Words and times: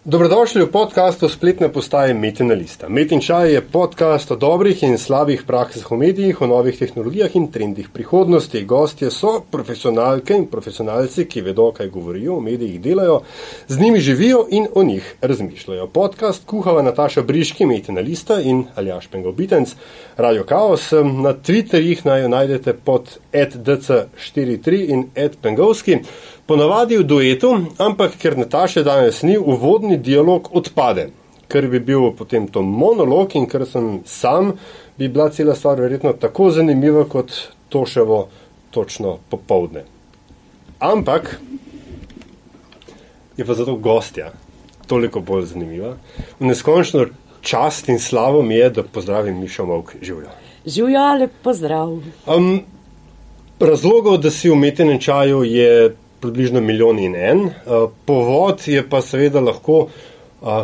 Dobrodošli 0.00 0.64
v 0.64 0.72
podkastu 0.72 1.28
spletne 1.28 1.68
postaje 1.68 2.14
Metina 2.16 2.56
Lista. 2.56 2.88
Metin 2.88 3.20
Čaj 3.20 3.52
je 3.52 3.60
podcast 3.60 4.30
o 4.32 4.36
dobrih 4.36 4.82
in 4.82 4.96
slabih 4.96 5.44
praksah 5.44 5.84
v 5.84 5.96
medijih, 6.00 6.40
o 6.40 6.46
novih 6.48 6.72
tehnologijah 6.72 7.36
in 7.36 7.52
trendih 7.52 7.92
prihodnosti. 7.92 8.64
Gostje 8.64 9.10
so 9.12 9.44
profesionalke 9.44 10.32
in 10.32 10.46
profesionalci, 10.48 11.26
ki 11.28 11.42
vedo, 11.44 11.68
kaj 11.76 11.92
govorijo, 11.92 12.38
o 12.38 12.40
medijih 12.40 12.80
delajo, 12.80 13.20
z 13.68 13.76
njimi 13.76 14.00
živijo 14.00 14.46
in 14.48 14.70
o 14.74 14.82
njih 14.82 15.04
razmišljajo. 15.20 15.86
Podcast 15.92 16.48
kuhava 16.48 16.82
Nataša 16.82 17.22
Briški, 17.22 17.66
Metina 17.66 18.00
Lista 18.00 18.40
in 18.40 18.64
Aljaš 18.80 19.06
Pengobitenc, 19.12 19.76
Radio 20.16 20.48
Chaos. 20.48 20.92
Na 20.96 21.36
Twitterjih 21.36 22.06
naj 22.06 22.22
jo 22.22 22.28
najdete 22.28 22.72
pod 22.72 23.18
@dc43 23.32 24.88
in 24.88 25.10
@pengovski. 25.42 25.98
Ponavadi 26.50 26.96
v 26.98 27.04
duetu, 27.06 27.48
ampak 27.78 28.16
ker 28.18 28.34
Nataše 28.34 28.82
danes 28.82 29.20
ni, 29.22 29.36
uvodni 29.38 29.94
dialog 30.02 30.48
odpade, 30.50 31.04
ker 31.46 31.68
bi 31.70 31.78
bil 31.78 32.08
potem 32.18 32.48
to 32.50 32.58
monolog 32.66 33.36
in 33.38 33.46
ker 33.46 33.62
sem 33.70 34.00
sam, 34.02 34.56
bi 34.98 35.06
bila 35.06 35.28
cela 35.30 35.54
stvar 35.54 35.78
verjetno 35.78 36.10
tako 36.18 36.48
zanimiva 36.50 37.04
kot 37.06 37.30
toševo 37.70 38.18
točno 38.74 39.20
popovdne. 39.30 39.84
Ampak 40.82 41.38
je 43.36 43.46
pa 43.46 43.54
zato 43.54 43.78
gostja 43.78 44.32
toliko 44.90 45.22
bolj 45.22 45.52
zanimiva. 45.54 45.94
V 46.40 46.50
neskončno 46.50 47.06
čast 47.46 47.88
in 47.94 48.02
slavo 48.02 48.42
mi 48.42 48.58
je, 48.58 48.70
da 48.70 48.82
pozdravim 48.82 49.38
Mišo 49.38 49.70
Mavk 49.70 49.94
življa. 50.02 50.34
Živja, 50.66 51.08
lep 51.14 51.40
pozdrav. 51.46 52.00
Um, 52.26 52.52
razlogov, 53.62 54.18
da 54.18 54.34
si 54.34 54.50
v 54.50 54.58
metenem 54.58 54.98
čaju 54.98 55.44
je 55.46 55.94
približno 56.20 56.60
milijon 56.60 56.98
in 56.98 57.16
en. 57.16 57.40
Uh, 57.40 57.90
povod 58.04 58.68
je 58.68 58.82
pa 58.88 59.02
seveda 59.02 59.40
lahko, 59.40 59.88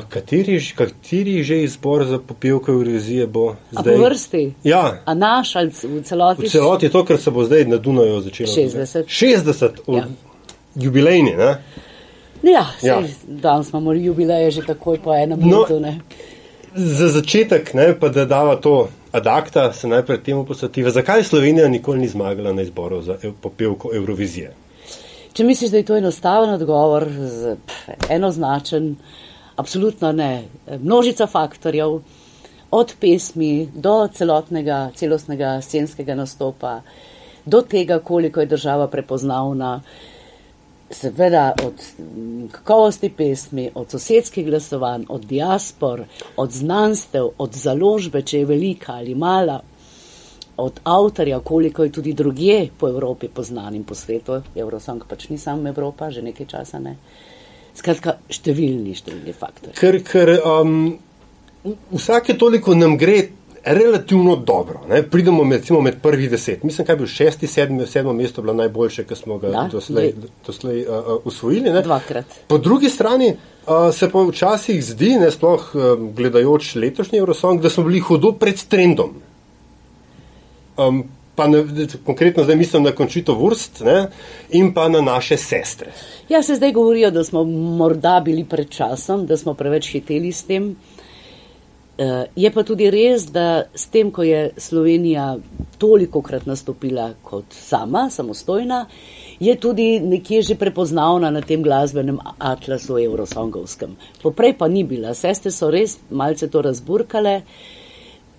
kateri, 0.09 0.61
kateri 0.77 1.43
že 1.45 1.63
izbor 1.63 2.05
za 2.05 2.19
popevko 2.19 2.73
Eurovizije 2.73 3.27
bo 3.27 3.55
zdaj. 3.71 3.95
A 3.95 3.97
po 3.97 4.05
vrsti? 4.05 4.53
Ja. 4.65 5.03
A 5.05 5.15
naš 5.15 5.57
ali 5.57 5.71
v 5.71 6.03
celoti? 6.03 6.47
V 6.47 6.51
celoti 6.51 6.87
je 6.87 6.91
to, 6.91 7.05
kar 7.05 7.19
se 7.19 7.31
bo 7.31 7.45
zdaj 7.45 7.65
na 7.65 7.77
Dunaju 7.77 8.21
začelo. 8.21 8.49
60. 8.49 9.05
60, 9.05 9.97
ja. 9.97 10.07
jubilejni, 10.75 11.37
ne? 11.37 11.57
Ja, 12.43 12.67
ja. 12.83 13.03
danes 13.27 13.69
imamo 13.69 13.93
jubileje 13.93 14.51
že 14.51 14.63
takoj 14.67 14.99
po 14.99 15.15
enem 15.15 15.41
no, 15.41 15.61
letu, 15.61 15.81
ne? 15.81 16.01
Za 16.75 17.09
začetek, 17.09 17.75
ne, 17.75 17.95
pa 18.01 18.09
da 18.09 18.25
dava 18.25 18.57
to 18.57 18.89
adakta, 19.13 19.73
se 19.73 19.89
najprej 19.89 20.23
temu 20.23 20.45
posvetiva. 20.45 20.91
Zakaj 20.91 21.25
Slovenija 21.25 21.69
nikoli 21.69 21.99
ni 21.99 22.09
zmagala 22.09 22.53
na 22.53 22.63
izboru 22.63 23.03
za 23.03 23.17
popevko 23.41 23.91
Eurovizije? 23.95 24.53
Če 25.37 25.45
misliš, 25.45 25.69
da 25.69 25.77
je 25.77 25.85
to 25.85 25.97
enostaven 26.01 26.55
odgovor, 26.55 27.05
enoznačen, 28.09 28.95
absolutno 29.61 30.09
ne. 30.17 30.47
Množica 30.81 31.27
faktorjev, 31.29 31.99
od 32.73 32.95
pesmi 33.01 33.69
do 33.75 34.09
celotnega, 34.17 34.79
celostnega 34.97 35.59
scenskega 35.61 36.17
nastopa, 36.17 36.79
do 37.45 37.61
tega, 37.61 37.99
koliko 38.01 38.41
je 38.41 38.51
država 38.55 38.89
prepoznavna, 38.89 39.75
seveda 40.91 41.51
od 41.67 41.85
kakovosti 42.57 43.13
pesmi, 43.13 43.69
od 43.75 43.93
sosedskih 43.93 44.49
glasovanj, 44.49 45.05
od 45.09 45.29
diaspor, 45.29 46.07
od 46.37 46.51
znanstev, 46.63 47.29
od 47.39 47.61
založbe, 47.61 48.23
če 48.23 48.41
je 48.41 48.53
velika 48.55 48.97
ali 49.03 49.15
mala 49.15 49.61
od 50.57 50.81
avtorja, 50.85 51.41
koliko 51.41 51.85
je 51.85 51.93
tudi 51.93 52.13
drugje 52.13 52.69
po 52.79 52.89
Evropi 52.89 53.29
poznan 53.29 53.75
in 53.75 53.85
po 53.85 53.95
svetu, 53.95 54.41
Eurosong 54.57 55.05
pač 55.09 55.29
ni 55.29 55.39
samo 55.39 55.69
Evropa, 55.69 56.11
že 56.11 56.23
nekaj 56.23 56.47
časa 56.47 56.81
ne. 56.81 56.97
Skratka, 57.77 58.17
številni, 58.33 58.95
številni 58.97 59.35
faktori. 59.37 59.75
Ker, 59.77 60.01
ker 60.01 60.33
um, 60.41 60.95
vsake 61.93 62.39
toliko 62.41 62.75
nam 62.75 62.97
gre 62.97 63.19
relativno 63.67 64.37
dobro. 64.37 64.81
Ne? 64.89 65.03
Pridemo 65.03 65.45
med, 65.45 65.61
recimo, 65.61 65.81
med 65.85 65.99
prvih 66.03 66.31
deset. 66.31 66.63
Mislim, 66.65 66.87
kaj 66.87 66.97
bi 66.97 67.05
bil 67.05 67.11
šesti, 67.11 67.51
sedmi, 67.51 67.87
sedmo 67.87 68.15
mesto 68.17 68.43
bilo 68.43 68.55
najboljše, 68.55 69.05
ki 69.05 69.19
smo 69.19 69.39
ga 69.43 69.51
da, 69.51 69.69
doslej, 69.73 70.13
doslej 70.47 70.85
uh, 70.87 70.97
uh, 70.97 71.27
usvojili. 71.27 71.73
Ne? 71.75 71.83
Dvakrat. 71.83 72.41
Po 72.49 72.59
drugi 72.59 72.89
strani 72.89 73.33
uh, 73.35 73.91
se 73.93 74.09
pa 74.11 74.23
včasih 74.23 74.85
zdi, 74.85 75.17
ne 75.21 75.31
sploh 75.35 75.71
uh, 75.75 75.87
gledajoč 76.17 76.77
letošnji 76.81 77.19
Eurosong, 77.19 77.61
da 77.61 77.71
smo 77.71 77.85
bili 77.85 78.01
hudo 78.01 78.33
pred 78.39 78.63
trendom. 78.69 79.19
Um, 80.77 81.05
pa 81.37 81.47
ne, 81.47 81.65
konkretno 82.05 82.45
zdaj 82.45 82.57
mislim 82.57 82.83
na 82.83 82.93
končito 82.93 83.35
vrst 83.35 83.81
ne, 83.85 84.09
in 84.51 84.75
pa 84.75 84.89
na 84.89 85.01
naše 85.01 85.37
sestre. 85.37 85.93
Ja, 86.29 86.43
se 86.43 86.55
zdaj 86.55 86.73
govorijo, 86.73 87.11
da 87.11 87.25
smo 87.25 87.45
morda 87.45 88.21
bili 88.25 88.45
pred 88.45 88.71
časom, 88.71 89.27
da 89.27 89.37
smo 89.37 89.55
preveč 89.55 89.93
hiteli 89.93 90.33
s 90.33 90.45
tem. 90.45 90.77
Uh, 91.99 92.25
je 92.37 92.51
pa 92.53 92.63
tudi 92.63 92.91
res, 92.91 93.25
da 93.33 93.63
s 93.75 93.87
tem, 93.89 94.11
ko 94.11 94.23
je 94.23 94.51
Slovenija 94.57 95.37
toliko 95.79 96.21
krat 96.23 96.47
nastopila 96.47 97.13
kot 97.23 97.45
sama, 97.51 98.11
samostojna, 98.11 98.87
je 99.41 99.55
tudi 99.61 100.01
nekje 100.01 100.43
že 100.43 100.55
prepoznavna 100.55 101.31
na 101.31 101.41
tem 101.41 101.63
glasbenem 101.63 102.19
atlasu 102.39 102.99
Eurosongovskem. 102.99 103.97
Poprej 104.23 104.59
pa 104.59 104.69
ni 104.69 104.85
bila. 104.85 105.15
Sestre 105.15 105.51
so 105.51 105.71
res 105.71 105.99
malce 106.11 106.51
to 106.51 106.63
razburkale. 106.63 107.37
Uh, 107.37 107.76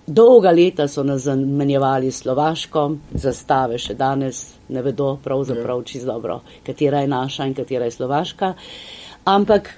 Dolga 0.08 0.50
leta 0.50 0.88
so 0.88 1.02
nas 1.04 1.22
zamenjevali 1.22 2.10
slovaško, 2.10 2.84
zastave 3.12 3.76
še 3.78 3.92
danes 3.94 4.38
ne 4.72 4.82
vedo 4.82 5.18
pravzaprav 5.24 5.82
ja. 5.82 5.84
čisto 5.84 6.06
dobro, 6.12 6.40
katera 6.66 7.02
je 7.04 7.10
naša 7.12 7.44
in 7.44 7.52
katera 7.54 7.84
je 7.84 7.90
slovaška. 7.90 8.54
Ampak 9.28 9.68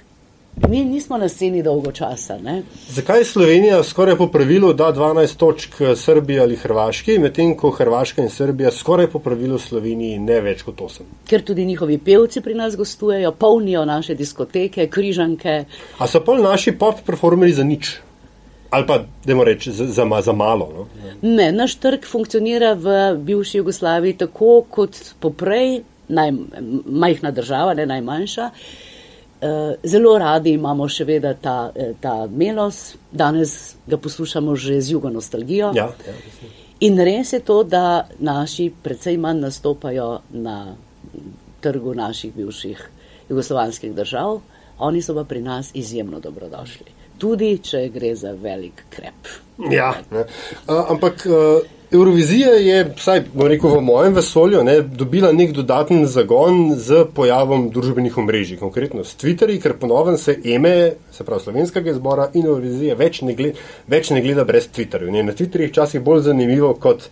mi 0.69 0.85
nismo 0.85 1.17
na 1.17 1.27
sceni 1.29 1.63
dolgo 1.63 1.91
časa. 1.91 2.37
Ne? 2.37 2.61
Zakaj 2.89 3.19
je 3.19 3.25
Slovenija 3.25 3.83
skoraj 3.83 4.15
po 4.17 4.27
pravilu 4.27 4.73
da 4.73 4.93
12 4.93 5.35
točk 5.37 5.75
Srbiji 5.95 6.39
ali 6.39 6.55
Hrvaški, 6.55 7.17
medtem 7.19 7.51
ko 7.57 7.71
Hrvaška 7.75 8.23
in 8.23 8.29
Srbija 8.29 8.71
skoraj 8.71 9.07
po 9.11 9.19
pravilu 9.19 9.59
Sloveniji 9.59 10.19
ne 10.19 10.39
več 10.41 10.63
kot 10.63 10.79
8? 10.79 11.09
Ker 11.27 11.43
tudi 11.43 11.65
njihovi 11.65 11.97
pevci 11.97 12.41
pri 12.41 12.55
nas 12.55 12.77
gostujejo, 12.79 13.31
polnijo 13.31 13.83
naše 13.85 14.15
diskoteke, 14.15 14.87
križanke. 14.87 15.65
A 15.97 16.07
so 16.07 16.23
pol 16.23 16.39
naši 16.43 16.71
pop 16.71 17.03
performeri 17.05 17.51
za 17.53 17.67
nič? 17.67 17.91
Ali 18.71 18.87
pa, 18.87 18.97
da 18.97 19.35
moramo 19.35 19.43
reči, 19.43 19.71
za, 19.71 19.85
za, 20.21 20.33
malo. 20.33 20.69
No? 20.75 20.87
Ne, 21.21 21.51
naš 21.51 21.75
trg 21.75 22.05
funkcionira 22.07 22.73
v 22.73 23.15
bivši 23.17 23.57
Jugoslaviji 23.57 24.17
tako 24.17 24.61
kot 24.69 24.95
poprej, 25.19 25.81
naj, 26.07 26.31
majhna 26.85 27.31
država, 27.31 27.73
ne 27.73 27.85
najmanjša. 27.85 28.49
Eh, 29.41 29.75
zelo 29.83 30.13
radi 30.17 30.53
imamo 30.55 30.87
še 30.87 31.03
vedno 31.03 31.33
ta, 31.41 31.71
eh, 31.75 31.91
ta 31.99 32.27
melos, 32.31 32.95
danes 33.11 33.75
ga 33.87 33.97
poslušamo 33.97 34.55
že 34.55 34.79
z 34.81 34.91
jugo 34.91 35.09
nostalgijo. 35.09 35.73
Ja, 35.75 35.89
ja, 36.07 36.13
In 36.79 36.97
res 36.99 37.33
je 37.33 37.39
to, 37.39 37.63
da 37.63 38.07
naši 38.19 38.71
precej 38.83 39.17
manj 39.17 39.41
nastopajo 39.41 40.21
na 40.29 40.75
trgu 41.61 41.93
naših 41.93 42.33
bivših 42.33 42.89
jugoslovanskih 43.29 43.93
držav, 43.93 44.39
oni 44.79 45.01
so 45.01 45.13
pa 45.13 45.23
pri 45.23 45.41
nas 45.41 45.71
izjemno 45.73 46.19
dobrodošli 46.19 47.00
tudi 47.21 47.53
če 47.63 47.85
gre 47.93 48.15
za 48.17 48.33
velik 48.33 48.87
krep. 48.89 49.29
Ja, 49.69 49.93
uh, 50.09 50.25
ampak 50.89 51.27
uh, 51.29 51.61
Eurovizija 51.91 52.49
je, 52.49 52.93
vsaj 52.95 53.19
rekel, 53.35 53.69
v 53.69 53.81
mojem 53.83 54.13
vesolju, 54.15 54.61
ne, 54.63 54.77
dobila 54.81 55.33
nek 55.35 55.51
dodaten 55.51 56.05
zagon 56.07 56.77
z 56.79 57.03
pojavom 57.15 57.65
družbenih 57.73 58.15
omrežij, 58.17 58.61
konkretno 58.61 59.03
s 59.03 59.17
Twitterji, 59.19 59.59
ker 59.59 59.75
ponovem 59.79 60.15
se 60.17 60.37
eme, 60.53 60.71
se 61.11 61.25
pravi 61.27 61.43
slovenskega 61.43 61.91
izbora 61.91 62.29
in 62.33 62.47
Eurovizija 62.47 62.95
več 62.95 63.19
ne, 63.27 63.35
gled, 63.35 63.59
več 63.91 64.13
ne 64.15 64.23
gleda 64.23 64.47
brez 64.47 64.69
Twitterjev. 64.71 65.11
Na 65.11 65.35
Twitterju 65.35 65.67
je 65.67 65.73
včasih 65.73 66.03
bolj 66.05 66.23
zanimivo 66.31 66.73
kot. 66.79 67.09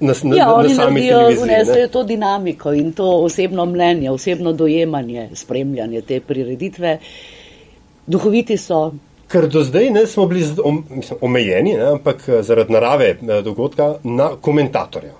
Na, 0.00 0.12
na, 0.12 0.36
ja, 0.36 0.46
na 0.48 0.54
oni 0.56 0.76
naredijo, 0.76 1.24
vnesajo 1.42 1.88
to 1.92 2.02
dinamiko 2.08 2.72
in 2.72 2.92
to 2.96 3.08
osebno 3.24 3.66
mnenje, 3.68 4.10
osebno 4.10 4.52
dojemanje, 4.56 5.28
spremljanje 5.36 6.00
te 6.08 6.20
prireditve. 6.24 6.98
Duhoviti 8.06 8.56
so, 8.56 8.90
Ker 9.30 9.46
do 9.48 9.62
zdaj 9.64 9.90
ne 9.94 10.06
smo 10.06 10.26
bili 10.26 10.46
mislim, 10.90 11.18
omejeni, 11.20 11.76
ne, 11.78 11.90
ampak 11.94 12.28
eh, 12.28 12.42
zaradi 12.42 12.72
narave 12.72 13.10
eh, 13.14 13.42
dogodka 13.42 13.94
na 14.04 14.30
komentatorja. 14.40 15.12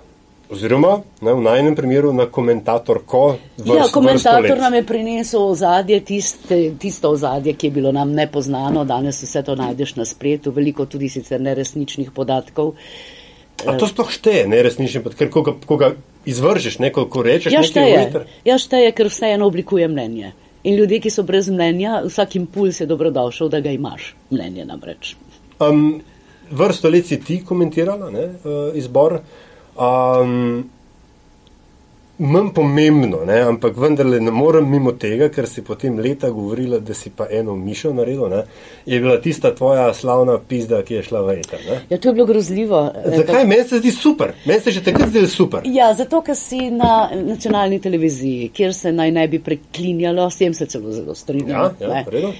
Oziroma, 0.51 0.97
ne, 1.21 1.33
v 1.33 1.41
najnem 1.41 1.75
primeru 1.75 2.11
na 2.13 2.25
komentatorko. 2.27 3.37
Ja, 3.65 3.85
komentator 3.91 4.59
nam 4.59 4.73
je 4.75 4.83
prinesel 4.83 5.45
ozadje, 5.53 6.01
tiste, 6.03 6.57
tisto 6.79 7.13
ozadje, 7.15 7.53
ki 7.55 7.69
je 7.69 7.71
bilo 7.71 7.91
nam 7.95 8.11
nepoznano. 8.11 8.83
Danes 8.85 9.23
vse 9.23 9.45
to 9.47 9.55
najdeš 9.55 9.95
na 9.95 10.05
spletu, 10.05 10.51
veliko 10.51 10.85
tudi 10.85 11.09
sicer 11.09 11.39
neresničnih 11.41 12.11
podatkov. 12.11 12.73
A 13.63 13.77
to 13.79 13.87
sploh 13.87 14.11
šteje, 14.11 14.43
neresnični 14.51 14.99
podatek, 15.05 15.19
ker 15.23 15.31
koga, 15.31 15.55
koga 15.65 15.93
izvržeš, 16.25 16.81
neko, 16.83 17.05
ko 17.07 17.23
rečeš, 17.23 17.53
ja, 17.55 17.63
šteje, 17.63 18.25
ja, 18.45 18.57
šteje, 18.59 18.91
ker 18.91 19.07
vseeno 19.07 19.47
oblikuje 19.47 19.87
mnenje. 19.87 20.33
In 20.63 20.75
ljudje, 20.75 20.99
ki 21.01 21.09
so 21.09 21.23
brez 21.25 21.49
mnenja, 21.49 22.01
vsak 22.05 22.35
impuls 22.35 22.79
je 22.81 22.85
dobrodošel, 22.85 23.49
da 23.49 23.59
ga 23.59 23.71
imaš, 23.73 24.13
mnenje 24.29 24.65
namreč. 24.65 25.15
Um, 25.59 26.01
vrsto 26.51 26.89
let 26.89 27.07
si 27.09 27.19
ti 27.19 27.39
komentirala 27.45 28.11
ne, 28.11 28.25
uh, 28.25 28.77
izbor. 28.77 29.19
Um, 29.73 30.69
manj 32.21 32.51
pomembno, 32.53 33.23
ne? 33.25 33.39
ampak 33.41 33.77
vendarle 33.77 34.19
ne 34.21 34.31
morem 34.31 34.67
mimo 34.69 34.91
tega, 34.91 35.29
ker 35.33 35.47
si 35.49 35.63
potem 35.65 35.97
leta 35.99 36.29
govorila, 36.29 36.79
da 36.79 36.93
si 36.93 37.09
pa 37.09 37.25
eno 37.31 37.55
mišo 37.57 37.93
naredil, 37.97 38.27
ne? 38.29 38.43
je 38.85 38.99
bila 39.01 39.17
tista 39.21 39.53
tvoja 39.55 39.87
slavna 39.93 40.37
pizda, 40.47 40.83
ki 40.85 40.99
je 40.99 41.03
šla 41.09 41.21
v 41.25 41.35
eter. 41.39 41.65
Ja, 41.89 41.97
to 41.97 42.09
je 42.09 42.13
bilo 42.13 42.25
grozljivo. 42.29 42.83
Zakaj? 43.17 43.45
Meni 43.49 43.67
se 43.67 43.81
zdi 43.81 43.91
super, 43.91 44.35
meni 44.45 44.61
se 44.61 44.71
že 44.71 44.83
takrat 44.85 45.09
zdi 45.09 45.27
super. 45.27 45.65
Ja, 45.65 45.91
zato, 45.97 46.21
ker 46.21 46.37
si 46.37 46.69
na 46.71 47.09
nacionalni 47.15 47.81
televiziji, 47.81 48.51
kjer 48.53 48.73
se 48.77 48.93
naj 48.93 49.11
ne 49.11 49.27
bi 49.27 49.41
preklinjalo, 49.41 50.29
s 50.29 50.37
tem 50.37 50.53
se 50.53 50.69
celo 50.69 50.93
zelo 50.93 51.15
strinjam. 51.15 51.73
Ja, 51.79 52.03
ja, 52.05 52.33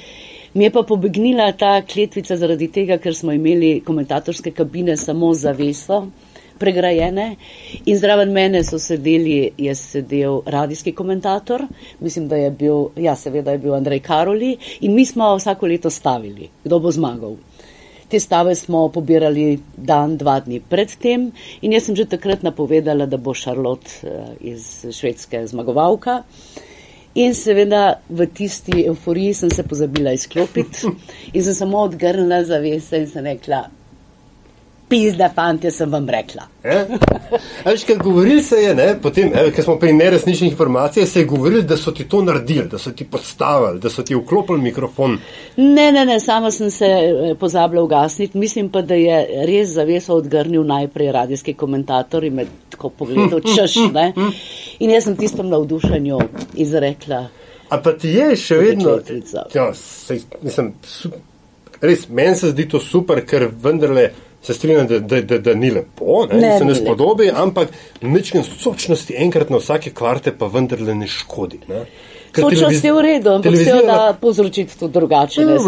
Mi 0.53 0.63
je 0.63 0.71
pa 0.71 0.81
pobegnila 0.83 1.51
ta 1.55 1.77
kletvica 1.87 2.35
zaradi 2.35 2.67
tega, 2.67 2.97
ker 2.99 3.15
smo 3.15 3.31
imeli 3.31 3.79
komentatorske 3.85 4.51
kabine 4.51 4.97
samo 4.97 5.33
za 5.33 5.51
veso 5.55 6.03
pregrajene. 6.61 7.27
In 7.85 7.97
zraven 7.97 8.31
mene 8.31 8.63
so 8.63 8.79
sedeli, 8.79 9.51
je 9.57 9.75
sedel 9.75 10.41
radijski 10.45 10.93
komentator, 10.93 11.65
mislim, 11.99 12.27
da 12.29 12.37
je 12.39 12.51
bil, 12.51 12.91
ja, 12.95 13.15
seveda 13.15 13.55
je 13.55 13.63
bil 13.65 13.73
Andrej 13.75 14.03
Karoli. 14.05 14.55
In 14.81 14.95
mi 14.95 15.05
smo 15.05 15.33
vsako 15.35 15.67
leto 15.67 15.89
stavili, 15.89 16.49
kdo 16.63 16.79
bo 16.79 16.91
zmagal. 16.91 17.35
Te 18.11 18.19
stave 18.19 18.55
smo 18.55 18.89
pobirali 18.91 19.59
dan, 19.77 20.17
dva 20.19 20.39
dni 20.43 20.59
predtem 20.59 21.29
in 21.63 21.71
jaz 21.71 21.85
sem 21.87 21.95
že 21.95 22.09
takrat 22.11 22.43
napovedala, 22.43 23.05
da 23.07 23.17
bo 23.17 23.31
Charlotte 23.33 24.03
eh, 24.03 24.33
iz 24.51 24.65
Švedske 24.91 25.45
zmagovalka. 25.47 26.17
In 27.15 27.35
seveda 27.35 28.01
v 28.09 28.27
tisti 28.35 28.85
euforiji 28.87 29.33
sem 29.33 29.51
se 29.51 29.63
pozabila 29.63 30.11
izklopiti. 30.15 30.91
In 31.33 31.43
sem 31.43 31.55
samo 31.55 31.85
odgrnila 31.87 32.43
zavese 32.47 32.99
in 32.99 33.07
sem 33.07 33.25
rekla, 33.25 33.65
pizda, 34.91 35.29
fanti, 35.35 35.71
sem 35.71 35.91
vam 35.91 36.09
rekla. 36.09 36.43
Veš, 37.65 37.85
ker 37.87 37.99
govorili 38.03 38.43
se 38.43 38.57
je, 38.59 38.73
ne, 38.75 38.87
potem, 39.01 39.31
ker 39.55 39.63
smo 39.63 39.77
pri 39.79 39.93
neresničnih 39.95 40.51
informacijah, 40.51 41.07
se 41.07 41.21
je 41.23 41.29
govorili, 41.29 41.63
da 41.63 41.77
so 41.79 41.93
ti 41.95 42.03
to 42.09 42.19
naredili, 42.27 42.67
da 42.69 42.77
so 42.77 42.91
ti 42.91 43.07
podstavili, 43.07 43.79
da 43.79 43.89
so 43.89 44.03
ti 44.03 44.15
vklopili 44.15 44.61
mikrofon. 44.61 45.15
Ne, 45.57 45.91
ne, 45.91 46.05
ne, 46.05 46.19
sama 46.19 46.51
sem 46.51 46.71
se 46.71 46.85
eh, 46.85 47.35
pozabila 47.39 47.83
ugasniti. 47.83 48.37
Mislim 48.37 48.69
pa, 48.69 48.81
da 48.81 48.99
je 48.99 49.45
res 49.47 49.71
zaveso 49.77 50.15
odgrnil 50.19 50.67
najprej 50.67 51.11
radijski 51.11 51.53
komentator 51.53 52.23
in 52.27 52.35
me 52.41 52.45
tako 52.69 52.89
pogledal, 52.89 53.39
češ, 53.55 53.77
ne. 53.93 54.11
In 54.79 54.91
jaz 54.91 55.07
sem 55.07 55.15
tistem 55.15 55.49
navdušenju 55.49 56.19
izrekla. 56.53 57.27
A 57.71 57.77
pa 57.79 57.93
ti 57.95 58.11
je 58.11 58.35
še 58.35 58.57
vedno. 58.59 58.97
Ja, 59.55 59.69
sej, 59.73 60.25
mislim, 60.43 60.73
su, 60.83 61.13
res, 61.79 62.09
meni 62.09 62.35
se 62.35 62.51
zdi 62.51 62.67
to 62.67 62.83
super, 62.83 63.23
ker 63.23 63.47
vendarle 63.63 64.09
se 64.41 64.53
strinjam, 64.53 64.87
da, 64.87 64.99
da, 64.99 65.21
da, 65.21 65.37
da 65.37 65.53
ni 65.53 65.71
lepo, 65.71 66.25
ne, 66.33 66.39
ne, 66.39 66.57
se 66.57 66.65
ne 66.65 66.75
spodobi, 66.75 67.31
ampak 67.35 67.69
nečem 68.01 68.43
sočnosti 68.43 69.15
enkrat 69.17 69.49
na 69.49 69.57
vsake 69.61 69.93
kvarte 69.93 70.33
pa 70.37 70.49
vendarle 70.49 70.95
ne 70.95 71.07
škodi. 71.07 71.59
Ne. 71.69 71.85
Sočnost 72.35 72.83
je 72.83 72.93
v 72.93 73.01
redu, 73.01 73.29
ampak 73.29 73.57
se 73.57 73.81
da 73.85 74.15
povzročiti 74.21 74.79
to 74.79 74.87
drugače. 74.87 75.45
Ne, 75.45 75.45
ne, 75.45 75.59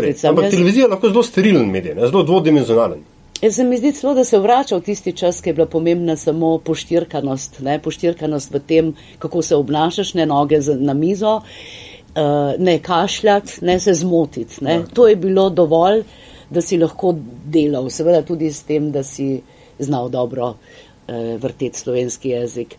ne, 0.00 0.14
ampak 0.28 0.44
jaz... 0.44 0.50
televizija 0.50 0.84
je 0.84 0.90
lahko 0.90 1.08
zelo 1.08 1.22
sterilen 1.22 1.70
medij, 1.70 1.94
ne, 1.94 2.10
zelo 2.10 2.22
dvodimenzionalen. 2.22 3.04
Jaz 3.42 3.54
se 3.54 3.64
mi 3.64 3.76
zdi 3.78 3.92
celo, 3.94 4.14
da 4.14 4.24
se 4.24 4.38
vrača 4.38 4.76
v 4.76 4.82
tisti 4.82 5.12
čas, 5.12 5.40
ki 5.40 5.50
je 5.50 5.54
bila 5.54 5.66
pomembna 5.70 6.16
samo 6.16 6.56
poštirkanost, 6.58 7.60
ne, 7.62 7.78
poštirkanost 7.78 8.54
v 8.54 8.60
tem, 8.66 8.94
kako 9.18 9.42
se 9.42 9.56
obnašaš, 9.56 10.14
ne 10.18 10.26
noge 10.26 10.58
na 10.74 10.94
mizo, 10.94 11.36
uh, 11.38 12.58
ne 12.58 12.78
kašljati, 12.82 13.60
ne 13.62 13.78
se 13.80 13.94
zmotiti. 13.94 14.64
Ne. 14.64 14.72
Ja. 14.72 14.86
To 14.94 15.08
je 15.08 15.16
bilo 15.16 15.50
dovolj 15.50 16.02
da 16.50 16.60
si 16.60 16.78
lahko 16.78 17.14
delal, 17.44 17.90
seveda 17.90 18.22
tudi 18.22 18.52
s 18.52 18.62
tem, 18.62 18.90
da 18.92 19.02
si 19.02 19.40
znal 19.78 20.08
dobro 20.08 20.54
eh, 20.54 21.36
vrteti 21.40 21.78
slovenski 21.78 22.28
jezik. 22.28 22.76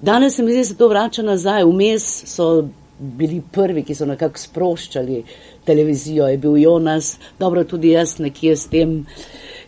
Danes 0.00 0.36
se 0.36 0.42
mi 0.42 0.52
zdi, 0.52 0.58
da 0.58 0.64
se 0.64 0.76
to 0.76 0.88
vrača 0.88 1.22
nazaj. 1.22 1.64
Vmes 1.64 2.04
so 2.26 2.68
bili 2.98 3.42
prvi, 3.52 3.82
ki 3.86 3.94
so 3.94 4.06
nekako 4.06 4.38
sproščali 4.38 5.22
televizijo, 5.66 6.26
je 6.28 6.38
bil 6.38 6.56
Jonas, 6.58 7.16
dobro 7.38 7.64
tudi 7.64 7.92
jaz 7.92 8.16
nekje 8.18 8.56
s 8.56 8.66
tem 8.70 8.94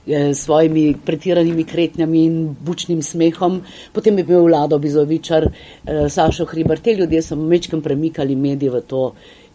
eh, 0.06 0.35
svojimi 0.35 0.94
pretiranimi 1.06 1.65
kretnjami 1.65 2.25
in 2.26 2.38
bučnim 2.67 3.03
smehom. 3.03 3.61
Potem 3.93 4.19
je 4.19 4.25
bil 4.25 4.47
Vlado 4.47 4.79
Bizovičar, 4.79 5.47
eh, 5.50 6.09
Sašo 6.09 6.47
Hribar. 6.50 6.79
Te 6.79 6.94
ljudje 6.94 7.23
so 7.23 7.37
mečkem 7.37 7.83
premikali 7.83 8.37
medije 8.37 8.71
v 8.71 8.81
to, 8.81 9.05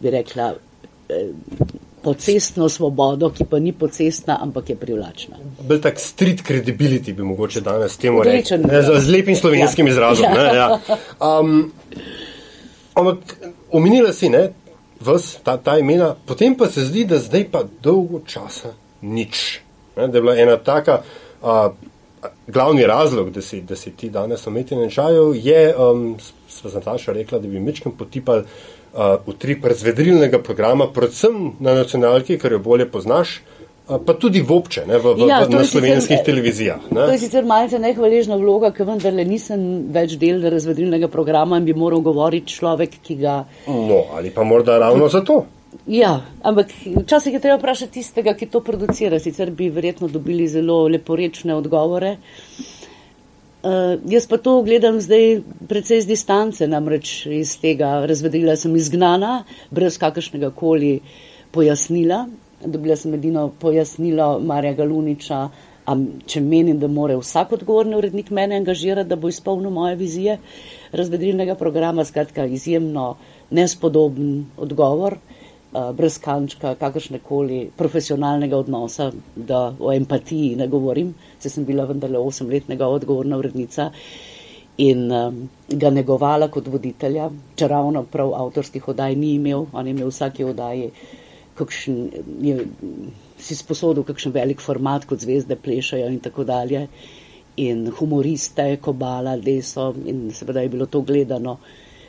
bi 0.00 0.10
rekla, 0.10 0.54
eh, 1.08 1.30
pocestno 2.06 2.68
svobodo, 2.70 3.32
ki 3.34 3.44
pa 3.50 3.58
ni 3.58 3.72
pocestna, 3.74 4.38
ampak 4.42 4.70
je 4.70 4.76
privlačna. 4.78 5.40
Bil 5.66 5.80
tak 5.82 5.98
street 5.98 6.44
credibility 6.46 7.10
bi 7.12 7.26
mogoče 7.26 7.60
danes 7.66 7.96
temu 7.98 8.22
reči. 8.22 8.54
Z, 8.62 9.00
z 9.02 9.10
lepim 9.10 9.34
slovenskim 9.36 9.90
ja. 9.90 9.96
izrazom. 9.96 10.30
Ja. 10.30 10.36
Ne, 10.38 10.54
ja. 10.54 10.68
um, 11.18 11.72
ampak 12.94 13.34
omenila 13.74 14.12
si, 14.14 14.30
ne, 14.30 14.52
vas, 15.02 15.34
ta, 15.42 15.56
ta 15.58 15.78
imena, 15.82 16.14
potem 16.26 16.54
pa 16.54 16.70
se 16.70 16.86
zdi, 16.86 17.04
da 17.10 17.18
zdaj 17.18 17.48
pa 17.50 17.64
dolgo 17.82 18.22
časa 18.22 18.76
nič. 19.02 19.60
Ne, 19.96 20.06
da 20.06 20.18
je 20.18 20.22
bila 20.22 20.38
ena 20.38 20.56
taka, 20.62 21.00
uh, 21.42 21.74
glavni 22.46 22.86
razlog, 22.86 23.34
da 23.34 23.42
si, 23.42 23.60
da 23.66 23.76
si 23.76 23.90
ti 23.90 24.10
danes 24.14 24.46
ometjen 24.46 24.86
čajev, 24.90 25.34
je, 25.34 25.74
um, 25.74 26.14
sva 26.48 26.70
Nataša 26.78 27.18
rekla, 27.18 27.42
da 27.42 27.48
bi 27.48 27.60
mečkem 27.60 27.98
potipali 27.98 28.46
utrip 29.26 29.64
razvedrilnega 29.64 30.40
programa, 30.42 30.88
predvsem 30.92 31.52
na 31.60 31.74
nacionalki, 31.76 32.38
ker 32.40 32.56
jo 32.56 32.62
bolje 32.64 32.88
poznaš, 32.90 33.40
pa 33.86 34.14
tudi 34.18 34.40
v 34.42 34.50
obče, 34.50 34.82
ne, 34.88 34.98
v, 34.98 35.12
v, 35.14 35.26
ja, 35.30 35.40
na 35.46 35.62
slovenskih 35.64 36.18
sicer, 36.18 36.26
televizijah. 36.26 36.88
Ne. 36.90 37.06
To 37.06 37.12
je 37.14 37.20
sicer 37.22 37.44
malce 37.46 37.78
nehvaležna 37.78 38.38
vloga, 38.40 38.72
ker 38.74 38.88
vendarle 38.88 39.26
nisem 39.28 39.60
več 39.94 40.16
del 40.18 40.42
razvedrilnega 40.50 41.10
programa 41.12 41.60
in 41.60 41.68
bi 41.68 41.76
moral 41.76 42.02
govoriti 42.02 42.56
človek, 42.56 42.98
ki 43.04 43.18
ga. 43.20 43.36
No, 43.68 44.06
ali 44.18 44.32
pa 44.34 44.42
morda 44.42 44.80
ravno 44.82 45.10
zato. 45.12 45.44
Ja, 45.86 46.16
ampak 46.42 46.72
včasih 46.96 47.36
je 47.36 47.40
treba 47.42 47.60
vprašati 47.60 48.00
tistega, 48.00 48.34
ki 48.34 48.48
to 48.50 48.62
producira, 48.64 49.20
sicer 49.22 49.52
bi 49.54 49.68
verjetno 49.70 50.08
dobili 50.10 50.48
zelo 50.50 50.86
leporečne 50.90 51.54
odgovore. 51.54 52.16
Uh, 52.16 52.75
Uh, 53.66 53.98
jaz 54.06 54.28
pa 54.30 54.36
to 54.38 54.60
gledam 54.62 55.00
zdaj 55.02 55.40
precej 55.66 55.98
z 56.04 56.06
distance, 56.06 56.66
namreč 56.70 57.24
iz 57.26 57.56
tega 57.58 58.04
razvedrila 58.06 58.54
sem 58.54 58.76
izgnana, 58.78 59.40
brez 59.74 59.96
kakršnega 59.98 60.52
koli 60.54 61.00
pojasnila. 61.50 62.28
Dobila 62.62 62.94
sem 62.96 63.16
edino 63.18 63.48
pojasnilo 63.58 64.28
Marja 64.38 64.76
Galuniča, 64.78 65.40
a 65.82 65.96
če 66.30 66.44
menim, 66.46 66.78
da 66.78 66.86
more 66.86 67.16
vsak 67.18 67.56
odgovorni 67.58 67.98
urednik 67.98 68.30
mene 68.30 68.60
angažirati, 68.62 69.10
da 69.10 69.18
bo 69.18 69.32
izpolnil 69.34 69.74
moje 69.74 69.98
vizije 69.98 70.38
razvedrilnega 70.92 71.58
programa, 71.58 72.04
skratka 72.06 72.46
izjemno 72.46 73.16
nespodoben 73.50 74.44
odgovor. 74.62 75.18
Uh, 75.18 75.35
brez 75.96 76.18
kančka 76.22 76.74
kakršne 76.80 77.18
koli 77.24 77.70
profesionalnega 77.76 78.56
odnosa, 78.56 79.10
da 79.36 79.74
o 79.78 79.92
empatiji 79.92 80.56
ne 80.56 80.68
govorim, 80.68 81.14
se 81.38 81.50
sem 81.50 81.64
bila 81.64 81.84
vendarle 81.84 82.18
osemletnega 82.18 82.88
odgovorna 82.88 83.38
urednica 83.38 83.90
in 84.78 85.12
um, 85.12 85.48
ga 85.68 85.90
negovala 85.90 86.48
kot 86.52 86.68
voditelja, 86.68 87.30
če 87.56 87.68
ravno 87.68 88.02
prav 88.12 88.34
avtorskih 88.36 88.88
odaj 88.92 89.14
ni 89.16 89.34
imel, 89.38 89.66
on 89.72 89.86
je 89.86 89.94
imel 89.94 90.12
vsake 90.12 90.44
odaje, 90.44 90.90
kakšen 91.56 92.02
je 92.44 92.58
si 93.38 93.56
sposodil 93.56 94.04
kakšen 94.04 94.32
velik 94.32 94.60
format, 94.60 95.06
kot 95.08 95.24
zvezde 95.24 95.56
plešajo 95.56 96.10
in 96.12 96.20
tako 96.24 96.44
dalje. 96.44 96.86
In 97.56 97.86
humoriste, 97.98 98.76
kobala, 98.84 99.36
deso 99.40 99.94
in 100.04 100.28
seveda 100.36 100.60
je 100.60 100.72
bilo 100.72 100.86
to 100.86 101.00
gledano 101.00 101.56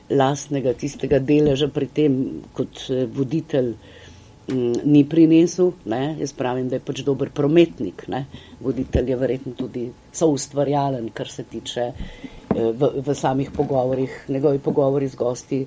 lastnega 0.10 0.74
tistega 0.74 1.20
deleža 1.20 1.68
pri 1.74 1.88
tem, 1.88 2.18
kot 2.56 2.88
eh, 2.90 3.06
voditelj 3.12 3.74
m, 3.74 4.56
mm, 4.56 4.86
ni 4.88 5.04
prinesel. 5.08 5.74
Ne? 5.86 6.16
Jaz 6.22 6.34
pravim, 6.38 6.70
da 6.70 6.80
je 6.80 6.86
pač 6.88 7.04
dober 7.08 7.32
prometnik. 7.34 8.08
Ne? 8.12 8.26
Voditelj 8.64 9.12
je 9.12 9.20
verjetno 9.20 9.56
tudi 9.58 9.88
soustvarjalen, 10.16 11.12
kar 11.14 11.32
se 11.32 11.44
tiče 11.44 11.90
eh, 11.92 12.72
v, 12.72 12.92
v 13.04 13.16
samih 13.16 13.52
pogovorih. 13.56 14.24
Njegovi 14.30 14.64
pogovori 14.64 15.08
z 15.08 15.20
gosti 15.20 15.62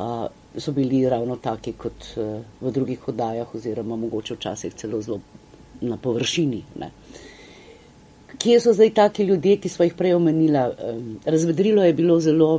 a, 0.00 0.28
so 0.56 0.72
bili 0.72 1.02
ravno 1.08 1.36
taki 1.36 1.72
kot 1.72 2.12
a, 2.16 2.20
eh, 2.20 2.42
v 2.60 2.72
drugih 2.72 3.08
oddajah 3.08 3.54
oziroma 3.54 3.96
mogoče 3.96 4.36
včasih 4.36 4.74
celo 4.74 5.00
zelo 5.00 5.20
na 5.80 5.96
površini. 5.96 6.62
Ne? 6.76 6.90
Kje 8.40 8.60
so 8.60 8.72
zdaj 8.72 8.92
taki 8.94 9.24
ljudje, 9.28 9.56
ki 9.60 9.68
smo 9.68 9.84
jih 9.84 9.96
prej 9.96 10.14
omenila? 10.14 10.70
Razvedrilo 11.24 11.82
je 11.84 11.92
bilo 11.92 12.20
zelo 12.20 12.50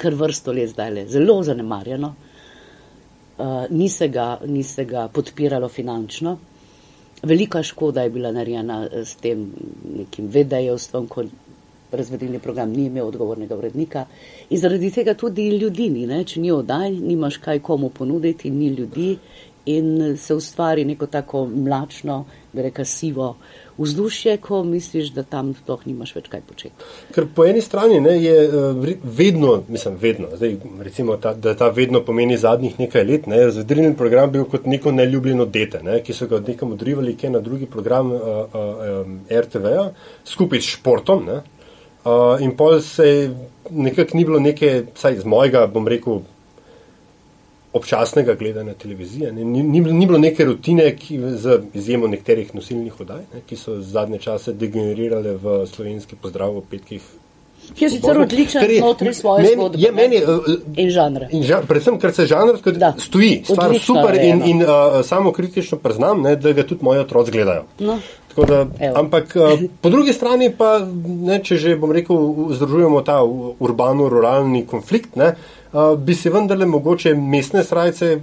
kar 0.00 0.16
vrsto 0.16 0.52
let 0.56 0.72
zdaj 0.72 0.90
le, 0.94 1.06
zelo 1.08 1.42
zanemarjeno, 1.44 2.14
uh, 3.38 3.64
ni, 3.70 3.88
se 3.88 4.08
ga, 4.08 4.38
ni 4.46 4.62
se 4.64 4.84
ga 4.84 5.08
podpiralo 5.12 5.68
finančno. 5.68 6.38
Velika 7.22 7.62
škoda 7.62 8.02
je 8.02 8.10
bila 8.10 8.32
narejena 8.32 8.82
eh, 8.86 9.04
s 9.04 9.20
tem 9.20 9.44
nekim 9.96 10.28
vedejevstvom, 10.32 11.08
ko 11.08 11.24
razvedilni 11.92 12.38
program 12.38 12.70
ni 12.70 12.86
imel 12.86 13.08
odgovornega 13.08 13.56
urednika 13.56 14.04
in 14.50 14.58
zaradi 14.58 14.90
tega 14.94 15.14
tudi 15.14 15.48
ljudi 15.58 15.88
ni, 15.90 16.06
ne? 16.06 16.22
če 16.24 16.40
ni 16.40 16.52
oddaj, 16.54 16.90
nimaš 16.90 17.40
kaj 17.42 17.58
komu 17.66 17.90
ponuditi, 17.90 18.50
ni 18.50 18.68
ljudi 18.68 19.16
in 19.66 20.16
se 20.16 20.34
ustvari 20.34 20.84
neko 20.84 21.06
tako 21.06 21.44
mlačno, 21.46 22.24
reka 22.54 22.84
sivo 22.84 23.34
vzdušje, 23.80 24.36
ko 24.44 24.62
misliš, 24.64 25.10
da 25.16 25.22
tam 25.22 25.52
sploh 25.56 25.86
nimaš 25.88 26.12
več 26.16 26.28
kaj 26.32 26.42
početi. 26.48 26.88
Ker 27.14 27.26
po 27.34 27.46
eni 27.48 27.62
strani 27.64 28.00
ne, 28.00 28.16
je 28.22 28.34
eh, 28.46 28.96
vedno, 29.02 29.54
mislim, 29.68 29.96
vedno, 30.00 30.28
zdaj, 30.36 30.56
recimo, 30.84 31.16
ta, 31.16 31.32
da 31.34 31.54
ta 31.56 31.70
vedno 31.74 32.02
pomeni 32.04 32.36
zadnjih 32.38 32.78
nekaj 32.80 33.04
let, 33.04 33.30
ne, 33.30 33.44
razvedrilni 33.48 33.96
program 33.96 34.32
bil 34.32 34.44
kot 34.50 34.66
neko 34.66 34.92
neljubljeno 34.92 35.46
dete, 35.46 35.82
ne, 35.86 36.00
ki 36.04 36.16
so 36.16 36.28
ga 36.30 36.42
nekam 36.46 36.76
odrivali, 36.76 37.16
ki 37.16 37.26
je 37.26 37.36
na 37.36 37.40
drugi 37.44 37.66
program 37.70 38.12
uh, 38.12 38.20
uh, 38.20 39.40
RTV-a, 39.40 39.88
skupaj 40.28 40.60
s 40.60 40.76
športom. 40.76 41.24
Ne, 41.26 41.40
uh, 42.04 42.36
in 42.44 42.52
pol 42.56 42.80
se 42.84 43.30
nekako 43.70 44.16
ni 44.18 44.24
bilo 44.24 44.40
neke, 44.40 44.84
vsaj 44.94 45.22
z 45.22 45.28
mojega, 45.28 45.66
bom 45.72 45.88
rekel, 45.88 46.20
občasnega 47.72 48.34
gledanja 48.34 48.74
televizije. 48.74 49.32
Ni, 49.32 49.44
ni, 49.44 49.80
ni 49.80 50.06
bilo 50.06 50.18
neke 50.18 50.44
rutine, 50.44 50.96
ki, 50.96 51.20
z 51.36 51.60
izjemo 51.74 52.08
nekaterih 52.08 52.54
nosilnih 52.54 53.00
oddaj, 53.00 53.24
ne, 53.34 53.42
ki 53.46 53.56
so 53.56 53.80
zadnje 53.80 54.18
čase 54.18 54.52
degenerirale 54.52 55.36
v 55.38 55.64
slovenski 55.70 56.16
pozdrav 56.16 56.56
v 56.58 56.64
petkih. 56.70 57.10
Ki 57.74 57.84
je 57.84 57.90
sicer 57.90 58.18
odličen 58.18 58.64
znotraj 58.78 59.14
svoje 59.14 59.42
meni, 59.42 59.54
zgodbe. 59.54 59.78
Je 59.78 59.92
meni, 59.92 60.22
uh, 60.24 60.48
in 60.76 60.90
žanra. 60.90 61.28
In 61.30 61.44
žan, 61.46 61.66
predvsem, 61.68 62.00
ker 62.02 62.14
se 62.14 62.26
žanr 62.26 62.58
stoji, 62.98 63.44
stvar 63.46 63.76
super 63.78 64.18
in, 64.18 64.42
in 64.46 64.64
uh, 64.64 65.04
samo 65.06 65.30
kritično 65.32 65.78
priznam, 65.78 66.24
ne, 66.26 66.34
da 66.36 66.52
ga 66.52 66.66
tudi 66.66 66.84
moji 66.84 67.04
otroci 67.04 67.30
gledajo. 67.30 67.68
No. 67.78 68.00
Da, 68.48 68.64
ampak 68.94 69.36
uh, 69.36 69.62
po 69.82 69.90
drugi 69.90 70.12
strani 70.16 70.50
pa, 70.58 70.80
ne, 71.06 71.38
če 71.44 71.58
že 71.60 71.76
bom 71.78 71.92
rekel, 71.92 72.18
združujemo 72.56 73.02
ta 73.06 73.20
urbano-ruralni 73.22 74.64
konflikt, 74.66 75.18
ne, 75.20 75.34
uh, 75.34 75.59
bi 75.98 76.14
se 76.14 76.30
vendarle 76.30 76.66
mogoče 76.66 77.14
mestne 77.14 77.64
srajce 77.64 78.16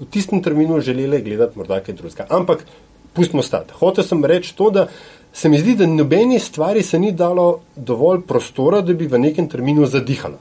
v 0.00 0.06
tistem 0.10 0.42
terminu 0.42 0.80
želeli 0.80 1.22
gledati 1.22 1.58
morda 1.58 1.80
kaj 1.80 1.94
drugega. 1.94 2.26
Ampak 2.30 2.64
pustimo 3.12 3.42
stati. 3.42 3.72
Hotel 3.78 4.04
sem 4.04 4.24
reči 4.24 4.56
to, 4.56 4.70
da 4.70 4.88
se 5.32 5.48
mi 5.48 5.58
zdi, 5.58 5.76
da 5.76 5.86
nobeni 5.86 6.38
stvari 6.38 6.82
se 6.82 6.98
ni 6.98 7.12
dalo 7.12 7.60
dovolj 7.76 8.20
prostora, 8.26 8.80
da 8.80 8.94
bi 8.94 9.06
v 9.06 9.18
nekem 9.18 9.48
terminu 9.48 9.86
zadihala. 9.86 10.38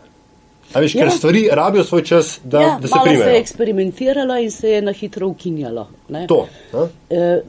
A 0.74 0.80
veš, 0.82 0.96
ja. 0.96 1.06
ker 1.06 1.18
stvari 1.18 1.48
rabijo 1.52 1.84
svoj 1.84 2.04
čas, 2.04 2.40
da, 2.44 2.62
ja, 2.62 2.78
da 2.82 2.88
se 2.88 3.00
primejo. 3.04 3.24
Se 3.24 3.30
je 3.30 3.40
eksperimentiralo 3.40 4.38
in 4.38 4.52
se 4.52 4.70
je 4.70 4.82
na 4.82 4.92
hitro 4.92 5.28
ukinjalo. 5.28 5.88
Ne? 6.10 6.28
To. 6.28 6.48
E, 7.10 7.42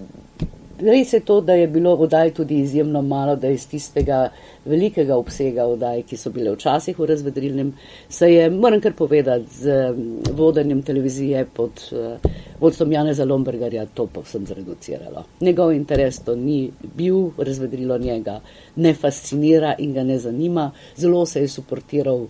res 0.84 1.12
je 1.12 1.20
to, 1.20 1.40
da 1.40 1.54
je 1.54 1.66
bilo 1.68 1.94
vodaj 1.96 2.30
tudi 2.34 2.58
izjemno 2.60 3.02
malo, 3.02 3.36
da 3.36 3.48
iz 3.48 3.66
tistega 3.68 4.28
velikega 4.64 5.16
obsega 5.16 5.66
vdaj, 5.68 6.02
ki 6.08 6.16
so 6.16 6.32
bile 6.32 6.54
včasih 6.54 6.98
v 6.98 7.08
razvedrilnem, 7.10 7.72
se 8.08 8.30
je, 8.32 8.48
moram 8.50 8.80
kar 8.80 8.92
povedati, 8.92 9.50
z 9.60 9.94
vodenjem 10.32 10.82
televizije 10.82 11.46
pod 11.54 11.84
uh, 11.92 12.30
vodstvom 12.60 12.92
Janeza 12.92 13.24
Lombergarja 13.24 13.86
to 13.94 14.06
povsem 14.06 14.46
zreduciralo. 14.46 15.24
Njegov 15.40 15.72
interes 15.72 16.18
to 16.24 16.36
ni 16.36 16.70
bil, 16.96 17.30
razvedrilo 17.38 17.98
njega 17.98 18.40
ne 18.76 18.94
fascinira 18.94 19.74
in 19.78 19.92
ga 19.92 20.04
ne 20.04 20.18
zanima. 20.18 20.70
Zelo 20.96 21.26
se 21.26 21.40
je 21.40 21.48
suportiral 21.48 22.26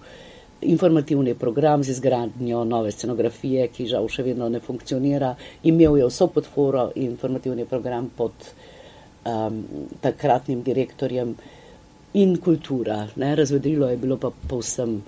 informativni 0.64 1.34
program 1.34 1.84
z 1.84 1.94
izgradnjo 1.94 2.64
nove 2.64 2.92
scenografije, 2.92 3.68
ki 3.68 3.88
žal 3.90 4.08
še 4.08 4.22
vedno 4.26 4.48
ne 4.48 4.60
funkcionira. 4.60 5.34
Imel 5.62 5.98
je 5.98 6.08
vso 6.08 6.28
podporo 6.32 6.90
informativni 6.94 7.66
program 7.68 8.10
pod 8.16 8.32
um, 9.24 9.60
takratnim 10.00 10.62
direktorjem 10.62 11.34
in 12.14 12.36
kultura. 12.40 13.04
Ne? 13.16 13.34
Razvedrilo 13.36 13.90
je 13.90 13.96
bilo 13.96 14.16
pa 14.16 14.30
povsem 14.48 15.02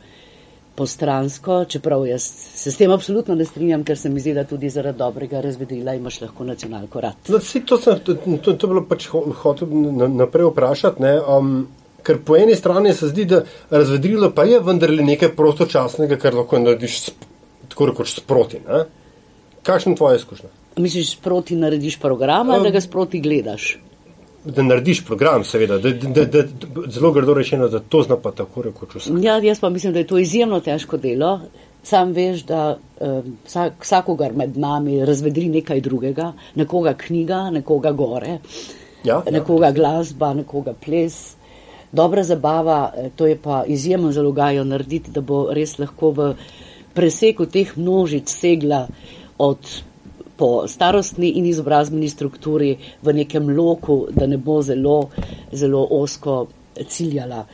postransko, 0.76 1.64
čeprav 1.64 2.04
jaz 2.06 2.22
se 2.54 2.70
s 2.70 2.76
tem 2.76 2.90
absolutno 2.92 3.34
ne 3.34 3.44
strinjam, 3.44 3.84
ker 3.84 3.98
se 3.98 4.10
mi 4.12 4.20
zdi, 4.20 4.34
da 4.36 4.44
tudi 4.44 4.68
zaradi 4.70 4.98
dobrega 4.98 5.40
razvedrila 5.40 5.94
imaš 5.94 6.20
lahko 6.20 6.44
nacionalko 6.44 7.00
rad. 7.00 7.16
No, 7.28 7.38
to, 7.38 7.78
sem, 7.80 8.00
to, 8.04 8.14
to, 8.44 8.52
to 8.52 8.68
bilo 8.68 8.84
pač 8.88 9.08
hotel 9.08 9.72
naprej 10.12 10.50
vprašati? 10.50 11.14
Um, 11.25 11.66
ker 12.06 12.20
po 12.25 12.36
eni 12.36 12.54
strani 12.56 12.94
se 12.94 13.10
zdi, 13.10 13.25
da 13.25 13.42
razvedrilo 13.70 14.30
pa 14.34 14.44
je 14.46 14.60
vendarle 14.60 15.04
nekaj 15.04 15.34
prostočasnega, 15.36 16.20
kar 16.22 16.34
lahko 16.38 16.60
narediš 16.62 17.00
tako 17.68 17.90
rekoč 17.92 18.14
sproti. 18.20 18.62
Ne? 18.68 18.84
Kakšna 19.66 19.92
je 19.92 19.98
tvoja 19.98 20.20
izkušnja? 20.20 20.52
Misliš, 20.76 21.16
sproti 21.16 21.56
narediš 21.56 21.98
program 21.98 22.50
ali 22.50 22.62
um, 22.62 22.64
da 22.64 22.70
ga 22.70 22.80
sproti 22.80 23.20
gledaš? 23.20 23.76
da 24.46 24.62
narediš 24.62 25.04
program, 25.04 25.44
seveda, 25.44 25.78
da, 25.78 25.90
da, 25.90 26.25
da, 26.25 26.42
da 26.42 26.90
zelo 26.90 27.12
grdo 27.12 27.34
rečeno, 27.34 27.68
da 27.68 27.80
to 27.80 28.02
zna 28.02 28.16
pa 28.22 28.30
tako 28.30 28.62
rekoč 28.62 28.94
vse. 28.94 29.12
Ja, 29.22 29.38
jaz 29.42 29.60
pa 29.60 29.70
mislim, 29.70 29.92
da 29.92 29.98
je 29.98 30.06
to 30.06 30.18
izjemno 30.18 30.60
težko 30.60 30.96
delo. 30.96 31.40
Sam 31.82 32.12
veš, 32.12 32.42
da 32.46 32.78
um, 33.00 33.36
vsak, 33.46 33.72
vsakogar 33.82 34.32
med 34.34 34.56
nami 34.58 35.04
razvedri 35.04 35.48
nekaj 35.48 35.80
drugega, 35.80 36.32
nekoga 36.54 36.94
knjiga, 36.94 37.50
nekoga 37.50 37.92
gore, 37.92 38.38
ja, 39.04 39.14
ja. 39.14 39.22
nekoga 39.30 39.66
ja. 39.66 39.72
glasba, 39.72 40.34
nekoga 40.34 40.75
ples. 40.84 41.35
Dobra 41.92 42.22
zabava, 42.22 42.92
eh, 42.96 43.10
to 43.16 43.26
je 43.26 43.36
pa 43.42 43.64
izjemno 43.66 44.12
zalogajo 44.12 44.64
narediti, 44.64 45.10
da 45.10 45.20
bo 45.20 45.46
res 45.52 45.78
lahko 45.78 46.10
v 46.10 46.34
preseku 46.94 47.46
teh 47.46 47.76
množic 47.76 48.28
segla 48.28 48.86
od 49.38 49.58
po 50.36 50.68
starostni 50.68 51.30
in 51.38 51.46
izobrazbeni 51.46 52.08
strukturi 52.08 52.76
v 53.02 53.12
nekem 53.12 53.48
loku, 53.56 54.06
da 54.10 54.26
ne 54.26 54.36
bo 54.36 54.60
zelo, 54.62 55.08
zelo 55.52 55.86
osko 55.90 56.46
ciljala. 56.88 57.46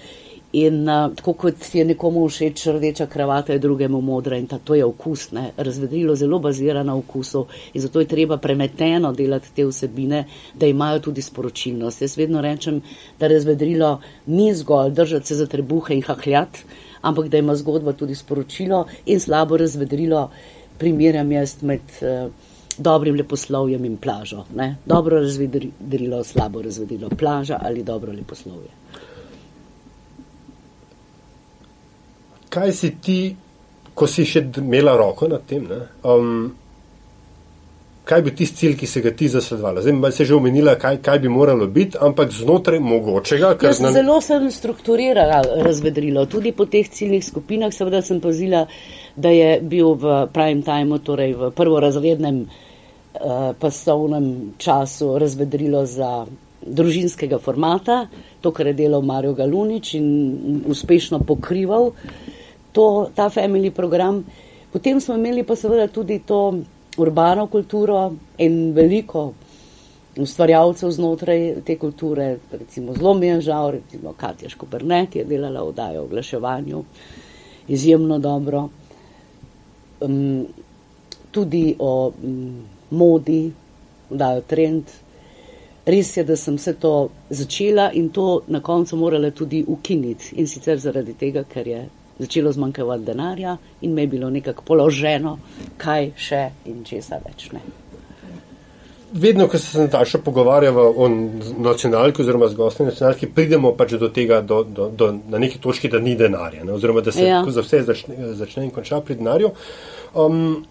In 0.52 0.88
uh, 0.88 1.14
tako 1.16 1.32
kot 1.32 1.74
je 1.74 1.84
nekomu 1.84 2.26
všeč 2.28 2.66
rdeča 2.66 3.06
kravata, 3.06 3.52
je 3.52 3.58
drugemu 3.58 4.00
modra 4.00 4.36
in 4.36 4.46
ta, 4.46 4.58
to 4.58 4.74
je 4.74 4.84
okus. 4.84 5.30
Ne? 5.32 5.50
Razvedrilo 5.56 6.14
zelo 6.14 6.38
bazira 6.38 6.82
na 6.82 6.96
okusu 6.96 7.46
in 7.72 7.80
zato 7.80 8.00
je 8.00 8.06
treba 8.06 8.36
premeteno 8.36 9.12
delati 9.12 9.54
te 9.56 9.64
vsebine, 9.64 10.24
da 10.54 10.66
imajo 10.66 11.00
tudi 11.08 11.22
sporočilnost. 11.22 12.02
Jaz 12.02 12.16
vedno 12.16 12.40
rečem, 12.40 12.82
da 13.20 13.32
razvedrilo 13.32 14.00
ni 14.26 14.54
zgolj 14.54 14.92
držati 14.92 15.26
se 15.26 15.34
za 15.34 15.46
trebuhe 15.46 15.94
in 15.94 16.02
hahljat, 16.02 16.58
ampak 17.00 17.28
da 17.28 17.38
ima 17.38 17.56
zgodba 17.56 17.92
tudi 17.92 18.14
sporočilo 18.14 18.86
in 19.06 19.20
slabo 19.20 19.56
razvedrilo 19.56 20.30
primerjam 20.78 21.32
jaz 21.32 21.62
med. 21.62 21.80
Uh, 22.00 22.32
dobrim 22.78 23.14
leposlovjem 23.14 23.84
in 23.84 23.96
plažo. 23.96 24.44
Ne? 24.56 24.76
Dobro 24.86 25.20
razvedrilo, 25.20 26.24
slabo 26.24 26.62
razvedrilo, 26.62 27.08
plaža 27.08 27.58
ali 27.62 27.82
dobro 27.84 28.12
leposlovje. 28.12 28.70
Kaj 32.52 32.72
si 32.76 32.90
ti, 33.00 33.20
ko 33.94 34.08
si 34.08 34.26
še 34.28 34.44
imela 34.60 34.96
roko 34.98 35.28
nad 35.30 35.46
tem? 35.48 35.64
Um, 36.04 36.50
kaj 38.04 38.24
bi 38.26 38.34
tisti 38.36 38.64
cilj, 38.64 38.74
ki 38.82 38.88
se 38.90 39.02
ga 39.04 39.12
ti 39.16 39.30
zasledovala? 39.32 39.84
Zdaj 39.86 40.12
se 40.12 40.26
že 40.28 40.34
omenila, 40.36 40.74
kaj, 40.80 40.98
kaj 41.04 41.22
bi 41.22 41.30
moralo 41.32 41.66
biti, 41.66 41.96
ampak 42.00 42.34
znotraj 42.34 42.82
mogočega. 42.82 43.54
Jaz 43.62 43.80
sem 43.80 43.94
zelo 43.94 44.18
sem 44.20 44.50
strukturirala 44.52 45.40
razvedrilo. 45.64 46.26
Tudi 46.26 46.52
po 46.52 46.66
teh 46.68 46.88
ciljnih 46.88 47.24
skupinah 47.24 47.72
seveda 47.72 48.02
sem 48.04 48.20
pozila, 48.20 48.66
da 49.16 49.32
je 49.32 49.56
bil 49.60 49.96
v 49.96 50.26
prime 50.34 50.66
timeu, 50.66 51.00
torej 51.00 51.32
v 51.38 51.50
prvorazrednem 51.56 52.44
Eh, 53.12 53.52
pasovnem 53.58 54.54
času 54.58 55.18
razvedrilo 55.18 55.84
za 55.86 56.26
družinskega 56.64 57.36
formata, 57.38 58.06
to, 58.40 58.50
kar 58.56 58.66
je 58.66 58.72
delal 58.72 59.02
Mario 59.04 59.34
Galunič 59.36 59.94
in 59.98 60.62
uspešno 60.64 61.18
pokrival 61.20 61.90
to, 62.72 63.10
ta 63.14 63.30
family 63.30 63.70
program. 63.70 64.24
Potem 64.72 65.00
smo 65.00 65.14
imeli 65.14 65.44
pa 65.44 65.56
seveda 65.56 65.86
tudi 65.88 66.18
to 66.26 66.62
urbano 66.96 67.46
kulturo 67.46 68.12
in 68.38 68.72
veliko 68.72 69.32
ustvarjalcev 70.16 70.90
znotraj 70.90 71.62
te 71.64 71.78
kulture, 71.78 72.38
recimo 72.52 72.94
zelo 72.94 73.14
mi 73.14 73.26
je 73.26 73.40
žal, 73.40 73.70
recimo 73.70 74.12
Katja 74.12 74.48
Škobrnet 74.48 75.16
je 75.16 75.24
delala 75.24 75.62
v 75.64 75.72
dajo 75.72 76.02
oglaševanju, 76.04 76.84
izjemno 77.68 78.18
dobro. 78.18 78.68
Um, 80.00 80.46
tudi 81.30 81.76
o 81.78 82.12
um, 82.24 82.62
modi, 82.90 83.52
dajo 84.10 84.40
trend. 84.40 84.84
Res 85.86 86.16
je, 86.16 86.24
da 86.24 86.36
sem 86.36 86.56
vse 86.56 86.74
to 86.78 87.08
začela 87.30 87.90
in 87.92 88.10
to 88.10 88.42
na 88.46 88.60
koncu 88.60 88.96
morala 88.96 89.30
tudi 89.30 89.64
ukiniti. 89.66 90.36
In 90.36 90.46
sicer 90.46 90.78
zaradi 90.78 91.14
tega, 91.18 91.42
ker 91.44 91.68
je 91.68 91.80
začelo 92.22 92.52
zmanjkavati 92.52 93.04
denarja 93.04 93.56
in 93.82 93.94
me 93.94 94.06
je 94.06 94.12
bilo 94.16 94.30
nekako 94.30 94.64
položeno, 94.72 95.36
kaj 95.76 96.10
še 96.16 96.42
in 96.70 96.82
česa 96.88 97.20
več 97.24 97.50
ne. 97.52 97.62
Vedno, 99.12 99.44
ko 99.44 99.58
se 99.60 99.76
Nataša 99.76 100.22
pogovarjava 100.24 100.86
o 100.88 101.08
nacionalki 101.60 102.22
oziroma 102.24 102.48
z 102.48 102.56
gostni 102.56 102.86
nacionalki, 102.88 103.28
pridemo 103.28 103.74
pač 103.76 103.98
do 104.00 104.08
tega, 104.08 104.40
do, 104.40 104.62
do, 104.64 104.88
do, 104.88 105.10
na 105.28 105.40
neki 105.42 105.60
točki, 105.60 105.90
da 105.92 106.00
ni 106.00 106.14
denarja, 106.16 106.64
ne? 106.64 106.72
oziroma 106.72 107.04
da 107.04 107.12
se 107.12 107.26
ja. 107.26 107.42
za 107.44 107.60
vse 107.60 107.82
začne, 107.90 108.32
začne 108.40 108.64
in 108.64 108.72
konča 108.72 109.02
pri 109.04 109.18
denarju. 109.20 109.52
Um, 110.16 110.62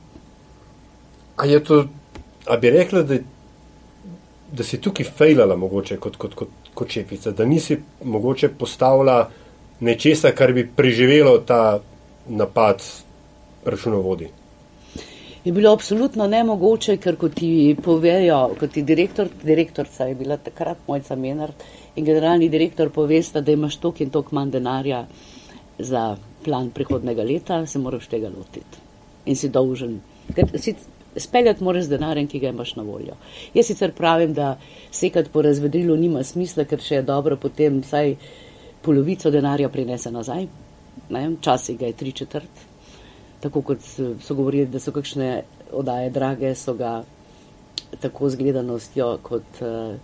a 1.37 1.45
je 1.45 1.61
to 1.63 1.83
A 2.45 2.57
bi 2.57 2.69
rekla, 2.69 3.03
da, 3.03 3.17
da 4.51 4.63
si 4.63 4.81
tukaj 4.81 5.05
fejlala 5.17 5.55
mogoče 5.55 5.97
kot, 5.97 6.17
kot, 6.17 6.33
kot, 6.35 6.49
kot 6.73 6.89
šefica, 6.89 7.31
da 7.31 7.45
nisi 7.45 7.77
mogoče 8.03 8.49
postavila 8.59 9.29
nečesa, 9.81 10.31
kar 10.31 10.53
bi 10.53 10.67
preživelo 10.75 11.37
ta 11.45 11.79
napad 12.29 12.83
računovodi? 13.65 14.29
je 15.43 15.51
bilo 15.51 15.73
absolutno 15.73 16.27
nemogoče, 16.27 16.97
ker 17.01 17.15
kot 17.17 17.33
ti 17.35 17.75
povejo, 17.83 18.39
kot 18.59 18.71
ti 18.71 18.83
direktor, 18.85 19.29
direktorca 19.43 20.05
je 20.05 20.15
bila 20.15 20.37
takrat 20.37 20.77
mojca 20.87 21.15
Menard 21.15 21.63
in 21.95 22.05
generalni 22.05 22.49
direktor 22.49 22.89
povesta, 22.89 23.41
da 23.41 23.51
imaš 23.51 23.79
tok 23.81 24.01
in 24.01 24.09
tok 24.09 24.31
manj 24.31 24.51
denarja 24.51 25.05
za 25.79 26.15
plan 26.43 26.69
prihodnega 26.69 27.23
leta, 27.23 27.65
se 27.65 27.79
moraš 27.79 28.07
tega 28.07 28.29
lotiti. 28.29 28.85
In 29.25 29.35
si 29.35 29.49
dolžen. 29.49 29.99
Ker 30.35 30.49
si 30.61 30.75
speljati 31.17 31.63
moraš 31.63 31.89
z 31.89 31.97
denarjem, 31.97 32.27
ki 32.27 32.39
ga 32.39 32.53
imaš 32.53 32.75
na 32.75 32.83
voljo. 32.83 33.17
Jaz 33.53 33.65
sicer 33.65 33.91
pravim, 33.97 34.33
da 34.33 34.59
sekati 34.91 35.29
po 35.33 35.41
razvedrilu 35.41 35.97
nima 35.97 36.23
smisla, 36.23 36.65
ker 36.69 36.81
še 36.81 37.01
je 37.01 37.07
dobro 37.09 37.37
potem 37.37 37.81
vsaj 37.81 38.15
polovico 38.81 39.31
denarja 39.31 39.69
prinese 39.69 40.11
nazaj. 40.11 40.47
Včasih 41.09 41.79
ga 41.79 41.85
je 41.85 41.93
tri 41.93 42.11
četrt. 42.11 42.67
Tako 43.39 43.61
kot 43.61 43.81
so 44.21 44.35
govorili, 44.35 44.65
da 44.69 44.79
so 44.79 44.91
kakšne 44.91 45.43
odaje 45.73 46.09
drage, 46.09 46.55
so 46.55 46.73
ga 46.73 47.01
tako 47.99 48.29
z 48.29 48.37
gledanostjo 48.37 49.17
kot 49.23 49.61
uh, 49.61 49.95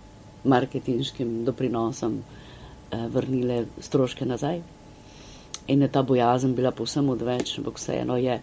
marketinškim 0.44 1.44
doprinosom 1.44 2.18
uh, 2.18 3.06
vrnile 3.14 3.64
stroške 3.80 4.26
nazaj. 4.26 4.60
In 5.68 5.82
je 5.82 5.88
ta 5.92 6.02
bojazen 6.02 6.54
bila 6.54 6.70
povsem 6.70 7.08
odveč, 7.08 7.58
ampak 7.58 7.76
vseeno 7.78 8.16
je. 8.16 8.40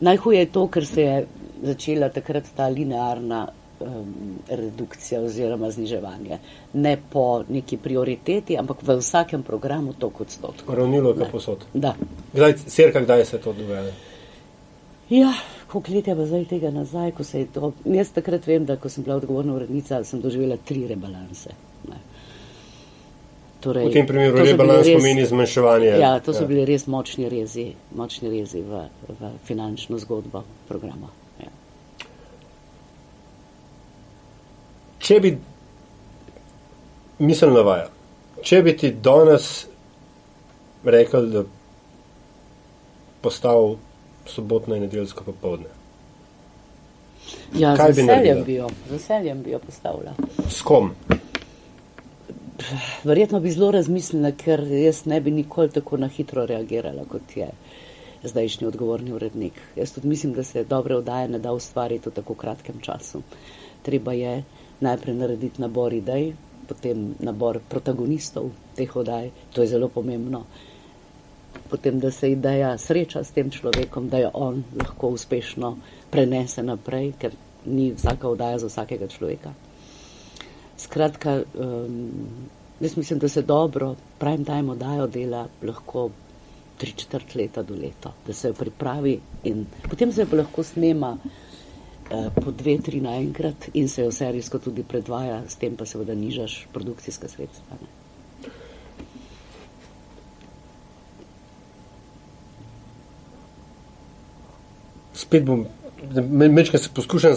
Najhuje 0.00 0.38
je 0.38 0.52
to, 0.52 0.66
ker 0.68 0.86
se 0.86 1.02
je 1.02 1.26
začela 1.62 2.08
takrat 2.08 2.48
ta 2.56 2.66
linearna 2.68 3.46
um, 3.82 4.38
redukcija 4.48 5.20
oziroma 5.20 5.70
zniževanje. 5.70 6.38
Ne 6.72 6.96
po 7.10 7.42
neki 7.48 7.76
prioriteti, 7.76 8.58
ampak 8.58 8.82
v 8.82 8.96
vsakem 9.00 9.42
programu 9.42 9.92
to 9.98 10.10
kot 10.10 10.30
stot. 10.30 10.64
Ravnilo 10.68 11.14
je 11.18 11.30
posod. 11.30 11.66
Da. 11.74 11.94
Kdaj, 12.32 12.56
serka, 12.66 13.00
kdaj 13.00 13.24
se 13.24 13.38
to 13.38 13.52
dogajalo? 13.52 13.92
Ja, 15.10 15.32
koliko 15.68 15.92
let 15.92 16.06
je 16.08 16.16
pa 16.16 16.26
zdaj 16.26 16.44
tega 16.44 16.70
nazaj, 16.70 17.10
ko 17.10 17.24
se 17.24 17.40
je 17.40 17.46
to. 17.52 17.72
Jaz 17.84 18.10
takrat 18.12 18.46
vem, 18.46 18.64
da 18.64 18.76
ko 18.76 18.88
sem 18.88 19.04
bila 19.04 19.16
odgovorna 19.16 19.54
urednica, 19.54 20.04
sem 20.04 20.20
doživela 20.20 20.56
tri 20.56 20.86
rebalanse. 20.88 21.52
Ne. 21.88 22.00
Torej, 23.62 23.86
v 23.86 23.94
tem 23.94 24.06
primeru 24.06 24.42
rebalans 24.42 24.86
res, 24.86 24.96
pomeni 24.98 25.22
zmanjševanje. 25.26 25.90
Ja, 26.02 26.16
to 26.18 26.34
so 26.34 26.42
ja. 26.42 26.50
bili 26.50 26.64
res 26.66 26.88
močni 26.90 27.28
rezi, 27.30 27.68
močni 27.94 28.32
rezi 28.32 28.62
v, 28.66 28.86
v 29.06 29.30
finančno 29.46 30.00
zgodbo 30.02 30.42
programa. 30.66 31.12
Ja. 31.38 31.52
Če 35.02 35.18
bi, 35.20 35.32
mislim, 37.18 37.56
navaja, 37.56 37.88
če 38.46 38.60
bi 38.62 38.76
ti 38.78 38.92
danes 39.02 39.48
rekel, 40.84 41.26
da 41.32 41.42
postal 43.22 43.76
sobotno 44.30 44.78
in 44.78 44.86
nedeljsko 44.86 45.24
popovdne. 45.26 45.72
Ja, 47.58 47.74
z 47.76 47.88
veseljem 47.98 48.44
bi 48.46 48.60
jo, 48.60 48.70
z 48.86 48.94
veseljem 48.94 49.42
bi 49.42 49.52
jo 49.56 49.60
postavila. 49.62 50.14
S 50.48 50.62
kom? 50.66 50.94
Verjetno 53.02 53.40
bi 53.42 53.50
zelo 53.50 53.70
razmislila, 53.74 54.32
ker 54.38 54.62
jaz 54.70 55.04
ne 55.10 55.20
bi 55.20 55.34
nikoli 55.34 55.74
tako 55.74 55.98
na 55.98 56.08
hitro 56.08 56.46
reagirala, 56.46 57.04
kot 57.10 57.36
je 57.36 57.50
zdajšnji 58.22 58.66
odgovorni 58.70 59.12
urednik. 59.12 59.58
Jaz 59.76 59.92
tudi 59.94 60.08
mislim, 60.08 60.32
da 60.38 60.46
se 60.46 60.64
dobre 60.64 60.96
vdaje 61.02 61.28
ne 61.28 61.42
da 61.42 61.52
ustvariti 61.52 62.08
v 62.08 62.20
tako 62.22 62.38
kratkem 62.38 62.78
času. 62.80 63.22
Treba 63.82 64.12
je 64.12 64.42
najprej 64.82 65.14
narediti 65.14 65.62
nabor 65.62 65.94
idej, 65.94 66.32
potem 66.68 67.14
nabor 67.20 67.60
protagonistov 67.68 68.50
teh 68.76 68.90
vdaj, 68.90 69.30
to 69.52 69.62
je 69.62 69.72
zelo 69.74 69.88
pomembno. 69.88 70.44
Potem, 71.68 72.00
da 72.00 72.10
se 72.10 72.30
ideja 72.32 72.78
sreča 72.78 73.24
s 73.24 73.32
tem 73.32 73.50
človekom, 73.50 74.08
da 74.08 74.18
jo 74.18 74.30
on 74.34 74.64
lahko 74.76 75.12
uspešno 75.16 75.76
prenese 76.10 76.62
naprej, 76.62 77.12
ker 77.18 77.36
ni 77.66 77.92
vsaka 77.92 78.28
vdaja 78.28 78.58
za 78.58 78.68
vsakega 78.72 79.08
človeka. 79.08 79.52
Skratka, 80.76 81.42
um, 81.54 82.10
jaz 82.80 82.96
mislim, 82.96 83.18
da 83.18 83.28
se 83.28 83.42
dobro, 83.42 83.94
pravim, 84.18 84.44
dajmo, 84.44 84.74
dajo 84.74 85.06
dela 85.06 85.46
lahko 85.62 86.10
tri 86.78 86.92
četrt 86.92 87.34
leta 87.34 87.62
do 87.62 87.74
leta, 87.74 88.12
da 88.26 88.32
se 88.32 88.48
jo 88.48 88.54
pripravi 88.54 89.20
in 89.44 89.66
potem 89.90 90.12
se 90.12 90.24
jo 90.24 90.36
lahko 90.36 90.62
snema 90.62 91.16
po 92.44 92.50
dve, 92.50 92.78
tri 92.78 93.00
naenkrat 93.00 93.68
in 93.74 93.88
se 93.88 94.02
jo 94.02 94.12
serijsko 94.12 94.58
tudi 94.58 94.84
predvaja, 94.84 95.42
s 95.48 95.56
tem 95.56 95.76
pa 95.76 95.86
seveda 95.86 96.14
nižaš 96.14 96.66
produkcijska 96.72 97.28
sredstva. 97.28 97.78
Ne. 97.80 97.90
Spet 105.14 105.44
bom, 105.44 105.66
mečkaj 106.30 106.80
se 106.80 106.90
poskušam 106.94 107.36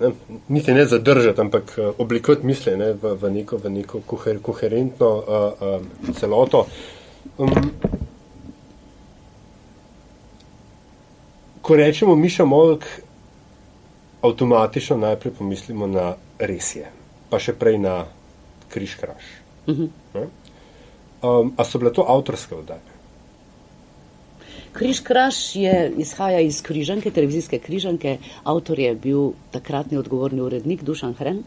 ne, 0.00 0.10
niti 0.48 0.74
ne 0.74 0.86
zadržati, 0.86 1.40
ampak 1.40 1.74
uh, 1.78 1.94
oblikovati 1.98 2.46
misli 2.46 2.76
ne, 2.76 2.92
v, 2.92 3.14
v 3.20 3.30
neko, 3.30 3.56
v 3.56 3.70
neko 3.70 4.00
koher, 4.06 4.38
koherentno 4.42 5.10
uh, 5.16 5.22
uh, 5.60 6.14
celoto. 6.16 6.66
Um, 7.38 7.70
ko 11.62 11.76
rečemo 11.76 12.16
Miša 12.16 12.44
Molk, 12.44 12.84
avtomatično 14.26 14.96
najprej 14.96 15.34
pomislimo 15.38 15.86
na 15.86 16.14
resje, 16.38 16.90
pa 17.30 17.38
še 17.38 17.54
prej 17.54 17.78
na 17.78 18.04
križ 18.68 18.94
kraš. 19.00 19.24
Uh 19.66 19.74
mhm. 19.74 19.88
-huh. 20.14 20.28
um, 21.22 21.54
a 21.56 21.64
so 21.64 21.78
bile 21.78 21.92
to 21.92 22.04
avtorske 22.08 22.54
vdaje? 22.54 22.96
Križ 24.76 25.00
Kraš 25.00 25.56
je 25.56 25.92
izhaja 25.96 26.40
iz 26.40 26.60
križanke, 26.62 27.10
televizijske 27.10 27.58
križanke. 27.58 28.18
Avtor 28.44 28.78
je 28.78 28.94
bil 28.94 29.30
takratni 29.50 29.96
odgovorni 29.96 30.40
urednik 30.40 30.82
Dušan 30.82 31.14
Hren, 31.14 31.38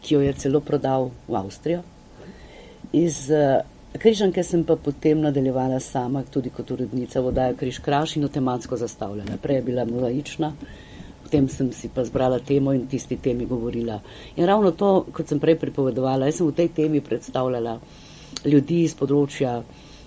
ki 0.00 0.14
jo 0.14 0.20
je 0.20 0.32
celo 0.32 0.60
prodal 0.60 1.10
v 1.28 1.36
Avstrijo. 1.36 1.82
Iz 2.92 3.28
uh, 3.28 3.60
križanke 4.00 4.42
sem 4.42 4.64
pa 4.64 4.76
potem 4.76 5.20
nadaljevala 5.20 5.80
sama, 5.80 6.22
tudi 6.24 6.50
kot 6.50 6.70
urednica 6.70 7.20
vodaja 7.20 7.52
Križ 7.54 7.78
Kraš 7.84 8.16
in 8.16 8.22
jo 8.22 8.28
tematsko 8.28 8.76
zastavljala. 8.80 9.36
Prej 9.42 9.60
je 9.60 9.62
bila 9.62 9.84
mozaična, 9.84 10.52
potem 11.34 11.48
sem 11.50 11.72
si 11.72 11.88
pa 11.90 12.04
zbrala 12.06 12.38
temo 12.38 12.70
in 12.70 12.86
tisti 12.86 13.18
temi 13.18 13.46
govorila. 13.46 13.98
In 14.36 14.46
ravno 14.46 14.70
to, 14.70 15.06
kot 15.10 15.26
sem 15.26 15.42
prej 15.42 15.58
pripovedovala, 15.58 16.30
jaz 16.30 16.38
sem 16.38 16.46
v 16.46 16.54
tej 16.54 16.68
temi 16.70 17.00
predstavljala 17.02 17.74
ljudi 18.46 18.84
iz 18.86 18.94
področja 18.94 19.58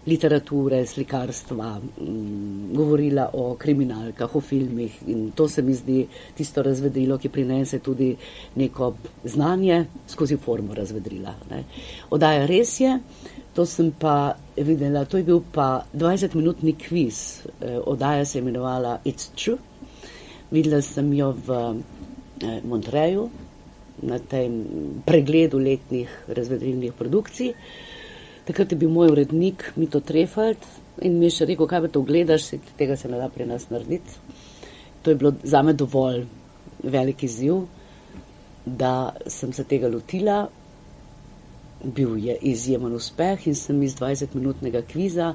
literature, 0.07 0.85
slikarstva, 0.87 1.81
mm, 1.83 2.71
govorila 2.71 3.27
o 3.35 3.57
kriminalkah, 3.59 4.31
o 4.31 4.39
filmih 4.39 5.03
in 5.11 5.31
to 5.35 5.49
se 5.51 5.61
mi 5.61 5.75
zdi 5.75 6.07
tisto 6.31 6.63
razvedrilo, 6.63 7.17
ki 7.19 7.27
prinese 7.27 7.83
tudi 7.83 8.15
neko 8.55 8.93
znanje 9.27 9.85
skozi 10.07 10.37
formo 10.37 10.71
razvedrila. 10.73 11.35
Ne. 11.51 11.63
Odaja 12.09 12.47
res 12.47 12.79
je, 12.79 12.99
to 13.51 13.65
sem 13.65 13.91
pa 13.91 14.37
videla, 14.55 15.03
to 15.03 15.19
je 15.19 15.27
bil 15.27 15.43
pa 15.51 15.83
20-minutni 15.91 16.77
kviz, 16.79 17.43
eh, 17.59 17.79
odaja 17.83 18.23
se 18.23 18.37
je 18.37 18.41
imenovala 18.47 19.01
It's 19.03 19.27
True. 19.35 19.59
Videla 20.51 20.81
sem 20.81 21.11
jo 21.13 21.33
v 21.33 21.59
eh, 22.43 22.61
Montreju 22.63 23.27
na 24.07 24.19
tem 24.19 24.63
pregledu 25.05 25.59
letnih 25.59 26.09
razvedrilnih 26.27 26.93
produkcij. 26.93 27.53
Takrat 28.45 28.71
je 28.71 28.77
bil 28.77 28.89
moj 28.89 29.11
urednik 29.11 29.73
Mito 29.75 29.99
Trefeld 29.99 30.63
in 31.01 31.17
mi 31.19 31.27
je 31.27 31.39
še 31.39 31.47
rekel, 31.49 31.67
kaj 31.67 31.81
pa 31.83 31.89
to 31.91 32.01
gledaš, 32.05 32.51
tega 32.77 32.95
se 32.95 33.09
ne 33.09 33.17
da 33.19 33.27
pri 33.29 33.45
nas 33.49 33.67
narediti. 33.69 34.21
To 35.01 35.11
je 35.11 35.15
bilo 35.15 35.33
za 35.43 35.61
me 35.61 35.73
dovolj 35.73 36.23
velik 36.83 37.23
izziv, 37.23 37.65
da 38.65 39.15
sem 39.27 39.51
se 39.53 39.63
tega 39.63 39.89
lotila. 39.91 40.47
Bil 41.83 42.17
je 42.17 42.37
izjemen 42.53 42.95
uspeh 42.95 43.47
in 43.47 43.55
sem 43.55 43.81
iz 43.83 43.95
20-minutnega 43.99 44.81
kviza, 44.87 45.33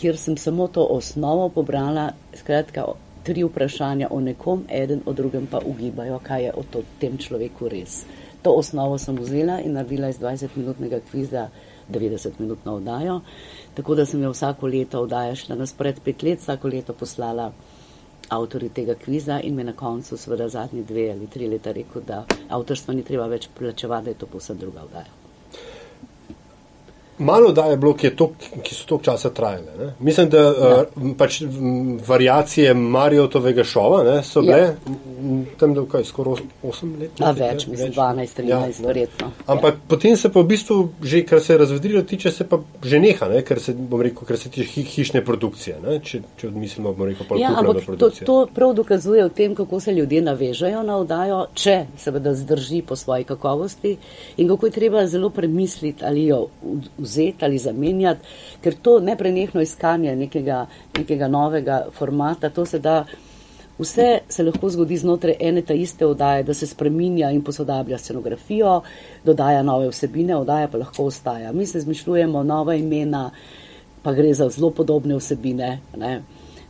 kjer 0.00 0.16
sem 0.18 0.36
samo 0.36 0.66
to 0.68 0.86
osnovo 0.90 1.48
pobrala, 1.54 2.10
skratka, 2.34 2.88
tri 3.30 3.44
vprašanja 3.46 4.08
o 4.10 4.20
nekom, 4.20 4.64
eden 4.68 5.04
o 5.06 5.12
drugem 5.14 5.46
pa 5.46 5.60
ugibajo, 5.66 6.18
kaj 6.18 6.44
je 6.44 6.54
o 6.56 6.64
tem 6.98 7.18
človeku 7.18 7.68
res. 7.70 8.00
To 8.42 8.56
osnovo 8.58 8.98
sem 8.98 9.14
vzela 9.14 9.60
in 9.62 9.76
naredila 9.78 10.08
iz 10.10 10.18
20-minutnega 10.18 10.98
kviza 11.10 11.44
90-minutno 11.88 12.74
oddajo. 12.80 13.20
Tako 13.74 13.94
da 13.94 14.06
sem 14.06 14.22
jo 14.22 14.32
vsako 14.34 14.66
leto 14.66 15.04
oddaja 15.06 15.38
šla 15.38 15.60
nas 15.62 15.72
pred 15.72 16.02
pet 16.04 16.22
let, 16.26 16.42
vsako 16.42 16.74
leto 16.74 16.92
poslala 16.92 17.52
avtori 18.28 18.68
tega 18.74 18.98
kviza 18.98 19.40
in 19.40 19.54
mi 19.54 19.64
na 19.64 19.72
koncu, 19.72 20.16
seveda 20.16 20.48
zadnji 20.48 20.82
dve 20.82 21.10
ali 21.12 21.30
tri 21.30 21.46
leta 21.46 21.72
rekel, 21.72 22.02
da 22.02 22.24
avtorstvo 22.48 22.94
ni 22.94 23.06
treba 23.06 23.30
več 23.30 23.48
plačevati, 23.58 24.04
da 24.04 24.10
je 24.10 24.22
to 24.24 24.26
posebno 24.26 24.60
druga 24.60 24.82
oddaja. 24.90 25.19
Malo 27.20 27.52
da 27.52 27.64
je 27.64 27.76
bilo, 27.76 27.92
ki, 27.94 28.06
je 28.06 28.16
tok, 28.16 28.32
ki 28.62 28.74
so 28.74 28.86
toliko 28.88 29.04
časa 29.04 29.30
trajale. 29.30 29.72
Ne? 29.78 29.92
Mislim, 30.00 30.28
da 30.30 30.40
ja. 30.40 30.52
uh, 30.96 31.10
pač 31.18 31.42
variacije 32.06 32.74
Marijotovega 32.74 33.64
šova 33.64 34.02
ne, 34.04 34.22
so 34.24 34.40
bile 34.40 34.58
ja. 34.58 34.74
tam, 35.60 35.74
je 35.76 36.04
skoraj 36.04 36.42
8 36.62 36.94
let. 37.00 37.20
A 37.20 37.32
več, 37.36 37.66
mislim, 37.66 37.92
12, 37.92 38.40
13, 38.40 38.48
ja, 38.48 38.86
verjetno. 38.86 39.30
Ampak 39.46 39.74
ja. 39.74 39.80
potem 39.88 40.16
se 40.16 40.32
pa 40.32 40.40
v 40.40 40.48
bistvu, 40.54 40.78
že 41.02 41.22
kar 41.28 41.40
se 41.44 41.58
razvedrilo 41.58 42.02
tiče, 42.02 42.32
se 42.32 42.48
pa 42.48 42.60
že 42.84 43.00
neha, 43.00 43.28
ne? 43.28 43.42
ker 43.44 43.60
se, 43.60 43.74
bom 43.74 44.00
rekel, 44.02 44.26
kar 44.26 44.38
se 44.40 44.48
tiče 44.50 44.68
hi, 44.72 44.86
hišne 44.94 45.24
produkcije, 45.24 45.76
ne? 45.84 45.98
če, 46.04 46.22
če 46.40 46.48
odmislimo, 46.48 46.94
bom 46.96 47.10
rekel, 47.10 47.28
ja, 47.40 47.52
ampak 47.60 47.84
to, 48.00 48.10
to 48.24 48.38
prav 48.54 48.74
dokazuje 48.78 49.28
v 49.28 49.34
tem, 49.36 49.54
kako 49.58 49.80
se 49.80 49.92
ljudje 49.94 50.22
navežejo 50.24 50.82
na 50.86 50.96
oddajo, 51.02 51.42
če 51.54 51.76
seveda 52.00 52.34
zdrži 52.38 52.82
po 52.86 52.96
svoji 52.96 53.28
kakovosti 53.28 53.96
in 54.36 54.48
kako 54.48 54.66
je 54.66 54.72
treba 54.72 55.06
zelo 55.06 55.30
premisliti 55.30 56.04
ali 56.04 56.24
jo 56.24 56.46
vzeti 57.10 57.44
ali 57.44 57.58
zamenjati, 57.58 58.38
ker 58.62 58.78
to 58.82 59.00
neprenehno 59.02 59.60
iskanje 59.60 60.14
nekega, 60.16 60.62
nekega 60.98 61.28
novega 61.28 61.82
formata, 61.96 62.50
to 62.54 62.64
se 62.66 62.78
da. 62.78 63.02
Vse 63.80 64.18
se 64.28 64.44
lahko 64.44 64.68
zgodi 64.68 64.98
znotraj 65.00 65.38
ene 65.40 65.62
ta 65.64 65.72
iste 65.74 66.04
oddaje, 66.04 66.42
da 66.44 66.54
se 66.54 66.66
spreminja 66.68 67.30
in 67.32 67.40
posodablja 67.40 67.98
scenografijo, 67.98 68.82
dodaja 69.24 69.62
nove 69.64 69.88
vsebine, 69.88 70.36
oddaja 70.36 70.68
pa 70.68 70.78
lahko 70.82 71.06
ostaja. 71.08 71.52
Mi 71.52 71.66
se 71.66 71.80
zmišljujemo 71.80 72.42
nova 72.44 72.74
imena, 72.76 73.30
pa 74.02 74.12
gre 74.12 74.34
za 74.34 74.50
zelo 74.52 74.70
podobne 74.70 75.16
vsebine. 75.16 75.78
Ne? 75.96 76.20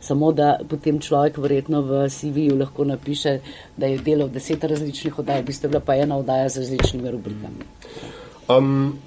Samo 0.01 0.31
da 0.31 0.55
potem 0.69 0.99
človek 0.99 1.37
verjetno 1.37 1.83
v 1.85 2.07
CV-ju 2.09 2.55
lahko 2.57 2.87
napiše, 2.89 3.37
da 3.77 3.91
je 3.91 3.99
delal 4.01 4.31
deset 4.33 4.63
različnih 4.63 5.19
oddaj, 5.19 5.43
v 5.43 5.45
bistvu 5.51 5.67
je 5.67 5.75
bila 5.75 5.83
pa 5.85 5.95
ena 5.95 6.17
oddaja 6.17 6.49
z 6.49 6.63
različnimi 6.63 7.11
rubrikami. 7.11 7.67
Um, 8.49 8.97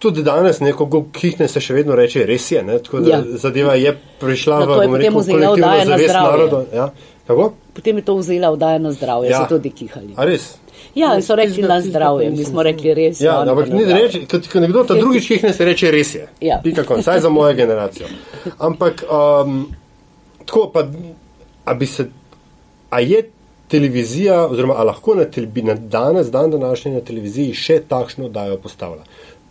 tudi 0.00 0.22
danes 0.22 0.60
neko 0.60 0.88
kihne 1.12 1.48
se 1.48 1.60
še 1.60 1.74
vedno 1.76 1.94
reče, 1.98 2.24
res 2.26 2.48
je, 2.52 2.62
ne? 2.64 2.78
tako 2.82 3.02
da 3.04 3.10
ja. 3.10 3.20
zadeva 3.42 3.74
je 3.76 3.92
prišla 4.20 4.60
no, 4.64 4.66
v 4.66 4.96
rekel, 5.02 5.12
kolektivno 5.12 5.84
zavest 5.84 6.14
naroda. 6.14 6.62
Ja. 6.74 6.88
Kako? 7.28 7.52
Potem 7.76 8.00
je 8.00 8.04
to 8.08 8.16
vzela 8.16 8.50
oddaja 8.50 8.78
na 8.82 8.92
zdravje, 8.92 9.30
Ja. 9.30 9.44
so 9.44 9.56
tudi 9.56 9.70
kihali. 9.70 10.14
A 10.16 10.24
res? 10.24 10.56
Ja, 10.94 11.12
in 11.14 11.22
so 11.22 11.36
rekli 11.38 11.62
na 11.62 11.80
zdravje, 11.84 12.30
mi 12.30 12.44
smo 12.44 12.64
rekli 12.66 12.94
res. 12.94 13.20
Ja, 13.20 13.40
oni 13.40 13.52
ampak 13.52 13.68
pa 13.68 13.74
na 13.76 13.82
ni 13.84 13.98
reči, 14.00 14.22
kot 14.26 14.48
ko 14.50 14.62
nekdo 14.64 14.84
ta 14.88 14.96
drugič 14.98 15.28
kihne, 15.28 15.52
se 15.54 15.64
reče 15.68 15.92
res 15.94 16.14
je. 16.14 16.24
Ja. 16.40 16.58
Pika 16.64 16.82
konc, 16.88 17.04
saj 17.04 17.20
za 17.20 17.30
mojo 17.30 17.52
generacijo. 17.54 18.08
Ampak 18.58 19.04
um, 19.06 19.68
tako 20.48 20.70
pa, 20.74 20.86
a 21.64 21.74
bi 21.74 21.86
se, 21.86 22.08
a 22.90 23.00
je 23.04 23.22
televizija, 23.70 24.48
oziroma 24.50 24.74
a 24.74 24.84
lahko 24.84 25.14
na, 25.14 25.24
televi, 25.30 25.62
na 25.62 25.74
danes, 25.74 26.30
dan 26.30 26.50
današnji 26.50 26.96
na 26.96 27.00
televiziji 27.00 27.54
še 27.54 27.78
takšno 27.88 28.28
dajo 28.28 28.58
postavlja. 28.58 29.04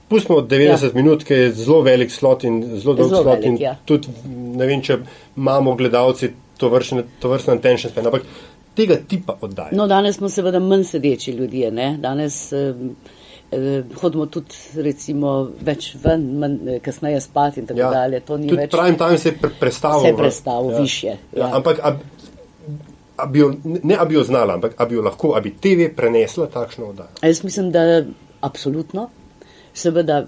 Pustimo 0.09 0.39
90 0.41 0.59
ja. 0.83 0.91
minut, 0.95 1.23
ki 1.23 1.33
je 1.35 1.51
zelo 1.53 1.81
velik 1.81 2.11
slot 2.11 2.43
in 2.43 2.61
zelo 2.75 2.95
dolg 2.95 3.09
Zelo 3.09 3.23
slot. 3.23 3.39
velik, 3.39 3.59
ja. 3.61 3.75
tudi 3.85 4.07
ne 4.55 4.65
vem, 4.65 4.81
če 4.81 4.97
imamo 5.37 5.75
gledalci 5.75 6.29
to 6.57 6.69
vrstne 6.69 7.03
attention 7.53 7.91
span, 7.91 8.05
ampak 8.05 8.25
tega 8.75 8.97
tipa 9.07 9.37
oddaje. 9.41 9.73
No, 9.73 9.87
danes 9.87 10.15
smo 10.15 10.29
seveda 10.29 10.59
manj 10.59 10.83
sedeči 10.85 11.31
ljudje, 11.31 11.69
ne? 11.71 11.97
danes 11.97 12.39
eh, 12.51 12.73
eh, 13.51 13.83
hodimo 13.95 14.25
tudi 14.25 14.55
recimo 14.77 15.33
več 15.61 15.95
ven, 15.95 16.25
manj, 16.37 16.57
eh, 16.67 16.79
kasneje 16.79 17.21
spati 17.21 17.59
in 17.59 17.67
tako 17.67 17.79
ja. 17.79 17.89
dalje. 17.91 18.19
To 18.21 18.37
ni 18.37 18.47
tudi 18.47 18.61
več. 18.61 18.71
pravim, 18.71 18.97
tam 18.97 19.17
se 19.17 19.29
je 19.29 19.35
pre- 19.37 19.53
prestavil. 19.59 20.01
Se 20.01 20.07
je 20.07 20.13
v- 20.13 20.17
prestavil 20.17 20.81
višje, 20.81 21.17
Ja. 21.33 21.39
ja. 21.39 21.51
Ampak 21.53 21.79
a, 21.79 21.93
a 23.17 23.25
bi 23.25 23.39
jo, 23.39 23.53
ne 23.63 23.95
a 23.95 24.05
bi 24.05 24.15
jo 24.15 24.23
znala, 24.23 24.53
ampak 24.53 24.73
a 24.77 24.85
bi 24.85 24.95
jo 24.95 25.01
lahko, 25.01 25.35
a 25.35 25.39
bi 25.39 25.53
TV 25.53 25.89
prenesla 25.91 26.47
takšno 26.47 26.85
oddajo. 26.87 27.09
Jaz 27.21 27.43
mislim, 27.43 27.71
da 27.71 28.03
absolutno, 28.41 29.09
seveda 29.79 30.23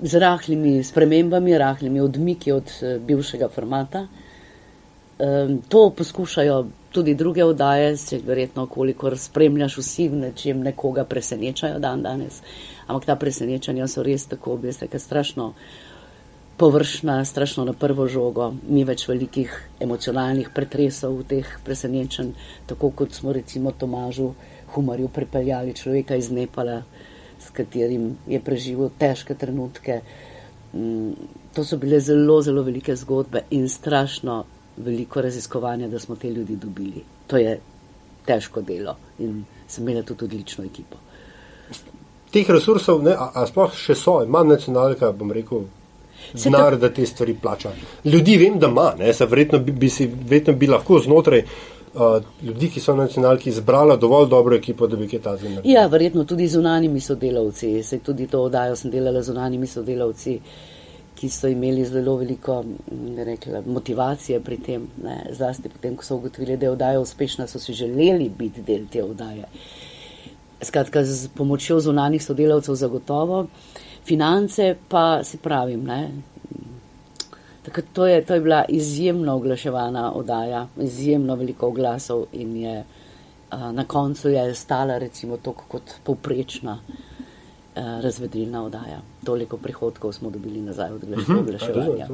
z 0.00 0.20
rahlimi 0.20 0.78
spremembami, 0.84 1.58
rahlimi 1.58 2.00
odmiki 2.00 2.52
od 2.52 2.72
eh, 2.80 2.98
bivšega 2.98 3.48
formata. 3.48 4.06
To 5.68 5.80
poskušajo 5.96 6.56
tudi 6.90 7.14
druge 7.14 7.44
oddaje, 7.44 7.96
se 7.96 8.18
verjetno, 8.26 8.66
kolikor 8.66 9.18
spremljaš 9.18 9.76
vsi 9.78 10.08
v 10.08 10.16
nečem, 10.16 10.62
nekoga 10.62 11.04
presenečajo 11.04 11.78
dan 11.78 12.02
danes. 12.02 12.40
Ampak 12.86 13.06
ta 13.06 13.16
presenečanja 13.16 13.86
so 13.88 14.02
res 14.02 14.26
tako, 14.26 14.58
se 14.72 14.88
kaj 14.88 15.00
strašno 15.00 15.52
površna, 16.56 17.24
strašno 17.24 17.64
na 17.64 17.72
prvo 17.72 18.06
žogo, 18.06 18.52
ni 18.68 18.84
več 18.84 19.08
velikih 19.08 19.54
emocionalnih 19.80 20.50
pretresov 20.54 21.16
v 21.18 21.24
teh 21.32 21.48
presenečenj, 21.64 22.30
tako 22.66 22.90
kot 22.90 23.12
smo 23.12 23.32
recimo 23.32 23.72
Tomažu 23.72 24.34
Humarju 24.74 25.08
pripeljali 25.08 25.74
človeka 25.74 26.14
iz 26.14 26.30
Nepala, 26.30 26.82
s 27.40 27.50
katerim 27.54 28.16
je 28.26 28.40
preživel 28.40 28.90
težke 28.98 29.34
trenutke. 29.34 30.00
Mm, 30.74 31.12
To 31.54 31.64
so 31.64 31.76
bile 31.76 32.00
zelo, 32.00 32.42
zelo 32.42 32.62
velike 32.62 32.96
zgodbe 32.96 33.44
in 33.50 33.68
strašno 33.68 34.44
veliko 34.76 35.22
raziskovanja, 35.22 35.88
da 35.88 35.98
smo 35.98 36.16
te 36.16 36.30
ljudi 36.30 36.56
dobili. 36.56 37.02
To 37.26 37.36
je 37.36 37.60
težko 38.26 38.62
delo 38.62 38.96
in 39.18 39.44
sem 39.68 39.84
imela 39.84 40.02
tudi 40.02 40.24
odlično 40.24 40.64
ekipo. 40.64 40.96
Teh 42.30 42.50
resursov, 42.50 43.02
ne, 43.02 43.12
a, 43.12 43.30
a 43.34 43.46
sploh 43.46 43.76
še 43.78 43.94
so, 43.94 44.16
ima 44.26 44.42
nacionalka, 44.42 45.12
bom 45.12 45.30
rekel, 45.32 45.68
denar, 46.32 46.74
da 46.78 46.90
te 46.90 47.06
stvari 47.06 47.36
plača. 47.42 47.70
Ljudi 48.04 48.36
vem, 48.38 48.58
da 48.58 48.66
ima, 48.66 48.88
ne, 48.98 49.12
se 49.14 49.26
verjetno 49.26 49.58
bi, 49.58 49.72
bi, 49.72 49.90
si, 49.90 50.08
verjetno 50.10 50.56
bi 50.58 50.66
lahko 50.66 50.98
znotraj 50.98 51.44
ljudi, 52.42 52.70
ki 52.70 52.80
so 52.80 52.94
nacionalki, 52.96 53.50
izbrala 53.50 53.96
dovolj 53.96 54.28
dobro 54.28 54.56
ekipo, 54.56 54.86
da 54.86 54.96
bi 54.96 55.08
kaj 55.08 55.20
ta 55.22 55.36
zim. 55.36 55.58
Ja, 55.64 55.86
verjetno 55.86 56.24
tudi 56.24 56.48
zunanimi 56.48 57.00
sodelavci. 57.00 57.82
Se 57.82 57.98
tudi 57.98 58.26
to 58.26 58.42
oddajo 58.42 58.76
sem 58.76 58.90
delala 58.90 59.22
z 59.22 59.30
zunanimi 59.30 59.66
sodelavci, 59.66 60.38
ki 61.14 61.30
so 61.30 61.48
imeli 61.48 61.84
zelo 61.84 62.16
veliko 62.16 62.62
mm, 62.62 63.22
rekla, 63.24 63.62
motivacije 63.66 64.40
pri 64.40 64.58
tem. 64.58 64.88
Ne. 65.04 65.20
Zlasti 65.32 65.68
potem, 65.68 65.96
ko 65.96 66.04
so 66.04 66.16
ugotovili, 66.16 66.56
da 66.56 66.66
je 66.66 66.74
oddaja 66.74 67.00
uspešna, 67.00 67.46
so 67.46 67.58
si 67.58 67.72
želeli 67.72 68.28
biti 68.38 68.62
del 68.62 68.86
te 68.90 69.02
oddaje. 69.04 69.46
Skratka, 70.62 71.04
z 71.04 71.28
pomočjo 71.36 71.80
zunanih 71.80 72.24
sodelavcev 72.24 72.74
zagotovo, 72.74 73.46
finance 74.06 74.74
pa 74.88 75.24
si 75.24 75.38
pravim. 75.38 75.84
Ne. 75.84 76.33
Takrat 77.64 77.86
to 77.92 78.06
je, 78.06 78.20
to 78.24 78.34
je 78.34 78.40
bila 78.40 78.64
izjemno 78.68 79.34
oglaševana 79.34 80.12
oddaja, 80.12 80.66
izjemno 80.80 81.34
veliko 81.34 81.66
oglasov 81.72 82.26
in 82.32 82.56
je 82.56 82.84
a, 83.50 83.72
na 83.72 83.84
koncu 83.84 84.28
je 84.28 84.54
stala 84.54 84.98
recimo 84.98 85.36
toliko 85.36 85.64
kot 85.68 85.94
povprečna 86.04 86.78
a, 86.78 87.13
razvedrilna 87.76 88.64
oddaja. 88.64 89.00
Toliko 89.24 89.56
prihodkov 89.56 90.12
smo 90.12 90.30
dobili 90.30 90.60
nazaj 90.60 90.92
od 90.92 91.02
oglaš- 91.02 91.40
oglaševanja. 91.40 92.06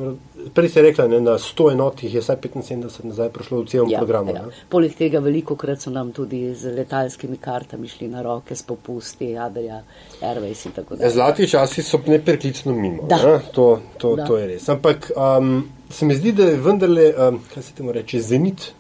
Prej 0.55 0.69
si 0.69 0.83
rekla, 0.83 1.07
ne, 1.07 1.21
na 1.21 1.31
100 1.33 1.73
enot 1.73 2.03
jih 2.03 2.15
je 2.15 2.21
vsaj 2.21 2.37
75 2.37 3.05
nazaj 3.05 3.29
prišlo 3.29 3.61
v 3.61 3.67
celem 3.67 3.91
programu. 3.93 4.31
ja. 4.31 4.43
ne. 4.43 4.53
Poleg 4.69 4.95
tega 4.95 5.19
veliko 5.19 5.57
krat 5.57 5.81
so 5.81 5.91
nam 5.91 6.13
tudi 6.13 6.55
z 6.55 6.73
letalskimi 6.73 7.37
kartami 7.37 7.89
šli 7.89 8.09
na 8.09 8.23
roke 8.23 8.57
s 8.57 8.63
popusti, 8.63 9.37
Adria, 9.39 9.83
Airways 10.23 10.67
in 10.67 10.73
tako 10.73 10.97
dalje. 10.97 11.11
Zlati 11.11 11.49
časi 11.49 11.83
so 11.83 12.01
nepreklicno 12.07 12.73
mimo. 12.73 13.03
Da. 13.05 13.17
Ne? 13.19 13.41
To, 13.53 13.69
to, 13.99 14.17
Da. 14.17 14.25
to 14.25 14.37
je 14.37 14.47
res. 14.47 14.69
Ampak 14.69 15.11
um, 15.13 15.61
se 15.91 16.07
mi 16.07 16.15
zdi, 16.15 16.33
da 16.33 16.43
je 16.45 16.57
vendarle, 16.57 17.13
um, 17.19 17.41
kaj 17.55 17.63
se 17.63 17.73
temu 17.75 17.93
reče, 17.93 18.21
zenit 18.21 18.73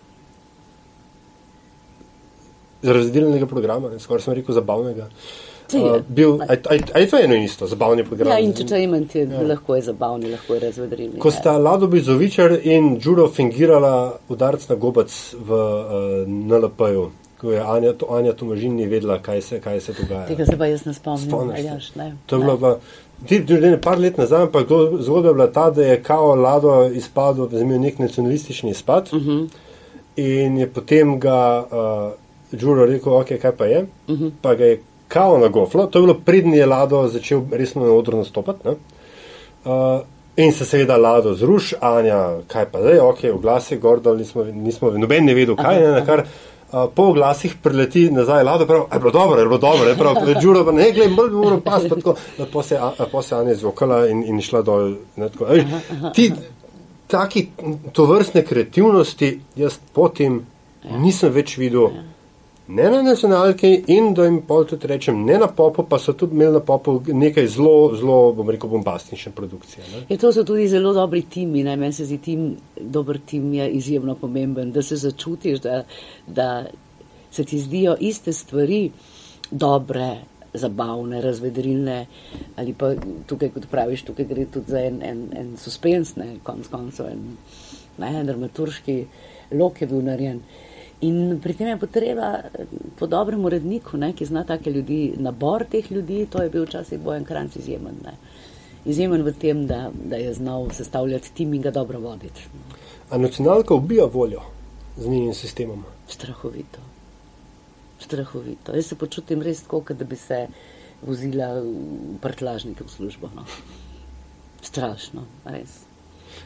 razdeljenega 2.83 3.47
programa, 3.47 3.89
ne, 3.91 3.99
skoraj 3.99 4.23
sem 4.23 4.35
rekel 4.35 4.55
zabavnega. 4.55 5.03
Je. 5.03 5.50
Uh, 5.75 6.01
bil, 6.09 6.39
a, 6.41 6.53
a, 6.67 6.77
a 6.95 6.99
je 6.99 7.07
to 7.07 7.19
eno 7.19 7.35
in 7.35 7.43
isto, 7.43 7.67
zabavni 7.67 8.05
program? 8.05 8.29
Ja, 8.29 8.39
entertainment 8.41 9.15
je 9.15 9.23
ja. 9.23 9.43
lahko 9.43 9.77
je 9.77 9.83
zabavni, 9.83 10.31
lahko 10.31 10.55
je 10.55 10.61
razvedrilni. 10.61 11.19
Ko 11.19 11.31
sta 11.31 11.59
Lado 11.59 11.87
Bizovičar 11.87 12.59
in 12.63 12.99
Đuro 12.99 13.29
fingirala 13.29 13.95
udarc 14.29 14.69
na 14.69 14.75
gobac 14.77 15.11
v 15.35 15.51
uh, 15.51 15.61
NLP-ju, 16.29 17.11
ko 17.37 17.53
je 17.53 17.61
Anja, 17.63 17.93
to, 17.93 18.07
Anja 18.11 18.33
Tomažin 18.33 18.75
ni 18.75 18.87
vedela, 18.87 19.19
kaj 19.19 19.41
se, 19.43 19.61
kaj 19.61 19.81
se 19.81 19.93
dogaja. 19.95 20.27
Tega 20.27 20.47
se 20.47 20.57
pa 20.57 20.67
jaz 20.67 20.85
ne 20.85 20.95
spomnim. 20.95 21.29
Spomniš 21.29 21.57
se? 21.57 21.61
Aljaž, 21.63 21.95
ne. 21.95 22.17
To 22.27 22.37
je 22.37 22.41
bilo 22.41 22.59
pa, 22.59 22.77
ti, 23.27 23.39
ne, 23.51 23.79
par 23.79 23.99
let 23.99 24.17
nazaj, 24.17 24.43
ampak 24.43 24.67
zgo- 24.67 25.01
zgodba 25.01 25.29
je 25.29 25.35
bila 25.35 25.47
ta, 25.49 25.71
da 25.71 25.83
je 25.85 26.03
kao 26.03 26.35
Lado 26.37 26.85
izpadel, 26.87 27.49
imel 27.55 27.81
nek 27.81 27.99
nacionalistični 27.99 28.71
izpad 28.71 29.09
uh 29.13 29.19
Mhm. 29.19 29.31
-huh. 29.31 29.49
in 30.17 30.59
je 30.59 30.67
potem 30.69 31.21
ga 31.21 31.39
uh, 31.63 32.13
Đuro 32.53 32.87
rekel, 32.87 33.13
ok, 33.15 33.29
kaj 33.39 33.53
pa 33.53 33.65
je, 33.67 33.81
uh 33.81 33.87
Mhm. 34.11 34.25
-huh. 34.25 34.31
pa 34.43 34.55
ga 34.55 34.65
je 34.65 34.81
kao 35.11 35.39
na 35.39 35.49
goflo, 35.49 35.87
to 35.87 35.99
je 35.99 36.03
bilo 36.03 36.15
prednji 36.25 36.59
je 36.63 36.67
Lado 36.67 37.09
začel 37.09 37.43
resno 37.53 37.83
na 37.85 37.93
odru 37.93 38.19
nastopati. 38.23 38.69
ne. 38.69 38.75
Uh, 39.65 40.01
In 40.37 40.53
se 40.53 40.65
seveda 40.65 40.97
Lado 40.97 41.35
zruš, 41.35 41.75
Anja, 41.81 42.39
kaj 42.49 42.65
pa 42.73 42.81
zdaj, 42.81 42.99
ok, 43.03 43.19
oglas 43.35 43.67
je 43.71 43.77
gor, 43.79 43.99
dol, 44.01 44.17
nismo, 44.17 44.45
nismo, 44.45 44.91
noben 44.97 45.27
ne 45.27 45.35
vedel, 45.35 45.57
kaj 45.59 45.81
je, 45.83 45.89
na 45.93 46.05
kar 46.07 46.23
uh, 46.23 46.85
po 46.95 47.09
oglasih 47.11 47.57
preleti 47.63 48.07
nazaj 48.15 48.45
Lado, 48.47 48.67
prav, 48.67 48.87
je 48.95 49.01
bilo 49.03 49.11
dobro, 49.11 49.41
je 49.41 49.47
bilo 49.47 49.59
dobro, 49.59 49.89
je 49.89 49.97
prav, 49.99 50.15
Đuro 50.43 50.63
pa 50.65 50.73
ne, 50.73 50.87
gled, 50.93 51.13
bolj 51.17 51.29
bi 51.35 51.37
moral 51.37 51.61
pas, 51.61 51.83
pa 51.89 51.99
tako, 51.99 52.15
lepo 52.39 52.63
se, 52.63 52.79
a- 52.79 52.93
lepo 52.99 53.23
se 53.23 53.35
Anja 53.37 53.55
zvokala 53.55 53.99
in, 54.09 54.23
in 54.27 54.41
šla 54.41 54.63
dol. 54.63 54.95
Ne, 55.17 55.29
tako, 55.29 55.51
ej, 55.53 55.65
ti, 56.15 56.31
taki, 57.11 57.49
to 57.93 58.07
vrstne 58.07 58.45
kreativnosti, 58.47 59.33
jaz 59.61 59.77
potem 59.93 60.41
nisem 61.03 61.35
več 61.35 61.59
videl 61.59 61.91
ne 62.71 62.91
na 62.91 63.03
nacionalki 63.03 63.85
in 63.87 64.15
da 64.15 64.25
jim 64.25 64.41
pol 64.47 64.65
tudi 64.65 64.87
rečem, 64.87 65.25
ne 65.25 65.39
na 65.39 65.47
popu, 65.47 65.83
pa 65.89 65.99
so 65.99 66.13
tudi 66.13 66.35
imeli 66.35 66.53
na 66.53 66.61
popu 66.61 67.01
nekaj 67.07 67.47
zelo, 67.47 67.97
zelo, 67.97 68.33
bom 68.33 68.51
rekel, 68.51 68.71
bombastične 68.71 69.33
produkcije. 69.33 69.85
Ne? 69.93 70.03
Je, 70.09 70.19
to 70.19 70.33
so 70.33 70.45
tudi 70.45 70.69
zelo 70.69 70.93
dobri 70.95 71.23
timi, 71.23 71.65
ne? 71.67 71.77
meni 71.77 71.93
se 71.93 72.07
zdi 72.07 72.19
tim, 72.19 72.45
dober 72.81 73.19
tim 73.27 73.53
je 73.55 73.69
izjemno 73.81 74.15
pomemben, 74.15 74.73
da 74.73 74.83
se 74.83 74.97
začutiš, 74.97 75.61
da, 75.61 75.83
da 76.27 76.67
se 77.31 77.45
ti 77.45 77.59
zdijo 77.59 77.97
iste 78.01 78.33
stvari 78.33 78.91
dobre, 79.51 80.17
zabavne, 80.55 81.21
razvedrilne 81.21 82.07
ali 82.57 82.73
pa 82.75 82.95
tukaj, 83.27 83.53
kot 83.55 83.69
praviš, 83.71 84.03
tukaj 84.03 84.25
gre 84.27 84.47
tudi 84.51 84.71
za 84.71 84.81
en, 84.83 85.03
en, 85.03 85.21
en 85.37 85.53
suspens, 85.57 86.17
ne, 86.17 86.33
konc 86.43 86.67
koncev, 86.71 87.07
en, 87.07 87.37
ne, 87.99 88.25
dramaturški 88.25 89.05
lok 89.59 89.81
je 89.81 89.87
bil 89.87 90.03
narejen. 90.07 90.43
In 91.01 91.39
pri 91.41 91.55
tem 91.57 91.69
je 91.69 91.79
potreba 91.81 92.43
po 92.99 93.07
dobrem 93.07 93.45
uredniku, 93.45 93.97
ne, 93.97 94.13
ki 94.13 94.29
zna 94.29 94.45
take 94.45 94.71
ljudi, 94.71 95.15
nabor 95.17 95.65
teh 95.65 95.93
ljudi, 95.93 96.27
to 96.31 96.43
je 96.43 96.51
bil 96.51 96.67
včasih 96.69 97.01
bojen 97.01 97.25
kranc 97.25 97.57
izjemen. 97.57 97.97
Ne. 98.05 98.15
Izjemen 98.85 99.25
v 99.25 99.33
tem, 99.33 99.67
da, 99.67 99.89
da 99.93 100.17
je 100.21 100.35
znal 100.35 100.69
sestavljati 100.77 101.33
tim 101.35 101.55
in 101.55 101.63
ga 101.63 101.71
dobro 101.71 102.01
voditi. 102.01 102.49
A 103.11 103.19
nacionalka 103.19 103.75
ubija 103.75 104.05
voljo 104.05 104.45
z 104.97 105.09
njenim 105.09 105.35
sistemom? 105.35 105.85
Strahovito 106.09 106.91
strahovito. 108.01 108.75
Jaz 108.75 108.87
se 108.87 108.97
počutim 108.99 109.43
res 109.43 109.63
tako, 109.63 109.95
da 109.95 110.05
bi 110.05 110.17
se 110.17 110.47
vozila 111.03 111.53
v 111.61 112.19
prtlažnike 112.23 112.85
v 112.85 112.91
službo. 112.91 113.31
No. 113.37 113.45
Strašno, 114.63 115.27
res. 115.45 115.81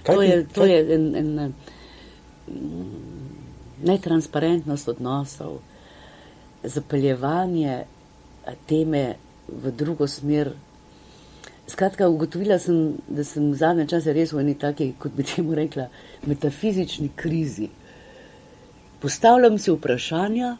Kaj 0.04 0.14
to 0.14 0.22
je, 0.22 0.36
to 0.54 0.66
je 0.68 0.78
en, 0.94 1.06
en, 1.16 1.54
netransparentnost 3.82 4.88
odnosov, 4.88 5.58
zapeljevanje 6.62 7.84
teme 8.66 9.14
v 9.48 9.70
drugo 9.70 10.06
smer. 10.06 10.52
Skratka, 11.66 12.08
ugotovila 12.08 12.58
sem, 12.58 12.96
da 13.08 13.24
sem 13.24 13.50
v 13.52 13.56
zadnje 13.56 13.86
čase 13.88 14.12
res 14.12 14.32
v 14.32 14.42
eni 14.44 14.54
taki, 14.54 14.92
kot 15.00 15.16
bi 15.16 15.24
temu 15.24 15.54
rekla, 15.56 15.88
metafizični 16.28 17.08
krizi. 17.16 17.70
Postavljam 19.00 19.58
si 19.58 19.72
vprašanja, 19.72 20.56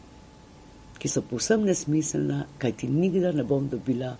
ki 0.98 1.08
so 1.08 1.20
povsem 1.28 1.64
nesmiselna, 1.68 2.46
kaj 2.58 2.72
ti 2.80 2.88
nikdar 2.88 3.36
ne 3.36 3.44
bom 3.44 3.68
dobila 3.68 4.14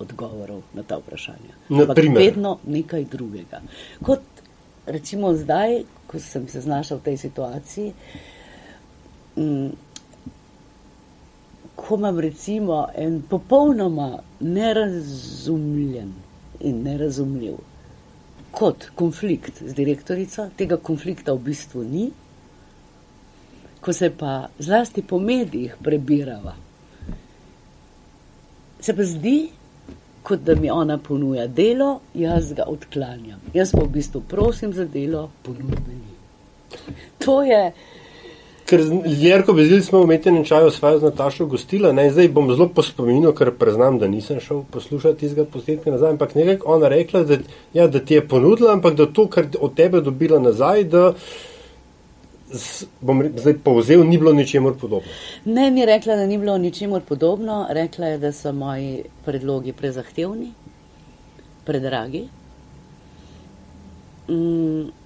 odgovorov 0.00 0.62
na 0.72 0.82
ta 0.82 0.96
vprašanja. 0.96 1.56
Ampak 1.68 2.00
vedno 2.16 2.56
nekaj 2.64 3.04
drugega. 3.04 3.60
Kot 4.00 4.24
recimo 4.86 5.34
zdaj, 5.36 5.82
ko 6.06 6.18
sem 6.18 6.48
se 6.48 6.60
znašla 6.60 6.96
v 6.96 7.04
tej 7.04 7.16
situaciji, 7.16 7.92
m, 9.36 9.42
mm, 9.44 9.70
ko 11.76 11.96
imam 11.96 12.18
recimo 12.20 12.86
en 12.94 13.22
popolnoma 13.28 14.18
nerazumljen 14.40 16.12
in 16.60 16.82
nerazumljiv 16.82 17.56
kot 18.50 18.90
konflikt 18.94 19.62
z 19.62 19.74
direktorico, 19.74 20.48
tega 20.56 20.76
konflikta 20.76 21.32
v 21.32 21.44
bistvu 21.50 21.84
ni, 21.84 22.10
ko 23.80 23.92
se 23.92 24.10
pa 24.10 24.48
zlasti 24.58 25.02
po 25.02 25.18
medijih 25.18 25.76
prebirava, 25.82 26.54
se 28.80 28.96
pa 28.96 29.06
zdi, 29.06 29.38
kot 30.22 30.42
da 30.44 30.54
mi 30.54 30.70
ona 30.70 30.98
ponuja 30.98 31.46
delo, 31.46 32.00
jaz 32.14 32.52
ga 32.52 32.66
odklanjam. 32.68 33.40
Jaz 33.54 33.72
pa 33.72 33.84
v 33.84 33.92
bistvu 33.94 34.20
prosim 34.28 34.72
za 34.76 34.84
delo, 34.84 35.30
ponudbe 35.42 35.94
ni. 35.94 36.14
To 37.24 37.42
je. 37.42 37.72
Ker 38.70 38.80
Jerko 39.04 39.52
Bezil 39.52 39.82
smo 39.82 39.98
v 39.98 40.06
umetnem 40.06 40.44
čaju 40.46 40.70
svojo 40.70 41.00
z 41.00 41.08
Natašo 41.08 41.46
gostila, 41.50 41.90
ne, 41.92 42.04
zdaj 42.14 42.28
bom 42.30 42.46
zelo 42.52 42.68
po 42.70 42.84
spominu, 42.86 43.32
ker 43.34 43.50
preznam, 43.58 43.98
da 43.98 44.06
nisem 44.06 44.38
šel 44.40 44.62
poslušati 44.70 45.18
tistega 45.24 45.44
posnetka 45.50 45.90
nazaj, 45.90 46.12
ampak 46.14 46.36
nekaj 46.38 46.60
ona 46.64 46.88
rekla, 46.88 47.24
da, 47.26 47.38
ja, 47.74 47.88
da 47.90 47.98
ti 47.98 48.14
je 48.14 48.22
ponudila, 48.28 48.72
ampak 48.78 48.94
da 48.94 49.08
to, 49.10 49.26
kar 49.26 49.48
od 49.58 49.74
tebe 49.74 50.00
dobila 50.06 50.38
nazaj, 50.38 50.84
da 50.84 51.08
bom 53.00 53.24
zdaj 53.36 53.58
povzel, 53.64 54.04
ni 54.06 54.18
bilo 54.18 54.32
ničemur 54.32 54.78
podobno. 54.78 55.10
Ne, 55.44 55.70
mi 55.70 55.80
je 55.80 55.86
rekla, 55.86 56.16
da 56.16 56.26
ni 56.26 56.38
bilo 56.38 56.58
ničemur 56.58 57.02
podobno. 57.08 57.66
Rekla 57.70 58.06
je, 58.06 58.18
da 58.18 58.32
so 58.32 58.52
moji 58.52 59.02
predlogi 59.24 59.72
prezahtevni, 59.72 60.52
predragi, 61.64 62.28
mm, 64.28 64.99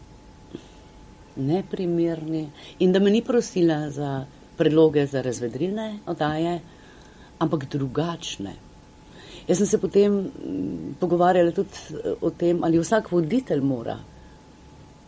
neprimerni 1.37 2.51
in 2.79 2.93
da 2.93 2.99
me 2.99 3.11
ni 3.11 3.23
prosila 3.23 3.91
za 3.91 4.25
predloge 4.57 5.07
za 5.07 5.23
razvedrilne 5.23 5.99
oddaje, 6.07 6.61
ampak 7.39 7.65
drugačne. 7.71 8.55
Jaz 9.49 9.59
sem 9.59 9.67
se 9.67 9.79
potem 9.79 10.13
mm, 10.13 10.95
pogovarjala 11.01 11.51
tudi 11.53 11.71
o 12.21 12.31
tem, 12.31 12.65
ali 12.65 12.79
vsak 12.79 13.13
voditelj 13.13 13.61
mora 13.61 13.99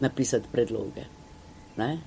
napisati 0.00 0.48
predloge. 0.52 1.04
Ne? 1.76 1.98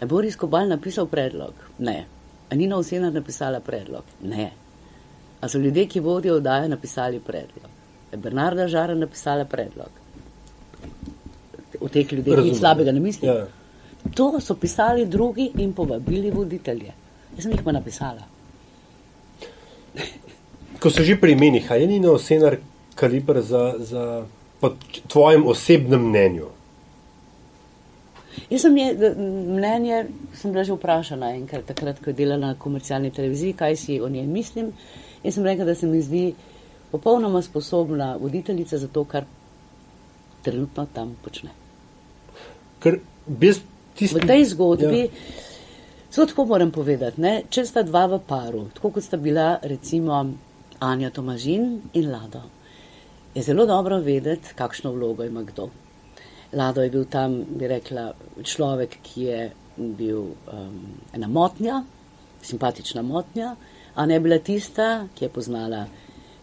Je 0.00 0.06
Boris 0.06 0.36
Kobal 0.36 0.68
napisal 0.68 1.06
predlog? 1.06 1.54
Ne. 1.78 2.04
A 2.50 2.54
Nina 2.54 2.76
Osena 2.76 3.10
napisala 3.10 3.60
predlog? 3.60 4.04
Ne. 4.22 4.50
A 5.40 5.48
so 5.48 5.58
ljudje, 5.58 5.86
ki 5.86 6.00
vodijo 6.00 6.36
oddaje, 6.36 6.68
napisali 6.68 7.20
predlog? 7.20 7.70
Je 8.12 8.18
Bernarda 8.18 8.68
Žara 8.68 8.94
napisala 8.94 9.44
predlog? 9.44 10.01
O 11.82 11.88
teh 11.88 12.12
ljudeh 12.12 12.44
nič 12.44 12.58
slabega 12.58 12.92
ne 12.92 13.00
mislim. 13.00 13.30
Ja. 13.30 13.46
To 14.14 14.40
so 14.40 14.54
pisali 14.54 15.06
drugi 15.06 15.50
in 15.58 15.72
povabili 15.72 16.30
voditelje. 16.30 16.92
Jaz 17.36 17.44
sem 17.44 17.52
jih 17.52 17.62
pa 17.64 17.72
napisala. 17.72 18.26
Ko 20.82 20.90
so 20.90 21.04
že 21.06 21.16
pri 21.20 21.32
imenih, 21.32 21.70
je 21.70 21.86
Nina 21.86 22.10
Osena 22.10 22.50
kaliber 22.94 23.40
za, 23.42 23.74
za 23.78 24.24
po 24.60 24.72
tvojem 25.08 25.46
osebnem 25.46 26.08
mnenju? 26.08 26.48
Jaz 28.50 28.64
sem 28.66 28.76
je, 28.76 29.14
mnenje, 29.56 30.06
sem 30.34 30.52
bila 30.52 30.64
že 30.64 30.74
vprašana 30.74 31.34
enkrat, 31.36 31.64
takrat, 31.68 32.00
ko 32.02 32.10
je 32.10 32.18
delala 32.18 32.52
na 32.52 32.58
komercialni 32.58 33.10
televiziji, 33.10 33.52
kaj 33.52 33.76
si 33.76 34.00
o 34.00 34.08
njej 34.08 34.26
mislim. 34.26 34.72
Jaz 35.22 35.34
sem 35.34 35.46
rekla, 35.46 35.64
da 35.64 35.74
se 35.74 35.86
mi 35.86 36.02
zdi 36.02 36.34
popolnoma 36.90 37.42
sposobna 37.42 38.16
voditeljica 38.20 38.78
za 38.78 38.88
to, 38.88 39.04
kar 39.04 39.24
trenutno 40.42 40.86
tam 40.92 41.16
počne. 41.24 41.50
Tisti, 42.82 44.18
v 44.18 44.26
tej 44.26 44.44
zgodbi, 44.54 45.02
zelo 46.08 46.24
ja. 46.24 46.28
tako 46.32 46.44
moram 46.48 46.70
povedati, 46.72 47.20
ne, 47.20 47.34
če 47.52 47.66
sta 47.68 47.82
dva 47.86 48.06
v 48.08 48.18
paru, 48.26 48.64
tako 48.74 48.90
kot 48.96 49.04
sta 49.04 49.20
bila 49.20 49.60
recimo 49.62 50.16
Anja 50.80 51.10
Tomažin 51.14 51.76
in 51.92 52.08
Lado, 52.10 52.40
je 53.34 53.42
zelo 53.44 53.66
dobro 53.66 54.00
vedeti, 54.00 54.56
kakšno 54.56 54.92
vlogo 54.92 55.24
ima 55.24 55.44
kdo. 55.44 55.68
Lado 56.52 56.82
je 56.82 56.90
bil 56.90 57.04
tam, 57.04 57.36
bi 57.48 57.68
rekla, 57.68 58.10
človek, 58.44 58.98
ki 59.04 59.22
je 59.28 59.42
bil 59.76 60.32
um, 60.32 60.80
ena 61.14 61.28
motnja, 61.28 61.82
simpatična 62.42 63.02
motnja, 63.02 63.54
a 63.94 64.06
ne 64.06 64.20
bila 64.20 64.38
tista, 64.38 65.06
ki 65.14 65.24
je 65.24 65.32
poznala 65.32 65.86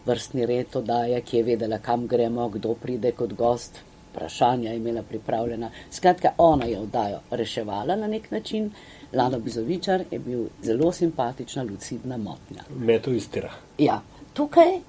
vrstni 0.06 0.46
red 0.46 0.74
odaje, 0.74 1.20
ki 1.20 1.36
je 1.36 1.46
vedela, 1.52 1.78
kam 1.78 2.06
gremo, 2.06 2.48
kdo 2.48 2.74
pride 2.74 3.12
kot 3.12 3.34
gost, 3.38 3.82
vprašanja 4.10 4.74
imela 4.74 5.02
pripravljena. 5.02 5.70
Skratka, 5.90 6.32
ona 6.38 6.64
je 6.64 6.78
oddajo 6.78 7.20
reševala 7.30 7.96
na 7.96 8.06
nek 8.06 8.30
način. 8.30 8.70
Lado 9.12 9.38
Bizovičar 9.38 10.04
je 10.10 10.18
bil 10.18 10.44
zelo 10.62 10.92
simpatična, 10.92 11.62
lucidna 11.62 12.16
motnja. 12.16 12.62
Meto 12.76 13.10
istira. 13.10 13.50
Ja, 13.78 14.00
tukaj 14.32 14.80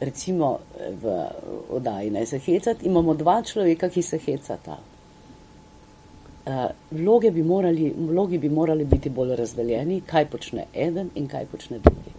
recimo 0.00 0.58
v 1.02 1.26
oddaji 1.70 2.10
ne 2.10 2.26
se 2.26 2.38
hecati, 2.38 2.86
imamo 2.86 3.14
dva 3.14 3.42
človeka, 3.42 3.88
ki 3.88 4.02
se 4.02 4.18
hecata. 4.18 4.78
Vloge, 6.90 7.30
bi 7.30 7.42
morali, 7.42 7.92
vloge 8.08 8.38
bi 8.38 8.48
morali 8.48 8.84
biti 8.84 9.10
bolj 9.10 9.36
razdeljeni, 9.36 10.00
kaj 10.06 10.26
počne 10.32 10.64
eden 10.74 11.10
in 11.14 11.26
kaj 11.28 11.44
počne 11.52 11.78
drugi. 11.84 12.14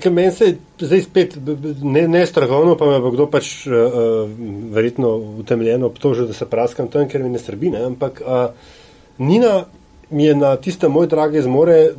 Ker 0.00 0.12
meni 0.12 0.32
se 0.32 0.54
zdaj 0.80 1.02
spet 1.02 1.36
ne, 1.82 2.06
ne 2.08 2.26
strahovno, 2.26 2.76
pa 2.76 2.90
me 2.90 3.00
bo 3.00 3.10
kdo 3.14 3.26
pač 3.30 3.50
uh, 3.66 3.74
verjetno 4.74 5.14
utemeljeno 5.44 5.88
obtožil, 5.88 6.28
da 6.28 6.36
se 6.36 6.48
praskam 6.50 6.88
tam, 6.92 7.08
ker 7.08 7.24
mi 7.24 7.32
ne 7.32 7.40
srbi, 7.40 7.72
ne? 7.76 7.84
ampak 7.92 8.22
uh, 8.26 8.78
Nina 9.20 9.64
mi 10.10 10.24
je 10.24 10.34
na 10.34 10.56
tiste 10.56 10.88
moj 10.88 11.06
drage 11.06 11.42
zmore 11.42 11.90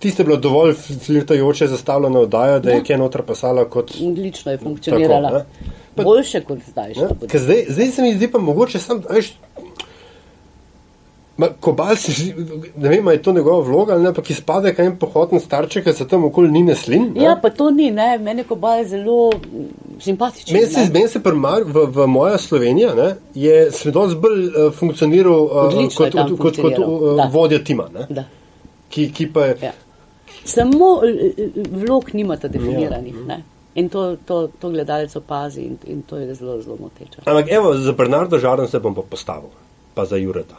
tiste 0.00 0.24
bilo 0.24 0.36
dovolj 0.36 0.74
flirtajoče 1.06 1.66
zastavljeno 1.66 2.20
oddajo, 2.20 2.60
da 2.60 2.70
je 2.70 2.76
ja. 2.76 2.82
Kenotra 2.82 3.22
pasala 3.22 3.64
kot. 3.64 3.90
Odlično 4.02 4.52
je 4.52 4.58
funkcionirala. 4.58 5.30
Tako, 5.30 5.44
pa, 5.94 6.02
Boljše 6.02 6.40
kot 6.40 6.58
zdaj. 6.68 6.94
Zdaj. 7.34 7.64
Zdaj 7.68 7.86
se 7.86 8.02
mi 8.02 8.14
zdi 8.14 8.30
pa 8.30 8.38
mogoče 8.38 8.78
sam, 8.78 9.02
veš. 9.10 9.34
Kobal 11.60 11.96
si, 11.96 12.34
ne 12.76 12.88
vem, 12.88 13.08
je 13.08 13.22
to 13.22 13.32
njegova 13.32 13.64
vloga 13.66 13.94
ali 13.94 14.02
ne, 14.02 14.08
ampak 14.08 14.30
izpade 14.30 14.74
kaj 14.74 14.86
en 14.86 14.96
pohoten 14.98 15.40
starček, 15.40 15.84
ki 15.84 15.92
se 15.92 16.08
tam 16.08 16.24
okoli 16.24 16.50
ni 16.50 16.62
neslin. 16.62 17.12
Ja, 17.16 17.36
pa 17.42 17.50
to 17.50 17.70
ni, 17.70 17.90
ne, 17.90 18.18
meni 18.18 18.44
kobal 18.44 18.78
je 18.78 18.88
zelo 18.94 19.30
simpatičen. 20.00 20.54
Meni 20.56 20.66
se, 20.66 20.86
men 20.92 21.08
se 21.08 21.22
primar 21.22 21.64
v, 21.66 21.86
v 21.90 22.06
moja 22.06 22.38
Slovenija, 22.38 22.94
ne, 22.94 23.12
je 23.34 23.68
svedoc 23.72 24.14
bolj 24.20 24.42
uh, 24.48 24.72
funkcioniral 24.76 25.44
uh, 25.44 25.78
kot, 25.96 26.12
kot, 26.16 26.34
kot, 26.38 26.64
kot 26.64 26.82
uh, 26.82 27.22
vodja 27.32 27.62
tima, 27.64 27.88
ne, 27.94 28.26
ki, 28.88 29.10
ki 29.14 29.32
pa 29.32 29.52
je. 29.52 29.56
Ja 29.70 29.76
Samo 30.44 31.00
vlog 31.70 32.14
nimate 32.14 32.48
definiranih. 32.48 33.14
Ne? 33.26 33.42
In 33.74 33.88
to, 33.88 34.16
to, 34.26 34.48
to 34.60 34.70
gledalec 34.70 35.16
opazi 35.16 35.62
in, 35.62 35.76
in 35.86 36.02
to 36.02 36.16
je 36.16 36.34
zelo, 36.34 36.60
zelo 36.62 36.76
moteče. 36.80 37.22
Ampak 37.24 37.52
evo, 37.52 37.74
za 37.76 37.92
Bernardo 37.92 38.38
Žaran 38.38 38.68
se 38.68 38.80
bom 38.80 38.94
pa 38.94 39.02
postavil, 39.10 39.50
pa 39.94 40.04
za 40.04 40.16
Jureta. 40.16 40.56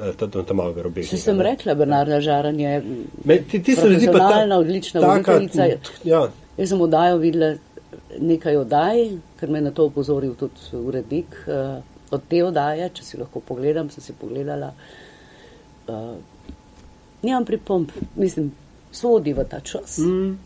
Eh, 0.00 0.14
Ta, 0.16 0.54
malo 0.54 0.72
verobeh. 0.72 1.04
Če 1.08 1.18
sem 1.20 1.40
rekla, 1.44 1.74
Bernarda 1.76 2.20
Žaran 2.24 2.60
je 2.60 2.76
Me, 3.24 3.36
ti, 3.44 3.60
ti 3.60 3.74
se 3.76 3.82
pa 3.82 3.88
ta, 3.88 4.12
profesionalna, 4.12 4.58
odlična 4.58 5.00
taka, 5.00 5.34
voditeljica. 5.36 5.92
Ja, 6.08 6.22
Jaz 6.56 6.72
sem 6.72 6.80
oddajo 6.80 7.18
videla 7.20 7.54
nekaj 8.20 8.56
oddaj, 8.62 9.04
ker 9.40 9.50
me 9.50 9.60
je 9.60 9.66
na 9.68 9.72
to 9.76 9.86
upozoril 9.90 10.34
tudi 10.38 10.76
urednik 10.76 11.36
uh, 11.46 11.78
od 12.10 12.26
te 12.28 12.42
oddaje, 12.44 12.88
če 12.96 13.04
si 13.04 13.20
lahko 13.20 13.42
pogledam, 13.44 13.90
sem 13.90 14.04
si 14.04 14.16
pogledala. 14.18 14.72
Uh, 15.88 16.16
nimam 17.22 17.46
pripomp, 17.48 17.92
mislim, 18.16 18.50
sodi 18.92 19.34
v 19.36 19.44
ta 19.48 19.60
čas. 19.60 19.98
Mm. 19.98 20.36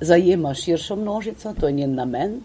Zajema 0.00 0.54
širšo 0.54 0.96
množico, 0.96 1.54
to 1.60 1.70
je 1.70 1.78
njen 1.80 1.94
namen, 1.96 2.40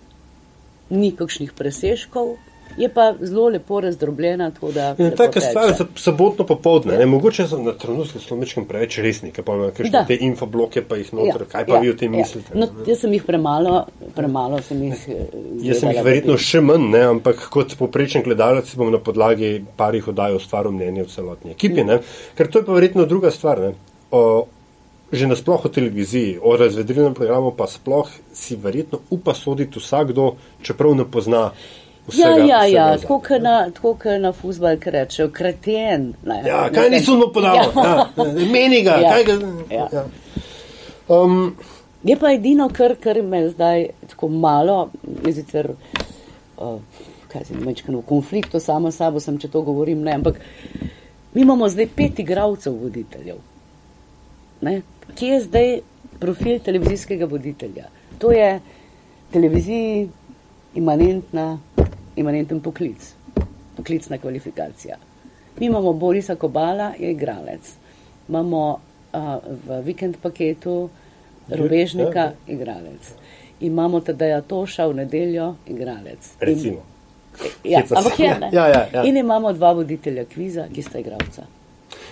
ni 0.89 1.11
kakšnih 1.15 1.53
presežkov, 1.55 2.35
je 2.77 2.89
pa 2.89 3.13
zelo 3.21 3.47
lepo 3.47 3.79
razdrobljena. 3.79 4.51
tako 4.51 4.71
Da, 4.71 4.95
In 4.97 5.05
lepo 5.05 5.17
taka 5.17 5.31
teče. 5.33 5.45
stvar 5.45 5.73
za 5.73 5.85
sobotno 5.95 6.45
popovdne, 6.45 6.97
ne, 6.97 7.05
mogoče 7.05 7.47
so 7.47 7.57
na 7.57 7.73
trenutke 7.73 8.19
slomičkem 8.19 8.65
preveč 8.65 8.97
resni, 8.97 9.31
pa 9.35 9.53
imajo 9.53 9.71
kakšne 9.71 10.05
te 10.07 10.17
infobloke, 10.17 10.81
pa 10.81 10.95
jih 10.95 11.13
noter, 11.13 11.45
kaj 11.45 11.65
pa 11.65 11.79
vi 11.79 11.89
o 11.89 11.93
tem 11.93 12.11
mislite? 12.11 12.53
No, 12.53 12.67
jaz 12.87 12.99
sem 12.99 13.13
jih 13.13 13.23
premalo, 13.23 13.85
premalo 14.15 14.61
sem 14.61 14.83
jih. 14.83 15.05
eh, 15.07 15.27
Jaz 15.61 15.79
sem 15.79 15.91
jih 15.91 16.03
verjetno 16.03 16.37
še 16.37 16.61
manj, 16.61 16.89
ne, 16.89 17.01
ampak 17.07 17.49
kot 17.49 17.75
poprečen 17.77 18.23
gledalec 18.23 18.65
si 18.65 18.77
bom 18.77 18.91
na 18.91 18.97
podlagi 18.99 19.65
parih 19.77 20.07
oddaj 20.07 20.35
ustvaril 20.35 20.71
mnenje 20.71 21.01
o 21.01 21.05
celotni 21.05 21.51
ekipi. 21.51 21.83
Ne, 21.83 21.99
ker 22.35 22.47
to 22.47 22.59
je 22.59 22.65
pa 22.65 22.73
verjetno 22.73 23.05
druga 23.05 23.31
stvar. 23.31 23.59
Ne, 23.59 23.73
o, 24.11 24.47
že 25.11 25.27
nasploh 25.27 25.65
o 25.65 25.69
televiziji, 25.69 26.39
o 26.41 26.55
razvedrilnem 26.55 27.13
programu 27.13 27.51
pa 27.51 27.67
sploh 27.67 28.07
si 28.33 28.55
verjetno 28.55 28.99
upa 29.09 29.33
soditi 29.33 29.79
vsakdo, 29.79 30.35
čeprav 30.61 30.95
ne 30.95 31.03
pozna 31.05 31.51
Ja, 31.51 31.51
vsega. 32.07 32.29
ja, 32.45 32.65
ja, 32.65 32.65
vsega 32.65 33.01
tako 33.01 33.19
kot 33.19 33.41
na, 33.41 33.55
tako 33.71 34.17
na 34.19 34.31
fuzbal, 34.31 34.77
ki 34.79 34.89
rečejo, 34.89 35.29
kreten. 35.29 36.13
Ne, 36.25 36.41
Ja, 36.45 36.69
kaj 36.69 36.89
ne, 36.89 36.97
ni 36.97 37.03
sumno 37.05 37.27
podal? 37.33 37.55
Ja. 37.55 37.71
Ja. 37.75 38.25
Meni 38.51 38.81
ga, 38.83 38.97
Ja. 39.01 39.13
kaj 39.13 39.23
ga. 39.23 39.37
Ja. 39.69 39.87
Ja. 39.93 40.05
Um, 41.07 41.55
Je 42.03 42.15
pa 42.17 42.31
edino, 42.33 42.65
kar, 42.73 42.95
kar 42.97 43.19
me 43.21 43.43
zdaj 43.49 43.83
tako 44.09 44.27
malo, 44.27 44.89
sicer, 45.25 45.67
uh, 46.57 46.79
kaj 47.29 47.45
se 47.45 47.53
mečkano 47.53 47.99
v 47.99 48.05
konfliktu 48.09 48.59
samo 48.59 48.89
s 48.91 48.97
sabo 48.97 49.19
sem, 49.19 49.37
če 49.37 49.47
to 49.47 49.61
govorim, 49.61 50.01
ne, 50.01 50.15
ampak 50.17 50.39
mi 51.33 51.41
imamo 51.45 51.69
zdaj 51.69 51.87
pet 51.95 52.19
igralcev 52.19 52.73
voditeljev. 52.73 53.37
Ne? 54.61 54.81
Kje 55.15 55.27
je 55.27 55.41
zdaj 55.41 55.69
profil 56.19 56.59
televizijskega 56.59 57.25
voditelja? 57.25 57.85
To 58.19 58.31
je 58.31 58.59
televiziji 59.31 60.09
imanentna, 60.75 61.57
imanenten 62.15 62.59
poklic, 62.61 63.13
poklicna 63.77 64.17
kvalifikacija. 64.17 64.97
Mi 65.59 65.65
imamo 65.65 65.93
Borisa 65.93 66.35
Kobala, 66.35 66.93
je 66.99 67.11
igralec. 67.11 67.73
Imamo 68.29 68.79
uh, 69.13 69.19
v 69.67 69.81
vikend 69.83 70.17
paketu 70.21 70.89
Robežnika, 71.49 72.19
Ja. 72.19 72.33
igralec. 72.47 73.11
Imamo 73.59 73.99
Tadeja 73.99 74.41
Toša 74.41 74.85
v 74.87 74.93
nedeljo, 74.93 75.55
igralec. 75.67 76.29
In, 76.41 76.47
recimo. 76.47 76.81
ja, 77.63 77.79
Heca 77.79 77.87
se. 77.87 77.95
ampak 77.97 78.19
je, 78.19 78.39
ne? 78.39 78.49
Ja, 78.51 78.67
ja, 78.67 78.87
ja. 78.93 79.03
In 79.03 79.17
imamo 79.17 79.53
dva 79.53 79.73
voditelja 79.73 80.25
kviza, 80.25 80.67
ki 80.73 80.81
sta 80.81 80.99
igralca. 80.99 81.43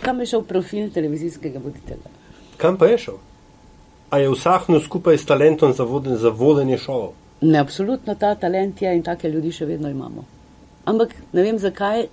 Kam 0.01 0.19
je 0.19 0.25
šel 0.25 0.43
profil 0.43 0.91
televizijskega 0.91 1.59
voditelja? 1.59 2.11
Kam 2.57 2.77
pa 2.77 2.85
je 2.85 2.97
šel? 2.97 3.17
A 4.09 4.17
je 4.17 4.29
vsahnil 4.29 4.79
skupaj 4.81 5.17
s 5.17 5.25
talentom 5.25 5.73
za, 5.73 5.83
voden, 5.83 6.17
za 6.17 6.29
vodenje 6.29 6.77
šovov? 6.77 7.13
Ne, 7.41 7.59
absolutno 7.59 8.15
ta 8.15 8.35
talent 8.35 8.81
je 8.81 8.95
in 8.95 9.03
take 9.03 9.29
ljudi 9.29 9.51
še 9.51 9.65
vedno 9.65 9.89
imamo. 9.89 10.25
Ampak 10.85 11.13
ne 11.33 11.43
vem, 11.43 11.59
zakaj 11.59 12.05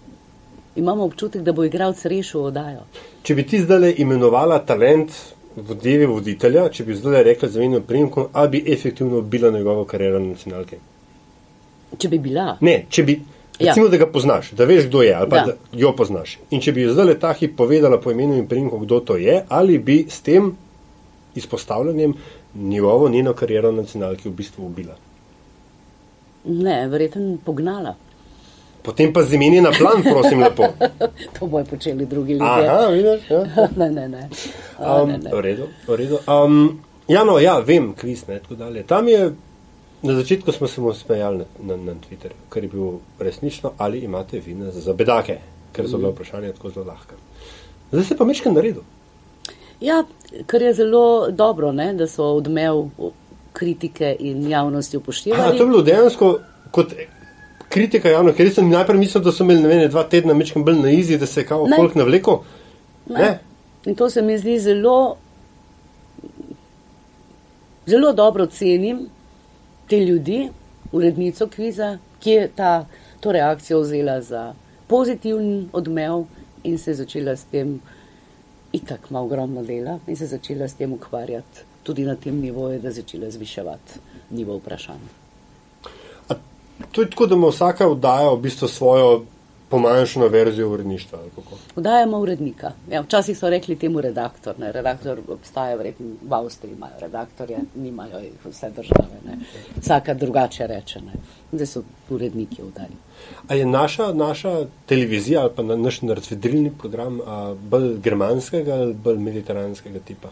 imamo 0.76 1.04
občutek, 1.04 1.42
da 1.42 1.52
bo 1.52 1.64
igralec 1.64 2.04
rešil 2.04 2.44
oddajo. 2.50 2.84
Če 3.22 3.34
bi 3.34 3.46
ti 3.46 3.60
zdaj 3.60 3.94
imenovala 3.98 4.58
talent 4.58 5.10
vodilja 5.56 6.06
voditelja, 6.08 6.68
če 6.68 6.84
bi 6.84 6.94
zdaj 6.94 7.22
rekla 7.24 7.48
za 7.48 7.62
enim 7.64 7.82
primkom, 7.82 8.28
ali 8.32 8.48
bi 8.50 8.72
efektivno 8.72 9.20
bila 9.22 9.50
njegova 9.50 9.86
karijera 9.86 10.18
na 10.18 10.34
nacionalki? 10.34 10.76
Če 11.98 12.08
bi 12.08 12.18
bila. 12.20 12.56
Ne, 12.60 12.84
če 12.90 13.02
bi, 13.02 13.20
Ja. 13.58 13.70
recimo, 13.70 13.88
da 13.88 13.96
ga 13.96 14.06
poznaš, 14.06 14.50
da 14.52 14.64
veš, 14.68 14.84
kdo 14.90 15.00
je, 15.02 15.14
ali 15.14 15.30
pa 15.30 15.36
Da. 15.36 15.44
da, 15.46 15.52
da 15.72 15.78
jo 15.80 15.94
poznaš. 15.96 16.38
In 16.50 16.60
če 16.60 16.72
bi 16.72 16.82
jo 16.82 16.92
zdaj 16.92 17.14
ta 17.18 17.32
hip 17.32 17.56
povedala 17.56 17.96
po 18.00 18.10
imenu 18.12 18.36
in 18.36 18.46
primku, 18.46 18.78
kdo 18.78 19.00
to 19.00 19.16
je, 19.16 19.44
ali 19.48 19.78
bi 19.78 20.04
s 20.10 20.20
tem 20.20 20.50
izpostavljanjem 21.34 22.12
njegovo, 22.54 23.08
njeno 23.08 23.32
kariero 23.32 23.72
na 23.72 23.80
nacionalki 23.82 24.28
v 24.28 24.32
bistvu 24.32 24.66
ubila. 24.66 24.94
Ne, 26.46 26.88
verjetno 26.88 27.36
pognala. 27.44 27.94
Potem 28.82 29.12
pa 29.12 29.22
zmeni 29.22 29.60
na 29.60 29.72
plan, 29.74 30.02
prosim, 30.02 30.40
lepo. 30.40 30.68
To 31.38 31.46
bojo 31.46 31.64
počeli 31.64 32.06
drugi 32.06 32.32
ljudje. 32.32 32.68
Aha, 32.68 32.86
vidiš? 32.86 33.30
Ja. 33.30 33.44
ne, 33.80 33.90
ne, 33.90 34.08
ne. 34.08 34.28
A, 34.78 35.02
Um, 35.02 35.08
ne, 35.08 35.18
ne. 35.18 35.30
v 35.34 35.40
redu, 35.40 35.66
v 35.88 35.96
redu. 35.96 36.18
Um, 36.26 36.80
ja, 37.08 37.24
no, 37.24 37.38
ja, 37.38 37.58
vem, 37.58 37.92
kviz, 37.94 38.26
ne, 38.28 38.38
tako 38.38 38.54
dalje. 38.54 38.82
Tam 38.82 39.08
je, 39.08 39.32
na 40.02 40.14
začetku 40.14 40.52
smo 40.52 40.68
se 40.68 40.80
mu 40.80 40.94
smejali 40.94 41.38
na, 41.38 41.44
na, 41.60 41.76
na 41.76 41.92
Twitterju, 41.94 42.38
ker 42.52 42.62
je 42.64 42.68
bil 42.68 42.98
resnično, 43.18 43.72
ali 43.78 43.98
imate 43.98 44.38
vina 44.38 44.70
za 44.70 44.92
bedake, 44.92 45.38
ker 45.72 45.88
so 45.88 45.98
bila 45.98 46.12
vprašanja 46.14 46.52
tako 46.52 46.70
zelo 46.70 46.86
lahka. 46.86 47.14
Zdaj 47.92 48.04
se 48.04 48.16
pa 48.16 48.24
mečkam 48.24 48.54
naredil. 48.54 48.82
Ja, 49.80 50.04
kar 50.46 50.62
je 50.62 50.74
zelo 50.74 51.30
dobro, 51.30 51.72
ne, 51.72 51.92
da 51.94 52.06
so 52.06 52.24
odmev 52.38 52.84
kritike 53.56 54.16
in 54.20 54.50
javnosti 54.50 54.96
Aha, 54.96 55.02
upoštevali. 55.02 55.56
to 55.58 55.64
je 55.64 55.68
bilo 55.68 55.82
dejansko 55.82 56.38
kot 56.70 56.92
kritika 57.68 58.08
javno, 58.08 58.32
ker 58.32 58.50
sem 58.54 58.68
najprej 58.70 58.98
mislil, 59.00 59.24
da 59.24 59.32
so 59.32 59.44
imeli 59.44 59.62
ne 59.64 59.68
vem, 59.68 59.82
dva 59.90 60.04
tedna 60.10 60.34
mečkam 60.34 60.64
bolj 60.64 60.78
na 60.84 60.92
izi, 60.94 61.18
da 61.18 61.26
se 61.26 61.40
je 61.40 61.46
kao 61.48 61.66
folk 61.76 61.94
navleko. 61.98 62.42
Ne. 63.10 63.18
ne. 63.20 63.32
In 63.86 63.94
to 63.94 64.10
se 64.10 64.22
mi 64.22 64.38
zdi 64.38 64.58
zelo, 64.58 65.16
zelo 67.86 68.12
dobro 68.12 68.46
cenim 68.46 69.06
te 69.88 70.00
ljudi, 70.00 70.48
urednico 70.92 71.46
kviza, 71.46 71.96
ki 72.20 72.30
je 72.30 72.48
ta, 72.56 72.86
to 73.20 73.32
reakcijo 73.32 73.80
vzela 73.80 74.20
za 74.22 74.46
pozitiven 74.86 75.68
odmev 75.72 76.24
in 76.64 76.78
se 76.78 76.90
je 76.90 77.02
začela 77.02 77.36
s 77.36 77.44
tem, 77.50 77.80
itak 78.72 79.10
ima 79.10 79.20
ogromno 79.20 79.62
dela 79.62 79.98
in 80.06 80.16
se 80.16 80.24
je 80.24 80.34
začela 80.34 80.68
s 80.68 80.74
tem 80.74 80.92
ukvarjati 80.92 81.65
tudi 81.86 82.04
na 82.04 82.16
tem 82.16 82.40
nivoju, 82.40 82.80
da 82.82 82.88
je 82.90 82.98
začela 83.00 83.30
zviševati 83.30 84.00
nivo 84.30 84.58
vprašanj. 84.58 85.06
A 86.28 86.34
to 86.92 87.04
je 87.04 87.10
tako, 87.10 87.26
da 87.26 87.38
ima 87.38 87.54
vsaka 87.54 87.88
oddaja 87.88 88.30
v 88.34 88.42
bistvu 88.42 88.68
svojo 88.68 89.24
pomanjšano 89.68 90.28
verzijo 90.28 90.70
uredništva. 90.70 91.18
Vdajamo 91.76 92.18
urednika. 92.18 92.72
Ja, 92.90 93.00
včasih 93.00 93.38
so 93.38 93.50
rekli 93.50 93.76
temu 93.76 94.00
redaktor. 94.00 94.54
Ne. 94.58 94.72
Redaktor 94.72 95.18
obstaja, 95.28 95.76
verjetno 95.76 96.06
v 96.22 96.34
Avstriji 96.34 96.74
imajo 96.74 97.00
redaktorje, 97.00 97.58
nimajo 97.74 98.18
jih 98.18 98.46
vse 98.46 98.70
države. 98.70 99.18
Ne. 99.26 99.38
Vsaka 99.80 100.14
drugače 100.14 100.66
reče. 100.66 101.00
Ne. 101.00 101.12
Zdaj 101.52 101.66
so 101.66 101.82
uredniki 102.10 102.62
vdaji. 102.62 102.96
A 103.48 103.54
je 103.54 103.66
naša, 103.66 104.12
naša 104.12 104.66
televizija 104.86 105.42
ali 105.42 105.52
pa 105.56 105.62
na, 105.62 105.76
naš 105.76 106.00
razvedrilni 106.00 106.72
program 106.78 107.20
a, 107.26 107.54
bolj 107.70 107.96
germanskega 107.98 108.74
ali 108.74 108.94
bolj 108.94 109.18
mediteranskega 109.18 109.98
tipa? 109.98 110.28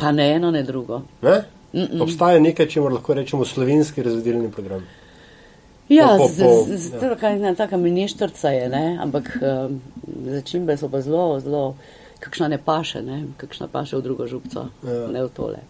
Pa 0.00 0.12
ne 0.12 0.30
eno, 0.36 0.50
ne 0.50 0.62
drugo. 0.62 1.02
Ne? 1.22 1.42
Obstaja 2.02 2.40
nekaj, 2.40 2.66
če 2.66 2.80
lahko 2.82 3.14
rečemo 3.14 3.44
slovenski 3.46 4.02
razvedrilni 4.02 4.50
program. 4.50 4.82
Ja, 5.90 6.06
Po- 6.16 6.26
po- 6.26 6.28
z, 6.28 6.42
po- 6.42 6.64
z, 6.66 6.76
z, 6.78 6.92
ja. 6.94 7.14
taka, 7.14 7.54
taka 7.58 7.76
miništrca 7.76 8.50
je, 8.54 8.68
ne? 8.68 8.98
ampak 9.02 9.30
um, 9.42 9.80
začimbe 10.26 10.76
so 10.78 10.88
pa 10.88 11.00
zelo, 11.02 11.40
zelo, 11.42 11.74
kakšna 12.22 12.48
ne 12.48 12.58
paše, 12.58 13.02
ne? 13.02 13.24
kakšna 13.36 13.66
paše 13.68 13.96
v 13.98 14.02
drugo 14.02 14.26
župco, 14.26 14.68
Ja. 14.86 15.06
ne 15.10 15.24
v 15.24 15.30
tole. 15.34 15.62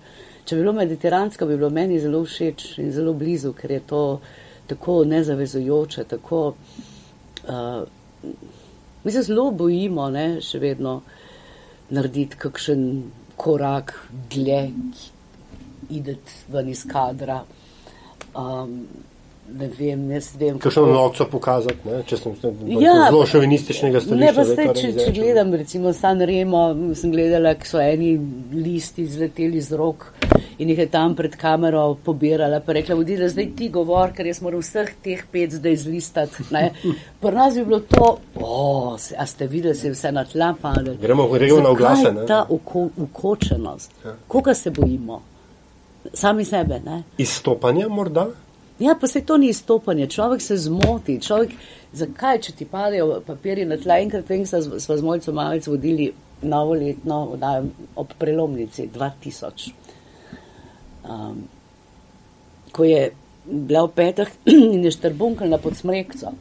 Če 0.44 0.56
bi 0.56 0.62
bilo 0.62 0.72
mediteransko, 0.76 1.46
bi 1.46 1.56
bilo 1.56 1.70
meni 1.70 2.00
zelo 2.00 2.20
všeč 2.24 2.78
in 2.84 2.92
zelo 2.92 3.12
blizu, 3.16 3.52
ker 3.52 3.70
je 3.70 3.80
to 3.80 4.20
tako 4.66 5.04
nezavezujoče, 5.04 6.04
tako. 6.04 6.54
Uh, 7.48 7.84
mi 9.04 9.12
se 9.12 9.22
zelo 9.22 9.50
bojimo, 9.50 10.10
ne, 10.10 10.40
še 10.44 10.58
vedno 10.60 11.00
narediti 11.90 12.36
kakšen 12.36 12.82
korak 13.40 13.94
dlje, 14.30 14.70
ideti 15.90 16.32
ven 16.52 16.68
iz 16.68 16.84
kadra. 16.88 17.38
Um, 18.36 18.74
ne 19.52 19.68
vem, 19.68 20.10
jaz 20.10 20.30
vem. 20.36 20.58
Kakšno 20.58 20.86
nokco 20.86 21.24
pokazati, 21.26 21.78
ne? 21.84 22.02
če 22.02 22.16
sem 22.16 22.32
Ja, 22.68 23.06
zelo 23.06 23.26
šovinističnega 23.26 23.94
Ne, 23.94 24.00
stališča. 24.00 24.34
pa 24.34 24.44
zdaj 24.44 24.68
če, 24.74 24.92
če 24.96 25.12
gledam, 25.12 25.54
recimo 25.54 25.92
San 25.92 26.20
Remo, 26.20 26.62
sem 26.94 27.10
gledala, 27.10 27.54
ko 27.54 27.66
so 27.66 27.80
eni 27.80 28.12
listi 28.54 29.06
zleteli 29.06 29.60
z 29.60 29.72
rok 29.72 30.06
in 30.58 30.68
jih 30.68 30.78
je 30.78 30.86
tam 30.86 31.14
pred 31.14 31.36
kamero 31.36 31.96
pobirala, 31.96 32.60
pa 32.60 32.72
rekla, 32.72 32.94
vodi, 32.94 33.16
da 33.16 33.28
zdaj 33.28 33.48
ti 33.56 33.68
govor, 33.70 34.12
ker 34.12 34.26
jaz 34.26 34.40
moram 34.40 34.60
vseh 34.60 34.90
teh 35.00 35.22
pet 35.26 35.50
zdaj 35.52 35.76
zlistati. 35.78 36.44
ne." 36.50 36.70
Pri 37.20 37.32
nas 37.32 37.54
bi 37.54 37.64
bilo 37.64 37.80
to, 37.80 38.10
o, 38.36 38.60
se- 38.98 39.16
a 39.16 39.26
ste 39.26 39.46
videli, 39.46 39.74
se 39.74 39.86
je 39.86 39.92
vse 39.92 40.12
na 40.12 40.24
tla 40.24 40.54
padlo. 40.54 40.94
Gremo- 40.94 41.28
gremo 41.30 41.60
na 41.60 41.68
oglase, 41.70 42.12
ne? 42.12 42.26
Ta 42.26 42.46
uko, 42.48 42.88
ukočenost, 42.98 43.90
ja. 44.04 44.14
koga 44.28 44.54
se 44.54 44.70
bojimo? 44.70 45.22
Sami 46.12 46.44
sebe, 46.44 46.80
ne? 46.84 47.02
Izstopanja 47.18 47.88
morda? 47.88 48.26
Ja, 48.80 48.94
pa 49.00 49.06
se 49.06 49.20
to 49.20 49.36
ni 49.36 49.48
izstopanje, 49.48 50.06
človek 50.06 50.42
se 50.42 50.56
zmoti. 50.56 51.18
Človek, 51.20 51.50
zakaj, 51.92 52.38
če 52.46 52.52
ti 52.52 52.64
padejo 52.64 53.20
papirji 53.26 53.66
na 53.68 53.76
tla, 53.76 53.98
enkrat 54.00 54.28
vem, 54.28 54.46
z- 54.46 54.80
sva 54.80 54.96
z 54.96 55.04
mojco 55.04 55.32
malce 55.36 55.70
vodili 55.70 56.12
novoletno 56.42 57.18
oddajo 57.34 57.66
ob 57.96 58.14
prelomnici 58.18 58.88
2000. 58.94 59.72
Um, 61.04 61.42
ko 62.72 62.84
je 62.84 63.10
bila 63.44 63.84
v 63.84 63.92
petah 63.94 64.32
in 64.74 64.84
je 64.84 64.94
štrbunkala 64.96 65.58
pod 65.58 65.76
smrekco, 65.76 66.32